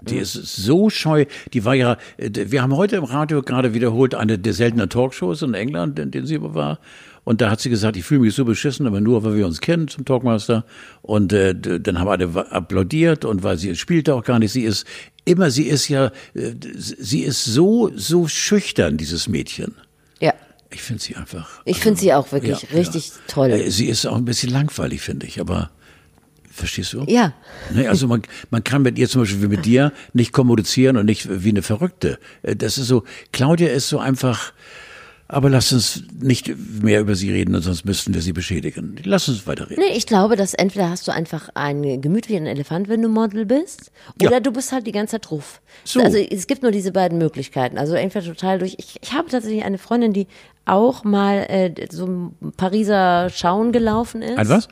Die 0.03 0.17
ist 0.17 0.33
so 0.33 0.91
scheu. 0.91 1.27
Die 1.53 1.65
war 1.65 1.75
ja, 1.75 1.97
äh, 2.17 2.31
wir 2.35 2.61
haben 2.63 2.77
heute 2.77 2.97
im 2.97 3.05
Radio 3.05 3.41
gerade 3.43 3.73
wiederholt 3.73 4.15
eine 4.15 4.39
der 4.39 4.53
seltenen 4.53 4.89
Talkshows 4.91 5.43
in 5.43 5.55
England, 5.55 5.99
in 5.99 6.11
denen 6.11 6.27
sie 6.27 6.39
war. 6.43 6.79
Und 7.25 7.41
da 7.41 7.51
hat 7.51 7.61
sie 7.61 7.71
gesagt, 7.71 7.97
ich 7.97 8.05
fühle 8.05 8.23
mich 8.23 8.35
so 8.35 8.45
beschissen, 8.45 8.87
aber 8.87 9.01
nur, 9.01 9.23
weil 9.23 9.37
wir 9.37 9.47
uns 9.47 9.61
kennen 9.61 9.87
zum 9.87 10.05
Talkmaster. 10.05 10.65
Und 11.03 11.33
äh, 11.33 11.55
dann 11.55 12.01
haben 12.01 12.09
alle 12.09 12.51
applaudiert 12.51 13.25
und 13.25 13.43
weil 13.45 13.59
sie 13.59 13.77
spielte 13.77 14.15
auch 14.15 14.25
gar 14.25 14.41
nicht. 14.41 14.51
Sie 14.53 14.63
ist 14.63 14.85
immer, 15.25 15.51
sie 15.53 15.65
ist 15.69 15.89
ja, 15.89 16.07
äh, 16.35 16.55
sie 16.77 17.21
ist 17.21 17.45
so, 17.45 17.93
so 17.95 18.27
schüchtern, 18.27 18.97
dieses 18.97 19.29
Mädchen. 19.29 19.75
Ja. 20.21 20.35
Ich 20.73 20.83
finde 20.83 21.01
sie 21.03 21.15
einfach. 21.15 21.61
Ich 21.65 21.79
finde 21.79 22.01
sie 22.01 22.13
auch 22.13 22.33
wirklich 22.33 22.63
Ja, 22.63 22.69
richtig 22.77 23.09
ja. 23.11 23.15
toll. 23.29 23.51
Äh, 23.51 23.71
Sie 23.71 23.87
ist 23.87 24.05
auch 24.07 24.17
ein 24.17 24.25
bisschen 24.25 24.51
langweilig, 24.51 25.01
finde 25.03 25.27
ich, 25.27 25.41
aber 25.41 25.71
verstehst 26.51 26.93
du? 26.95 27.05
Ja. 27.07 27.35
Ne, 27.73 27.89
also 27.89 28.09
man, 28.09 28.23
man 28.51 28.65
kann 28.65 28.83
mit 28.83 28.99
ihr 28.99 29.09
zum 29.09 29.23
Beispiel 29.23 29.43
wie 29.43 29.49
mit 29.49 29.65
dir 29.65 29.93
nicht 30.13 30.33
kommunizieren 30.33 30.97
und 30.97 31.07
nicht 31.07 31.29
wie 31.45 31.51
eine 31.51 31.63
Verrückte. 31.63 32.19
Äh, 32.43 32.57
Das 32.57 32.79
ist 32.79 32.89
so, 32.89 33.05
Claudia 33.33 33.69
ist 33.69 33.89
so 33.89 33.99
einfach, 34.01 34.53
aber 35.33 35.49
lass 35.51 35.73
uns 35.73 36.05
nicht 36.21 36.53
mehr 36.83 37.01
über 37.01 37.15
sie 37.15 37.33
reden, 37.33 37.61
sonst 37.61 37.85
müssten 37.85 38.15
wir 38.15 38.21
sie 38.23 38.33
beschädigen. 38.33 38.97
Lass 39.05 39.29
uns 39.29 39.47
weiterreden. 39.47 39.83
Nee, 39.87 39.97
ich 39.97 40.07
glaube, 40.07 40.37
dass 40.37 40.55
entweder 40.55 40.91
hast 40.91 41.09
du 41.09 41.13
einfach 41.13 41.49
ein 41.55 42.01
Gemüt 42.01 42.29
wie 42.29 42.37
ein 42.37 42.47
Elefant, 42.47 42.89
wenn 42.89 43.03
du 43.03 43.09
Model 43.09 43.47
bist, 43.47 43.91
Ja. 44.21 44.29
oder 44.29 44.41
du 44.41 44.53
bist 44.53 44.73
halt 44.73 44.87
die 44.87 44.93
ganze 44.93 45.13
Zeit 45.13 45.31
drauf. 45.31 45.61
So. 45.85 46.01
Also 46.01 46.19
es 46.19 46.47
gibt 46.47 46.63
nur 46.63 46.71
diese 46.71 46.93
beiden 46.93 47.19
Möglichkeiten. 47.19 47.79
Also 47.79 47.95
entweder 47.95 48.25
total 48.27 48.59
durch. 48.59 48.77
Ich, 48.79 48.99
ich 49.03 49.13
habe 49.13 49.29
tatsächlich 49.29 49.65
eine 49.65 49.79
Freundin, 49.79 50.13
die 50.13 50.27
auch 50.65 51.03
mal 51.03 51.39
äh, 51.49 51.75
so 51.91 52.07
ein 52.07 52.53
Pariser 52.57 53.29
Schauen 53.31 53.73
gelaufen 53.73 54.23
ist. 54.23 54.39
Ein 54.39 54.49
was? 54.49 54.69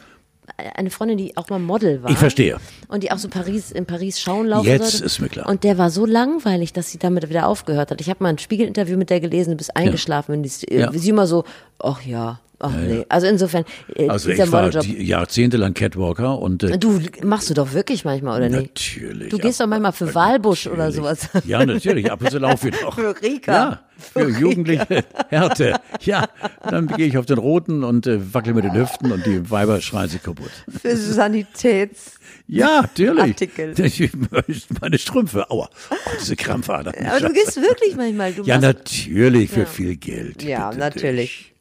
Eine 0.74 0.90
Freundin, 0.90 1.18
die 1.18 1.36
auch 1.36 1.48
mal 1.48 1.59
Model 1.59 2.03
war. 2.03 2.11
Ich 2.11 2.18
verstehe. 2.18 2.59
Und 2.88 3.03
die 3.03 3.11
auch 3.12 3.18
so 3.18 3.28
Paris, 3.28 3.70
in 3.70 3.86
Paris 3.86 4.20
schauen 4.20 4.46
laufen 4.46 4.66
Jetzt 4.66 4.90
sollte. 4.92 5.05
ist 5.07 5.20
mir 5.20 5.28
klar. 5.28 5.48
Und 5.48 5.64
der 5.64 5.78
war 5.78 5.90
so 5.90 6.07
langweilig, 6.07 6.72
dass 6.72 6.90
sie 6.90 6.98
damit 6.98 7.28
wieder 7.28 7.46
aufgehört 7.46 7.90
hat. 7.90 8.01
Ich 8.01 8.11
habe 8.11 8.22
mal 8.22 8.30
ein 8.30 8.38
Spiegelinterview 8.38 8.96
mit 8.96 9.11
der 9.11 9.20
gelesen, 9.20 9.51
du 9.53 9.57
bist 9.57 9.76
eingeschlafen. 9.76 10.34
Und 10.34 10.42
die, 10.42 10.74
Ja. 10.76 10.92
sie 10.92 11.09
immer 11.11 11.26
so, 11.26 11.44
ach 11.78 12.03
ja, 12.03 12.40
ach 12.61 12.72
nee. 12.76 13.04
Also 13.08 13.26
insofern, 13.26 13.64
äh, 13.96 14.08
Also 14.08 14.30
ich 14.30 14.52
war 14.52 14.70
die- 14.70 15.02
jahrzehntelang 15.04 15.74
Catwalker 15.74 16.38
und 16.38 16.62
äh, 16.62 16.78
Du 16.78 17.00
machst 17.24 17.50
du 17.50 17.54
doch 17.54 17.72
wirklich 17.72 18.04
manchmal, 18.04 18.38
oder 18.38 18.48
nicht? 18.48 18.74
natürlich. 18.96 19.28
Du 19.30 19.38
gehst 19.38 19.61
doch 19.61 19.66
manchmal 19.66 19.92
für 19.92 20.04
aber 20.04 20.14
Walbusch 20.14 20.66
oder 20.68 20.88
natürlich. 20.90 20.96
sowas. 20.96 21.28
Ja, 21.46 21.64
natürlich. 21.66 22.11
Ab 22.12 22.20
und 22.20 22.30
zu 22.30 22.38
laufe 22.38 22.68
ich 22.68 22.80
noch. 22.82 22.94
Für 23.00 23.14
Rika. 23.22 23.52
Ja, 23.52 23.80
für, 23.98 24.20
Für 24.20 24.26
Rika. 24.28 24.38
jugendliche 24.38 25.04
Härte. 25.28 25.74
Ja, 26.02 26.28
dann 26.68 26.86
gehe 26.86 27.06
ich 27.06 27.18
auf 27.18 27.26
den 27.26 27.38
roten 27.38 27.82
und 27.84 28.06
äh, 28.06 28.32
wackel 28.34 28.54
mit 28.54 28.64
den 28.64 28.74
Hüften 28.74 29.11
und 29.12 29.26
die 29.26 29.50
Weiber 29.50 29.80
schreien 29.80 30.08
sich 30.08 30.22
kaputt. 30.22 30.50
Für 30.82 30.96
Sanitäts. 30.96 32.14
Ja, 32.46 32.82
natürlich. 32.82 33.20
Artikel. 33.20 33.74
Meine 34.80 34.98
Strümpfe, 34.98 35.50
aua. 35.50 35.68
Oh, 35.90 35.94
diese 36.20 36.34
Krampfader. 36.36 36.92
Aber 37.08 37.20
du 37.28 37.32
gehst 37.32 37.56
wirklich 37.56 37.96
manchmal. 37.96 38.32
Du 38.32 38.42
ja, 38.42 38.58
natürlich 38.58 39.50
für 39.50 39.61
Ja. 39.61 39.66
viel 39.66 39.96
Geld. 39.96 40.42
Ja, 40.42 40.68
bitte 40.70 40.80
natürlich. 40.80 41.30
Dich. 41.38 41.52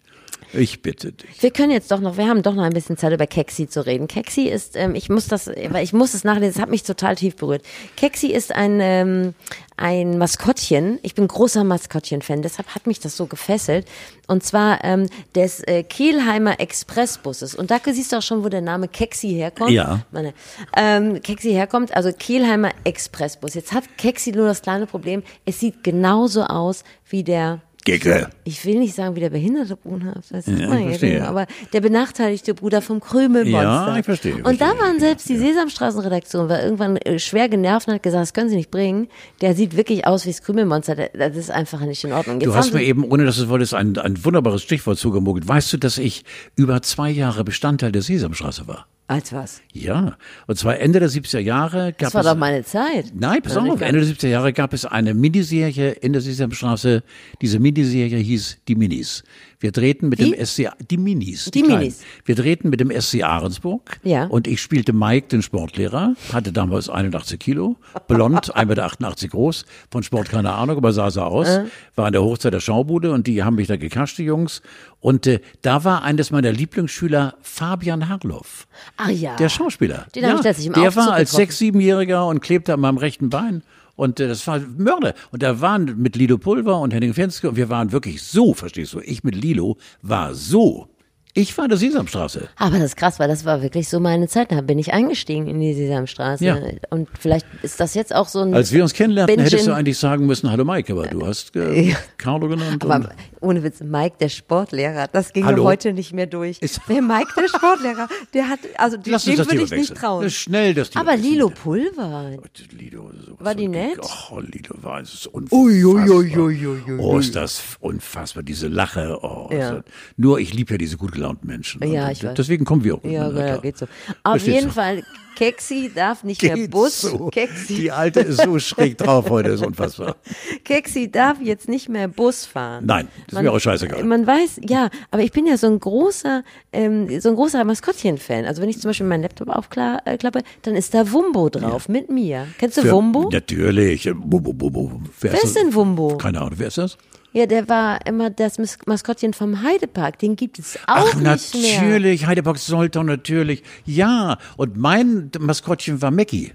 Ich 0.53 0.81
bitte 0.81 1.11
dich. 1.11 1.41
Wir 1.43 1.51
können 1.51 1.71
jetzt 1.71 1.91
doch 1.91 1.99
noch, 1.99 2.17
wir 2.17 2.27
haben 2.27 2.41
doch 2.41 2.55
noch 2.55 2.63
ein 2.63 2.73
bisschen 2.73 2.97
Zeit 2.97 3.13
über 3.13 3.27
Kexi 3.27 3.67
zu 3.67 3.85
reden. 3.85 4.07
Kexi 4.07 4.43
ist, 4.43 4.75
ähm, 4.75 4.95
ich 4.95 5.09
muss 5.09 5.27
das, 5.27 5.47
weil 5.47 5.83
ich 5.83 5.93
muss 5.93 6.13
es 6.13 6.23
nachlesen, 6.23 6.55
es 6.55 6.61
hat 6.61 6.69
mich 6.69 6.83
total 6.83 7.15
tief 7.15 7.35
berührt. 7.35 7.63
Kexi 7.95 8.27
ist 8.27 8.55
ein, 8.55 8.79
ähm, 8.81 9.35
ein 9.77 10.17
Maskottchen. 10.17 10.99
Ich 11.03 11.13
bin 11.13 11.27
großer 11.27 11.63
Maskottchen-Fan, 11.63 12.41
deshalb 12.41 12.73
hat 12.73 12.87
mich 12.87 12.99
das 12.99 13.15
so 13.15 13.27
gefesselt. 13.27 13.87
Und 14.27 14.43
zwar 14.43 14.83
ähm, 14.83 15.07
des 15.35 15.61
äh, 15.61 15.83
Kielheimer 15.83 16.59
Expressbusses. 16.59 17.53
Und 17.53 17.69
da 17.69 17.77
siehst 17.83 18.11
du 18.11 18.17
auch 18.17 18.21
schon, 18.21 18.43
wo 18.43 18.49
der 18.49 18.61
Name 18.61 18.87
Kexi 18.87 19.29
herkommt. 19.29 19.71
Ja. 19.71 20.05
Meine, 20.11 20.33
ähm, 20.75 21.21
Kexi 21.21 21.51
herkommt, 21.51 21.95
also 21.95 22.11
Kielheimer 22.11 22.71
Expressbus. 22.83 23.53
Jetzt 23.53 23.71
hat 23.71 23.83
Kexi 23.97 24.31
nur 24.31 24.47
das 24.47 24.61
kleine 24.61 24.87
Problem, 24.87 25.21
es 25.45 25.59
sieht 25.59 25.83
genauso 25.83 26.43
aus 26.43 26.83
wie 27.07 27.23
der 27.23 27.61
Gecke. 27.91 28.29
ich 28.43 28.63
will 28.65 28.79
nicht 28.79 28.95
sagen, 28.95 29.15
wie 29.15 29.19
der 29.19 29.29
behinderte 29.29 29.75
Bruder, 29.75 30.13
das 30.31 30.45
sagt 30.45 30.47
Ja, 30.59 30.73
ja 30.77 30.87
verstehe. 30.89 31.27
aber 31.27 31.47
der 31.73 31.81
benachteiligte 31.81 32.53
Bruder 32.53 32.81
vom 32.81 32.99
Krümelmonster. 32.99 33.61
Ja, 33.61 33.97
ich 33.97 34.05
verstehe, 34.05 34.35
Und 34.37 34.59
da 34.61 34.67
verstehe. 34.67 34.79
waren 34.81 34.99
selbst 34.99 35.27
die 35.29 35.37
Sesamstraßenredaktion, 35.37 36.49
war 36.49 36.61
irgendwann 36.63 36.97
äh, 36.97 37.19
schwer 37.19 37.49
genervt 37.49 37.87
und 37.87 37.93
hat 37.95 38.03
gesagt, 38.03 38.21
das 38.21 38.33
können 38.33 38.49
Sie 38.49 38.55
nicht 38.55 38.71
bringen. 38.71 39.07
Der 39.41 39.55
sieht 39.55 39.75
wirklich 39.77 40.05
aus 40.07 40.25
wie 40.25 40.29
das 40.29 40.41
Krümelmonster. 40.41 40.95
Das 41.13 41.35
ist 41.35 41.51
einfach 41.51 41.81
nicht 41.81 42.03
in 42.03 42.13
Ordnung. 42.13 42.39
Jetzt 42.39 42.47
Du 42.49 42.55
hast 42.55 42.73
mir 42.73 42.83
eben, 42.83 43.03
ohne 43.03 43.25
dass 43.25 43.37
du 43.37 43.43
es 43.43 43.49
wolltest, 43.49 43.73
ein, 43.73 43.97
ein 43.97 44.23
wunderbares 44.25 44.61
Stichwort 44.63 44.97
zugemogelt. 44.97 45.47
Weißt 45.47 45.71
du, 45.73 45.77
dass 45.77 45.97
ich 45.97 46.23
über 46.55 46.81
zwei 46.81 47.09
Jahre 47.09 47.43
Bestandteil 47.43 47.91
der 47.91 48.01
Sesamstraße 48.01 48.67
war? 48.67 48.87
Als 49.09 49.33
was? 49.33 49.61
Ja, 49.73 50.17
und 50.45 50.55
zwar 50.59 50.77
Ende 50.77 50.99
der 50.99 51.09
70er 51.09 51.39
Jahre 51.39 51.93
gab 51.93 51.97
Das 51.97 52.13
war 52.13 52.21
es. 52.21 52.27
doch 52.27 52.35
meine 52.37 52.63
Zeit. 52.63 53.05
Nein, 53.15 53.41
pass 53.41 53.57
auf, 53.57 53.81
Ende 53.81 54.01
der 54.05 54.07
70er 54.07 54.27
Jahre 54.27 54.53
gab 54.53 54.71
es 54.71 54.85
eine 54.85 55.15
Miniserie 55.15 55.89
in 55.93 56.13
der 56.13 56.21
Sesamstraße. 56.21 57.01
Diese 57.41 57.57
Miniserie 57.57 58.19
hieß 58.19 58.59
Die 58.67 58.75
Minis. 58.75 59.23
Wir 59.61 59.73
drehten 59.73 60.07
mit 60.07 60.19
Wie? 60.19 60.31
dem 60.31 60.45
SC, 60.45 60.69
die 60.89 60.97
Minis. 60.97 61.51
Die 61.53 61.61
kleinen. 61.61 61.79
Minis. 61.79 62.01
Wir 62.23 62.35
drehten 62.35 62.69
mit 62.69 62.79
dem 62.79 62.89
SC 62.91 63.23
Ahrensburg. 63.23 63.99
Ja. 64.03 64.25
Und 64.27 64.47
ich 64.47 64.61
spielte 64.61 64.93
Mike, 64.93 65.27
den 65.27 65.41
Sportlehrer, 65.41 66.13
hatte 66.31 66.53
damals 66.53 66.87
81 66.89 67.37
Kilo, 67.39 67.75
blond, 68.07 68.53
1,88 68.55 68.65
Meter 68.65 69.27
groß, 69.27 69.65
von 69.91 70.03
Sport 70.03 70.29
keine 70.29 70.53
Ahnung, 70.53 70.77
aber 70.77 70.93
sah 70.93 71.11
so 71.11 71.21
aus, 71.23 71.47
Äh. 71.49 71.65
war 71.95 72.07
in 72.07 72.13
der 72.13 72.23
Hochzeit 72.23 72.53
der 72.53 72.61
Schaubude 72.61 73.11
und 73.11 73.27
die 73.27 73.43
haben 73.43 73.55
mich 73.57 73.67
da 73.67 73.75
gekascht, 73.75 74.17
die 74.17 74.23
Jungs. 74.23 74.61
Und 75.01 75.27
äh, 75.27 75.41
da 75.61 75.83
war 75.83 76.03
eines 76.03 76.31
meiner 76.31 76.53
Lieblingsschüler 76.53 77.35
Fabian 77.41 78.07
Harloff. 78.07 78.65
Ach 78.95 79.09
ja. 79.09 79.35
Der 79.35 79.49
Schauspieler. 79.49 80.07
Den 80.15 80.25
habe 80.25 80.37
ich 80.37 80.43
letztlich 80.43 80.67
im 80.67 80.73
Der 80.73 80.83
Aufzug 80.87 81.05
war 81.05 81.13
als 81.13 81.31
getroffen. 81.31 81.41
sechs, 81.47 81.57
siebenjähriger 81.57 82.25
und 82.27 82.39
klebte 82.41 82.73
an 82.73 82.79
meinem 82.79 82.97
rechten 82.97 83.29
Bein. 83.29 83.63
Und 83.99 84.17
äh, 84.21 84.29
das 84.29 84.47
war 84.47 84.61
Mörder. 84.77 85.13
Und 85.31 85.43
da 85.43 85.59
waren 85.59 86.01
mit 86.01 86.15
Lido 86.15 86.37
Pulver 86.37 86.79
und 86.79 86.93
Henning 86.93 87.13
Fenske 87.13 87.49
und 87.49 87.57
wir 87.57 87.67
waren 87.67 87.91
wirklich 87.91 88.23
so, 88.23 88.53
verstehst 88.53 88.93
du, 88.93 89.01
ich 89.01 89.25
mit 89.25 89.35
Lilo 89.35 89.75
war 90.01 90.33
so. 90.33 90.87
Ich 91.33 91.55
war 91.57 91.65
in 91.65 91.69
der 91.69 91.77
Sesamstraße. 91.77 92.47
Aber 92.55 92.77
das 92.77 92.85
ist 92.85 92.95
krass, 92.95 93.19
weil 93.19 93.27
das 93.27 93.43
war 93.43 93.61
wirklich 93.61 93.89
so 93.89 93.99
meine 93.99 94.29
Zeit. 94.29 94.53
Da 94.53 94.61
bin 94.61 94.79
ich 94.79 94.93
eingestiegen 94.93 95.47
in 95.47 95.59
die 95.59 95.73
Sesamstraße. 95.73 96.45
Ja. 96.45 96.57
Und 96.89 97.09
vielleicht 97.19 97.45
ist 97.61 97.81
das 97.81 97.93
jetzt 97.93 98.15
auch 98.15 98.29
so 98.29 98.39
ein. 98.39 98.53
Als 98.53 98.71
wir 98.71 98.83
uns 98.83 98.93
kennenlernten, 98.93 99.37
hättest 99.37 99.67
du 99.67 99.73
eigentlich 99.73 99.97
sagen 99.97 100.25
müssen, 100.25 100.49
hallo 100.49 100.63
Mike, 100.63 100.93
aber 100.93 101.07
du 101.07 101.27
hast 101.27 101.55
äh, 101.57 101.93
Carlo 102.17 102.47
genannt. 102.47 102.83
Aber 102.83 103.09
ohne 103.41 103.63
Witz, 103.63 103.79
Mike, 103.81 104.15
der 104.19 104.29
Sportlehrer, 104.29 105.07
das 105.07 105.33
ging 105.33 105.45
Hallo? 105.45 105.63
heute 105.63 105.93
nicht 105.93 106.13
mehr 106.13 106.27
durch. 106.27 106.59
Ist- 106.61 106.81
der 106.87 107.01
Mike, 107.01 107.31
der 107.37 107.47
Sportlehrer, 107.47 108.07
der 108.33 108.49
hat, 108.49 108.59
also 108.77 108.97
dem 108.97 109.13
würde 109.13 109.63
ich 109.63 109.71
nicht 109.71 109.95
trauen. 109.95 110.23
Das 110.23 110.33
ist 110.33 110.39
schnell 110.39 110.73
das 110.73 110.89
Thema 110.89 111.01
Aber. 111.05 111.17
Lilo 111.17 111.49
Pulver, 111.49 112.37
Lido, 112.71 113.11
so, 113.25 113.37
War 113.39 113.55
die 113.55 113.67
nett? 113.67 113.99
Oh, 114.31 114.39
Lido 114.39 114.75
war 114.81 115.01
es 115.01 115.13
ist 115.13 115.27
unfassbar. 115.27 115.59
Ui, 115.59 115.83
ui, 115.85 116.09
ui, 116.09 116.37
ui, 116.37 116.65
ui. 116.67 116.97
Oh, 116.99 117.17
ist 117.19 117.35
das 117.35 117.61
unfassbar, 117.79 118.43
diese 118.43 118.67
Lache. 118.67 119.17
Oh, 119.21 119.49
Ja. 119.51 119.57
ist 119.57 119.71
das- 119.71 119.83
Nur 120.17 120.39
ich 120.39 120.53
liebe 120.53 120.71
ja 120.73 120.77
diese 120.77 120.97
gut 120.97 121.11
gelaunten 121.13 121.47
Menschen. 121.47 121.81
Ja, 121.89 122.11
ich 122.11 122.23
weiß. 122.23 122.33
Deswegen 122.35 122.65
kommen 122.65 122.83
wir 122.83 122.95
auch 122.95 123.03
ja, 123.03 123.29
ja, 123.29 123.57
geht 123.57 123.77
so. 123.77 123.87
Auf 124.23 124.45
jeden? 124.45 124.71
Fall, 124.71 125.03
Keksi 125.39 125.89
darf 125.95 126.25
nicht 126.25 126.43
mehr 126.43 126.53
Geht 126.55 126.71
Bus. 126.71 126.99
so. 126.99 127.27
Keksi, 127.29 127.75
Die 127.75 127.91
Alte 127.91 128.19
ist 128.19 128.41
so 128.43 128.59
schräg 128.59 128.97
drauf 128.97 129.29
heute, 129.29 129.51
ist 129.51 129.65
unfassbar. 129.65 130.17
Keksi 130.65 131.09
darf 131.09 131.39
jetzt 131.41 131.69
nicht 131.69 131.87
mehr 131.87 132.09
Bus 132.09 132.45
fahren. 132.45 132.85
Nein, 132.85 133.07
das 133.27 133.39
ist 133.39 133.43
mir 133.43 133.51
auch 133.53 133.59
scheißegal. 133.59 134.03
Man 134.03 134.27
weiß, 134.27 134.59
ja, 134.67 134.89
aber 135.11 135.23
ich 135.23 135.31
bin 135.31 135.45
ja 135.47 135.55
so 135.57 135.67
ein 135.67 135.79
großer, 135.79 136.43
ähm, 136.73 137.21
so 137.21 137.29
ein 137.29 137.35
großer 137.35 137.63
Maskottchen-Fan. 137.63 138.43
Also 138.43 138.61
wenn 138.61 138.67
ich 138.67 138.81
zum 138.81 138.89
Beispiel 138.89 139.07
meinen 139.07 139.21
Laptop 139.23 139.47
aufklappe, 139.47 140.39
äh, 140.39 140.43
dann 140.63 140.75
ist 140.75 140.93
da 140.93 141.09
Wumbo 141.09 141.47
drauf 141.49 141.87
mit 141.87 142.09
mir. 142.09 142.47
Kennst 142.57 142.75
du 142.77 142.81
Für- 142.81 142.91
Wumbo? 142.91 143.29
Natürlich. 143.31 144.07
Wumbo, 144.07 144.53
Wumbo. 144.59 145.01
Wer, 145.21 145.31
Wer 145.31 145.43
ist 145.43 145.55
denn 145.55 145.73
Wumbo? 145.73 146.17
Keine 146.17 146.39
Ahnung, 146.41 146.55
wer 146.57 146.67
ist 146.67 146.77
das? 146.77 146.97
Ja, 147.31 147.45
der 147.45 147.69
war 147.69 148.05
immer 148.07 148.29
das 148.29 148.57
Mas- 148.57 148.77
Maskottchen 148.85 149.33
vom 149.33 149.61
Heidepark. 149.61 150.17
Den 150.19 150.35
gibt 150.35 150.57
es 150.59 150.77
auch 150.87 151.09
Ach, 151.11 151.13
nicht 151.15 151.55
mehr. 151.55 151.81
natürlich. 151.81 152.25
Heidepark 152.25 152.57
Soltau, 152.57 153.03
natürlich. 153.03 153.63
Ja. 153.85 154.37
Und 154.57 154.77
mein 154.77 155.29
Maskottchen 155.39 156.01
war 156.01 156.09
Mackie. 156.11 156.53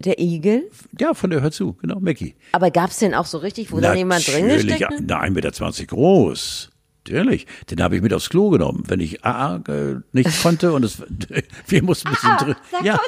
Der 0.00 0.18
Igel. 0.18 0.68
Ja, 0.98 1.14
von 1.14 1.30
der 1.30 1.40
Hör 1.42 1.52
zu, 1.52 1.74
genau, 1.74 2.00
Mackie. 2.00 2.34
Aber 2.52 2.70
gab's 2.72 2.98
den 2.98 3.14
auch 3.14 3.26
so 3.26 3.38
richtig, 3.38 3.70
wo 3.72 3.78
dann 3.80 3.96
jemand 3.96 4.26
drin 4.26 4.48
Natürlich, 4.48 4.78
gesteckt 4.78 4.90
hat? 5.00 5.10
ja, 5.10 5.20
1,20 5.20 5.30
Meter 5.30 5.86
groß. 5.86 6.70
Natürlich. 7.04 7.46
Den 7.70 7.82
habe 7.82 7.96
ich 7.96 8.02
mit 8.02 8.12
aufs 8.14 8.30
Klo 8.30 8.50
genommen, 8.50 8.84
wenn 8.86 9.00
ich 9.00 9.24
AA 9.24 9.56
äh, 9.68 9.96
nicht 10.12 10.40
konnte 10.42 10.72
und 10.72 10.84
es 10.84 11.02
wir 11.66 11.82
mussten 11.82 12.08
ein 12.08 12.14
bisschen 12.14 12.30
AA, 12.30 12.36
drin. 12.44 12.54
sagt 12.70 12.84
ja, 12.84 12.98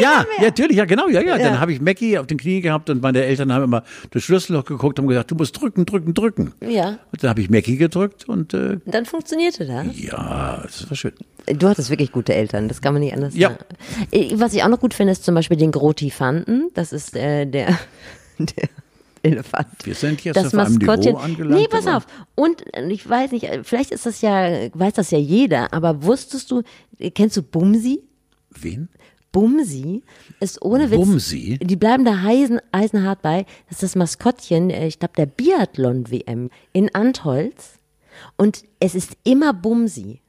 ja, 0.00 0.18
mehr. 0.18 0.26
ja, 0.38 0.42
natürlich, 0.46 0.76
ja, 0.76 0.84
genau, 0.84 1.08
ja, 1.08 1.20
ja. 1.20 1.36
Ja. 1.36 1.44
Dann 1.50 1.60
habe 1.60 1.72
ich 1.72 1.80
Mackie 1.80 2.18
auf 2.18 2.26
den 2.26 2.38
Knie 2.38 2.60
gehabt 2.60 2.90
und 2.90 3.02
meine 3.02 3.22
Eltern 3.24 3.52
haben 3.52 3.62
immer 3.62 3.84
das 4.10 4.24
Schlüsselloch 4.24 4.64
geguckt 4.64 4.98
und 4.98 5.06
gesagt, 5.06 5.30
du 5.30 5.36
musst 5.36 5.60
drücken, 5.60 5.86
drücken, 5.86 6.12
drücken. 6.12 6.54
Ja. 6.60 6.98
Und 7.12 7.22
dann 7.22 7.30
habe 7.30 7.40
ich 7.40 7.48
Mackie 7.48 7.76
gedrückt 7.76 8.28
und 8.28 8.52
äh, 8.52 8.78
Und 8.84 8.94
dann 8.94 9.06
funktionierte 9.06 9.64
das. 9.64 9.86
ja, 9.96 10.60
das 10.64 10.90
war 10.90 10.96
schön. 10.96 11.12
Du 11.46 11.68
hattest 11.68 11.90
wirklich 11.90 12.10
gute 12.10 12.34
Eltern, 12.34 12.66
das 12.66 12.80
kann 12.82 12.94
man 12.94 13.02
nicht 13.02 13.14
anders 13.14 13.36
Ja. 13.36 13.50
sagen. 13.50 13.64
Äh, 14.10 14.30
Was 14.40 14.54
ich 14.54 14.64
auch 14.64 14.68
noch 14.68 14.80
gut 14.80 14.92
finde, 14.92 15.12
ist 15.12 15.24
zum 15.24 15.36
Beispiel 15.36 15.56
den 15.56 15.70
Grotifanten. 15.70 16.70
Das 16.74 16.92
ist 16.92 17.14
äh, 17.14 17.46
der, 17.46 17.78
der 18.38 18.68
Elefant. 19.26 19.68
Wir 19.84 19.94
sind 19.94 20.24
jetzt 20.24 20.36
das 20.36 20.54
auf 20.54 20.66
einem 20.66 20.74
Maskottchen. 20.76 21.12
Niveau 21.12 21.24
angelangt, 21.24 21.60
Nee, 21.60 21.68
pass 21.68 21.86
auf. 21.86 22.06
Und 22.34 22.62
äh, 22.74 22.88
ich 22.90 23.08
weiß 23.08 23.32
nicht, 23.32 23.44
äh, 23.44 23.64
vielleicht 23.64 23.90
ist 23.90 24.06
das 24.06 24.20
ja, 24.20 24.68
weiß 24.72 24.94
das 24.94 25.10
ja 25.10 25.18
jeder, 25.18 25.72
aber 25.72 26.02
wusstest 26.02 26.50
du, 26.50 26.62
äh, 26.98 27.10
kennst 27.10 27.36
du 27.36 27.42
Bumsi? 27.42 28.02
Wen? 28.50 28.88
Bumsi 29.32 30.02
ist 30.40 30.62
ohne 30.62 30.90
Witz. 30.90 30.98
Bumsi? 30.98 31.58
Die 31.62 31.76
bleiben 31.76 32.04
da 32.04 32.22
heisen, 32.22 32.58
eisenhart 32.72 33.20
bei. 33.20 33.44
Das 33.68 33.76
ist 33.76 33.82
das 33.82 33.96
Maskottchen, 33.96 34.70
ich 34.70 34.98
glaube, 34.98 35.14
der 35.16 35.26
Biathlon-WM 35.26 36.48
in 36.72 36.94
Antholz. 36.94 37.78
Und 38.36 38.64
es 38.80 38.94
ist 38.94 39.16
immer 39.24 39.52
Bumsi. 39.52 40.20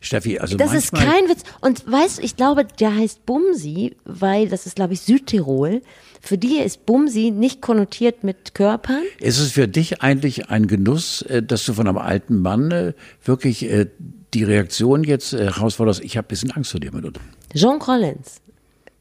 Steffi, 0.00 0.38
also 0.38 0.56
Das 0.56 0.74
ist 0.74 0.92
kein 0.92 1.28
Witz. 1.28 1.42
Und 1.60 1.90
weißt 1.90 2.18
du, 2.18 2.22
ich 2.22 2.36
glaube, 2.36 2.64
der 2.80 2.94
heißt 2.96 3.24
Bumsi, 3.26 3.96
weil 4.04 4.48
das 4.48 4.66
ist, 4.66 4.76
glaube 4.76 4.94
ich, 4.94 5.00
Südtirol. 5.02 5.82
Für 6.20 6.38
die 6.38 6.58
ist 6.58 6.86
Bumsi 6.86 7.30
nicht 7.30 7.60
konnotiert 7.62 8.24
mit 8.24 8.54
Körpern. 8.54 9.02
Ist 9.18 9.38
es 9.38 9.52
für 9.52 9.68
dich 9.68 10.02
eigentlich 10.02 10.50
ein 10.50 10.66
Genuss, 10.66 11.22
äh, 11.22 11.42
dass 11.42 11.64
du 11.64 11.74
von 11.74 11.86
einem 11.86 11.98
alten 11.98 12.42
Mann 12.42 12.70
äh, 12.70 12.92
wirklich 13.24 13.64
äh, 13.70 13.86
die 14.34 14.44
Reaktion 14.44 15.04
jetzt 15.04 15.32
herausforderst, 15.32 16.02
ich 16.02 16.16
habe 16.16 16.26
ein 16.26 16.28
bisschen 16.28 16.50
Angst 16.52 16.70
vor 16.72 16.80
dir, 16.80 16.92
Minute. 16.92 17.20
Jean 17.54 17.78
Collins. 17.78 18.40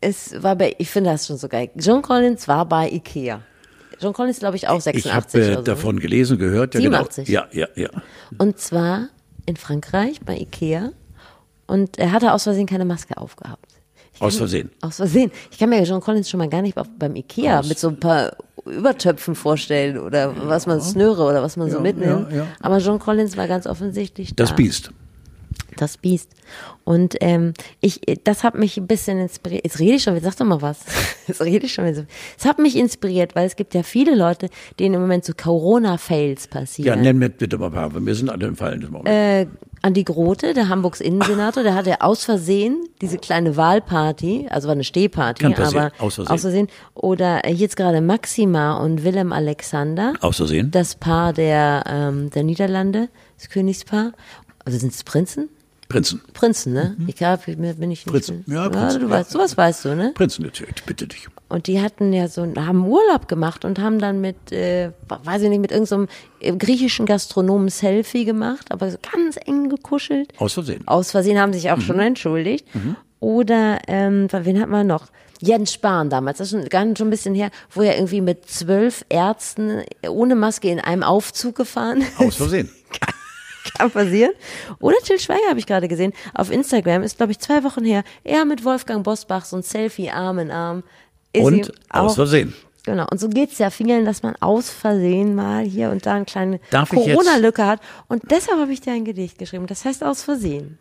Es 0.02 0.42
war 0.42 0.56
bei, 0.56 0.76
ich 0.78 0.90
finde 0.90 1.12
das 1.12 1.28
schon 1.28 1.38
so 1.38 1.48
geil. 1.48 1.70
Jean 1.78 2.02
Collins 2.02 2.48
war 2.48 2.66
bei 2.66 2.90
Ikea. 2.90 3.42
Jean 4.00 4.14
Collins, 4.14 4.40
glaube 4.40 4.58
ich, 4.58 4.68
auch 4.68 4.78
Ich 4.78 4.84
86 4.84 5.12
habe 5.42 5.52
äh, 5.52 5.56
so. 5.56 5.62
davon 5.62 6.00
gelesen, 6.00 6.38
gehört. 6.40 6.74
Ja, 6.74 6.82
87. 6.82 7.28
Genau. 7.28 7.40
Ja, 7.40 7.48
ja, 7.52 7.68
ja. 7.76 7.90
Und 8.40 8.58
zwar 8.60 9.10
in 9.46 9.56
Frankreich 9.58 10.20
bei 10.26 10.38
Ikea. 10.38 10.92
Und 11.68 11.98
er 12.00 12.12
hatte 12.12 12.34
aus 12.34 12.44
Versehen 12.44 12.68
keine 12.68 12.86
Maske 12.86 13.18
aufgehabt. 13.18 13.66
Aus 14.20 14.38
Versehen. 14.38 14.70
Aus 14.82 14.98
Versehen. 14.98 15.32
Ich 15.52 15.58
kann 15.58 15.70
mir 15.70 15.82
John 15.84 16.02
Collins 16.02 16.30
schon 16.30 16.38
mal 16.38 16.50
gar 16.50 16.62
nicht 16.62 16.78
beim 17.00 17.16
Ikea 17.16 17.60
Aus- 17.60 17.68
mit 17.70 17.80
so 17.80 17.88
ein 17.90 18.00
paar 18.00 18.34
Übertöpfen 18.66 19.34
vorstellen 19.36 19.98
oder 19.98 20.36
was 20.48 20.68
man 20.68 20.80
Snöre 20.82 21.24
oder 21.24 21.42
was 21.42 21.58
man 21.58 21.70
so 21.72 21.78
Ja, 21.78 21.82
mitnimmt. 21.82 22.30
ja, 22.32 22.38
ja. 22.38 22.48
Aber 22.60 22.78
John 22.78 23.00
Collins 23.00 23.36
war 23.38 23.48
ganz 23.48 23.66
offensichtlich 23.66 24.36
Das 24.36 24.50
da. 24.50 24.56
Biest. 24.56 24.92
Das 25.78 25.98
Biest. 25.98 26.32
Und 26.84 27.16
ähm, 27.22 27.54
ich, 27.80 28.02
das 28.24 28.44
hat 28.44 28.56
mich 28.56 28.78
ein 28.78 28.88
bisschen 28.88 29.20
inspiriert. 29.20 29.64
Jetzt 29.66 29.80
rede 29.80 29.94
ich 29.96 30.04
schon, 30.04 30.16
wieder, 30.16 30.26
sag 30.30 30.38
doch 30.38 30.46
mal 30.46 30.62
was. 30.62 30.80
Jetzt 31.28 31.42
rede 31.42 31.66
ich 31.66 31.74
schon. 31.74 31.86
Es 31.86 32.46
hat 32.46 32.60
mich 32.60 32.76
inspiriert, 32.76 33.36
weil 33.36 33.48
es 33.48 33.56
gibt 33.56 33.74
ja 33.74 33.84
viele 33.84 34.16
Leute, 34.16 34.50
denen 34.80 34.96
im 34.96 35.02
Moment 35.02 35.24
so 35.24 35.34
Corona-Fails 35.34 36.50
Ja, 36.52 36.60
passieren. 36.60 37.02
nenn 37.02 37.18
mir 37.18 37.30
bitte 37.30 37.58
mal 37.58 37.68
ein 37.68 37.72
paar. 37.72 38.06
Wir 38.06 38.16
sind 38.16 38.30
alle 38.30 38.48
im 38.48 38.56
Fallen 38.56 38.82
des 38.82 38.90
Moments. 38.90 39.10
äh, 39.10 39.48
Andi 39.84 40.04
Grote, 40.04 40.54
der 40.54 40.70
Hamburgs 40.70 41.02
Innensenator, 41.02 41.64
der 41.64 41.74
hatte 41.74 42.02
aus 42.02 42.24
Versehen 42.26 42.84
diese 43.02 43.18
kleine 43.18 43.58
Wahlparty, 43.58 44.48
also 44.50 44.68
war 44.68 44.74
eine 44.74 44.84
Stehparty, 44.84 45.46
aber 45.56 45.92
aus 45.98 46.16
Versehen. 46.16 46.32
aus 46.34 46.42
Versehen. 46.42 46.68
Oder 46.94 47.50
jetzt 47.50 47.78
gerade 47.78 48.00
Maxima 48.02 48.78
und 48.78 49.04
Willem 49.04 49.32
Alexander, 49.34 50.14
Aus 50.22 50.38
Versehen. 50.38 50.70
das 50.70 50.94
Paar 50.96 51.34
der, 51.34 51.84
ähm, 51.88 52.30
der 52.30 52.44
Niederlande, 52.44 53.10
das 53.38 53.50
Königspaar. 53.50 54.12
Also 54.66 54.78
sind 54.78 54.94
es 54.94 55.04
Prinzen? 55.04 55.50
Prinzen. 55.90 56.22
Prinzen, 56.34 56.72
ne? 56.72 56.96
Ich 57.08 57.18
glaube, 57.18 57.42
mir 57.58 57.74
bin 57.74 57.92
ich 57.92 58.06
nicht. 58.06 58.08
Prinzen. 58.08 58.46
Ja, 58.48 58.64
ja 58.64 58.70
Prinzen, 58.70 59.02
du 59.02 59.08
ja. 59.08 59.12
weißt, 59.12 59.32
sowas 59.32 59.58
weißt 59.58 59.84
du, 59.86 59.96
ne? 59.96 60.12
Prinzen 60.16 60.44
natürlich, 60.46 60.82
bitte 60.86 61.06
dich. 61.06 61.28
Und 61.50 61.68
die 61.68 61.82
hatten 61.82 62.14
ja 62.14 62.30
so, 62.30 62.44
haben 62.56 62.86
Urlaub 62.88 63.28
gemacht 63.28 63.66
und 63.66 63.78
haben 63.80 64.00
dann 64.00 64.22
mit, 64.22 64.54
äh, 64.54 64.92
weiß 65.10 65.42
ich 65.42 65.50
nicht, 65.50 65.60
mit 65.60 65.72
irgendeinem 65.72 66.08
so 66.42 66.58
griechischen 66.58 67.06
Gastronomen 67.06 67.68
Selfie 67.68 68.24
gemacht, 68.24 68.72
aber 68.72 68.90
so 68.90 68.98
ganz 69.12 69.36
eng 69.46 69.68
gekuschelt. 69.68 70.32
Aus 70.40 70.54
Versehen. 70.54 70.88
Aus 70.88 71.12
Versehen 71.12 71.38
haben 71.38 71.52
sich 71.52 71.70
auch 71.72 71.78
Mhm. 71.78 71.82
schon 71.82 72.00
entschuldigt. 72.00 72.66
Oder, 73.20 73.80
ähm, 73.88 74.28
wen 74.32 74.62
hat 74.62 74.70
man 74.70 74.88
noch? 74.88 75.08
Jens 75.42 75.74
Spahn 75.74 76.10
damals, 76.10 76.38
das 76.38 76.54
ist 76.54 76.72
schon, 76.72 76.86
nicht 76.88 76.98
schon 76.98 77.08
ein 77.08 77.12
bisschen 77.12 77.36
her, 77.36 77.50
wo 77.72 77.82
er 77.82 77.96
irgendwie 77.98 78.22
mit 78.22 78.48
zwölf 78.50 79.04
Ärzten 79.10 79.82
ohne 80.08 80.36
Maske 80.36 80.70
in 80.70 80.80
einem 80.80 81.04
Aufzug 81.04 81.56
gefahren 81.56 82.02
ist. 82.02 82.18
Aus 82.20 82.36
Versehen. 82.38 82.70
Kann 83.78 83.92
passieren. 83.92 84.32
Oder 84.80 84.98
Till 85.04 85.20
Schweiger 85.20 85.50
habe 85.50 85.60
ich 85.60 85.66
gerade 85.66 85.88
gesehen. 85.88 86.14
Auf 86.34 86.52
Instagram 86.52 87.04
ist, 87.04 87.18
glaube 87.18 87.32
ich, 87.32 87.40
zwei 87.40 87.64
Wochen 87.64 87.84
her. 87.86 88.04
Er 88.24 88.46
mit 88.46 88.66
Wolfgang 88.66 89.04
Bosbach, 89.04 89.46
so 89.46 89.58
ein 89.58 89.64
Selfie 89.64 90.10
Arm 90.10 90.40
in 90.40 90.52
Arm. 90.52 90.84
Ist 91.34 91.44
Und 91.44 91.74
aus 91.90 92.16
Versehen. 92.16 92.54
Genau. 92.84 93.06
Und 93.12 93.20
so 93.20 93.30
geht's 93.30 93.60
ja 93.60 93.70
vielen, 93.70 94.06
dass 94.06 94.24
man 94.24 94.36
aus 94.40 94.70
Versehen 94.70 95.36
mal 95.36 95.64
hier 95.64 95.92
und 95.92 96.06
da 96.06 96.16
eine 96.16 96.26
kleine 96.26 96.60
Corona-Lücke 96.72 97.66
hat. 97.66 97.80
Und 98.08 98.24
deshalb 98.32 98.60
habe 98.60 98.74
ich 98.74 98.82
dir 98.82 98.94
ein 98.94 99.06
Gedicht 99.06 99.38
geschrieben. 99.38 99.68
Das 99.68 99.86
heißt 99.86 100.04
aus 100.04 100.24
Versehen. 100.24 100.80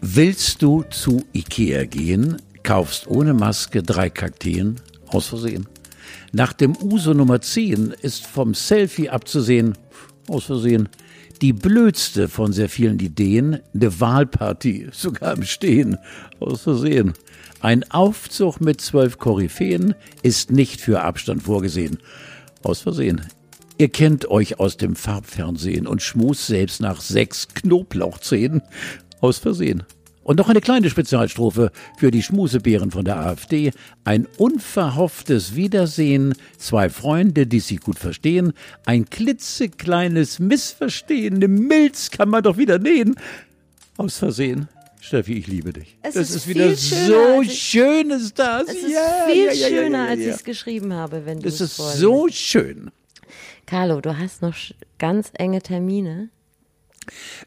Willst 0.00 0.62
du 0.62 0.82
zu 0.90 1.22
Ikea 1.32 1.84
gehen, 1.84 2.40
kaufst 2.62 3.06
ohne 3.06 3.34
Maske 3.34 3.82
drei 3.82 4.10
Kakteen, 4.10 4.80
aus 5.08 5.26
Versehen. 5.26 5.66
Nach 6.32 6.52
dem 6.52 6.76
Uso 6.76 7.12
Nummer 7.12 7.40
10 7.40 7.94
ist 8.02 8.26
vom 8.26 8.54
Selfie 8.54 9.10
abzusehen, 9.10 9.76
aus 10.28 10.44
Versehen, 10.44 10.88
die 11.40 11.52
blödste 11.52 12.28
von 12.28 12.52
sehr 12.52 12.68
vielen 12.68 12.98
Ideen, 12.98 13.60
eine 13.74 14.00
Wahlparty, 14.00 14.88
sogar 14.92 15.36
im 15.36 15.42
Stehen, 15.44 15.98
aus 16.38 16.62
Versehen. 16.62 17.14
Ein 17.60 17.90
Aufzug 17.90 18.60
mit 18.60 18.80
zwölf 18.80 19.18
Koryphäen 19.18 19.94
ist 20.22 20.50
nicht 20.50 20.80
für 20.80 21.02
Abstand 21.02 21.42
vorgesehen, 21.42 21.98
aus 22.62 22.80
Versehen. 22.80 23.22
Ihr 23.78 23.88
kennt 23.88 24.30
euch 24.30 24.60
aus 24.60 24.76
dem 24.76 24.94
Farbfernsehen 24.94 25.86
und 25.86 26.02
schmust 26.02 26.46
selbst 26.46 26.80
nach 26.82 27.00
sechs 27.00 27.48
Knoblauchzähnen. 27.48 28.62
Aus 29.22 29.38
Versehen. 29.38 29.84
Und 30.30 30.36
noch 30.36 30.48
eine 30.48 30.60
kleine 30.60 30.88
Spezialstrophe 30.88 31.72
für 31.98 32.12
die 32.12 32.22
Schmusebären 32.22 32.92
von 32.92 33.04
der 33.04 33.16
AfD. 33.16 33.72
Ein 34.04 34.28
unverhofftes 34.38 35.56
Wiedersehen, 35.56 36.34
zwei 36.56 36.88
Freunde, 36.88 37.48
die 37.48 37.58
sich 37.58 37.80
gut 37.80 37.98
verstehen, 37.98 38.52
ein 38.86 39.10
klitzekleines 39.10 40.38
Missverstehen, 40.38 41.34
eine 41.34 41.48
Milz 41.48 42.12
kann 42.12 42.28
man 42.28 42.44
doch 42.44 42.58
wieder 42.58 42.78
nähen. 42.78 43.16
Aus 43.96 44.18
Versehen. 44.18 44.68
Steffi, 45.00 45.32
ich 45.32 45.48
liebe 45.48 45.72
dich. 45.72 45.96
Es 46.04 46.14
das 46.14 46.30
ist 46.30 46.36
ist, 46.36 46.48
wieder 46.48 46.76
so 46.76 47.42
ich- 47.42 47.60
schön 47.60 48.10
ist 48.10 48.38
das. 48.38 48.68
Es 48.68 48.74
ist 48.84 48.92
ja, 48.92 49.26
viel 49.32 49.46
ja, 49.46 49.52
ja, 49.52 49.68
schöner, 49.68 50.06
als 50.10 50.20
ich 50.20 50.26
es 50.28 50.44
geschrieben 50.44 50.92
habe, 50.94 51.26
wenn 51.26 51.38
du 51.38 51.42
Das 51.46 51.54
es 51.54 51.60
ist 51.72 51.76
vorliest. 51.76 51.98
so 52.00 52.28
schön. 52.30 52.92
Carlo, 53.66 54.00
du 54.00 54.16
hast 54.16 54.42
noch 54.42 54.54
ganz 55.00 55.32
enge 55.34 55.60
Termine. 55.60 56.28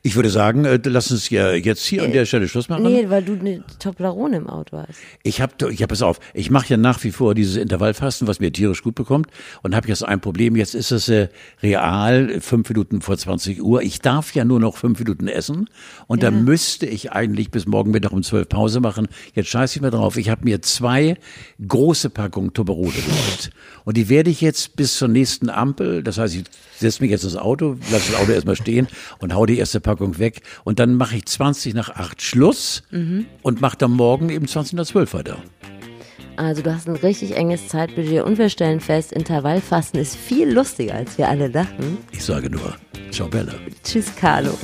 Ich 0.01 0.15
würde 0.15 0.29
sagen, 0.29 0.65
äh, 0.65 0.79
lass 0.83 1.11
uns 1.11 1.29
ja 1.29 1.53
jetzt 1.53 1.85
hier 1.85 2.03
an 2.03 2.11
der 2.11 2.25
Stelle 2.25 2.47
Schluss 2.47 2.69
machen. 2.69 2.83
Nee, 2.83 3.09
weil 3.09 3.23
du 3.23 3.33
eine 3.33 3.63
Toblerone 3.79 4.37
im 4.37 4.49
Auto 4.49 4.77
hast. 4.77 4.99
Ich 5.21 5.41
habe, 5.41 5.71
ich 5.71 5.81
hab, 5.81 5.89
pass 5.89 6.01
auf, 6.01 6.19
ich 6.33 6.49
mache 6.49 6.69
ja 6.69 6.77
nach 6.77 7.03
wie 7.03 7.11
vor 7.11 7.35
dieses 7.35 7.55
Intervallfasten, 7.55 8.27
was 8.27 8.39
mir 8.39 8.51
tierisch 8.51 8.81
gut 8.81 8.95
bekommt 8.95 9.27
und 9.61 9.75
habe 9.75 9.87
jetzt 9.87 10.03
ein 10.03 10.19
Problem. 10.19 10.55
Jetzt 10.55 10.73
ist 10.73 10.91
es 10.91 11.07
äh, 11.07 11.29
real 11.61 12.41
fünf 12.41 12.67
Minuten 12.67 13.01
vor 13.01 13.17
20 13.17 13.61
Uhr. 13.61 13.81
Ich 13.83 14.01
darf 14.01 14.33
ja 14.33 14.43
nur 14.43 14.59
noch 14.59 14.77
fünf 14.77 14.99
Minuten 14.99 15.27
essen 15.27 15.69
und 16.07 16.23
dann 16.23 16.43
müsste 16.43 16.85
ich 16.85 17.11
eigentlich 17.11 17.51
bis 17.51 17.67
morgen 17.67 17.91
Mittag 17.91 18.11
um 18.11 18.23
zwölf 18.23 18.49
Pause 18.49 18.79
machen. 18.79 19.07
Jetzt 19.35 19.49
scheiße 19.49 19.77
ich 19.77 19.81
mir 19.81 19.91
drauf. 19.91 20.17
Ich 20.17 20.29
habe 20.29 20.43
mir 20.43 20.61
zwei 20.61 21.15
große 21.65 22.09
Packungen 22.09 22.53
Toblerone 22.53 22.91
geholt 22.91 23.51
und 23.85 23.97
die 23.97 24.09
werde 24.09 24.31
ich 24.31 24.41
jetzt 24.41 24.75
bis 24.75 24.97
zur 24.97 25.07
nächsten 25.07 25.49
Ampel. 25.49 26.03
Das 26.03 26.17
heißt, 26.17 26.35
ich 26.35 26.43
setze 26.79 27.01
mich 27.01 27.11
jetzt 27.11 27.23
ins 27.23 27.37
Auto, 27.37 27.77
lasse 27.91 28.11
das 28.11 28.21
Auto 28.21 28.31
erstmal 28.31 28.55
stehen 28.55 28.87
und 29.19 29.33
hau 29.33 29.42
die 29.45 29.57
erste 29.57 29.79
Packung 29.79 30.19
weg 30.19 30.41
und 30.63 30.79
dann 30.79 30.95
mache 30.95 31.17
ich 31.17 31.25
20 31.25 31.73
nach 31.73 31.89
8 31.89 32.21
Schluss 32.21 32.83
und 33.41 33.61
mache 33.61 33.77
dann 33.77 33.91
morgen 33.91 34.29
eben 34.29 34.47
20 34.47 34.73
nach 34.73 34.85
12 34.85 35.13
weiter. 35.13 35.37
Also 36.35 36.63
du 36.63 36.73
hast 36.73 36.87
ein 36.87 36.95
richtig 36.95 37.35
enges 37.35 37.67
Zeitbudget 37.67 38.23
und 38.23 38.39
wir 38.39 38.49
stellen 38.49 38.79
fest, 38.79 39.11
Intervallfasten 39.11 39.99
ist 39.99 40.15
viel 40.15 40.51
lustiger, 40.51 40.95
als 40.95 41.17
wir 41.17 41.29
alle 41.29 41.49
dachten. 41.49 41.99
Ich 42.11 42.23
sage 42.23 42.49
nur, 42.49 42.75
ciao 43.11 43.27
Bella. 43.27 43.53
Tschüss, 43.83 44.07
Carlo. 44.15 44.57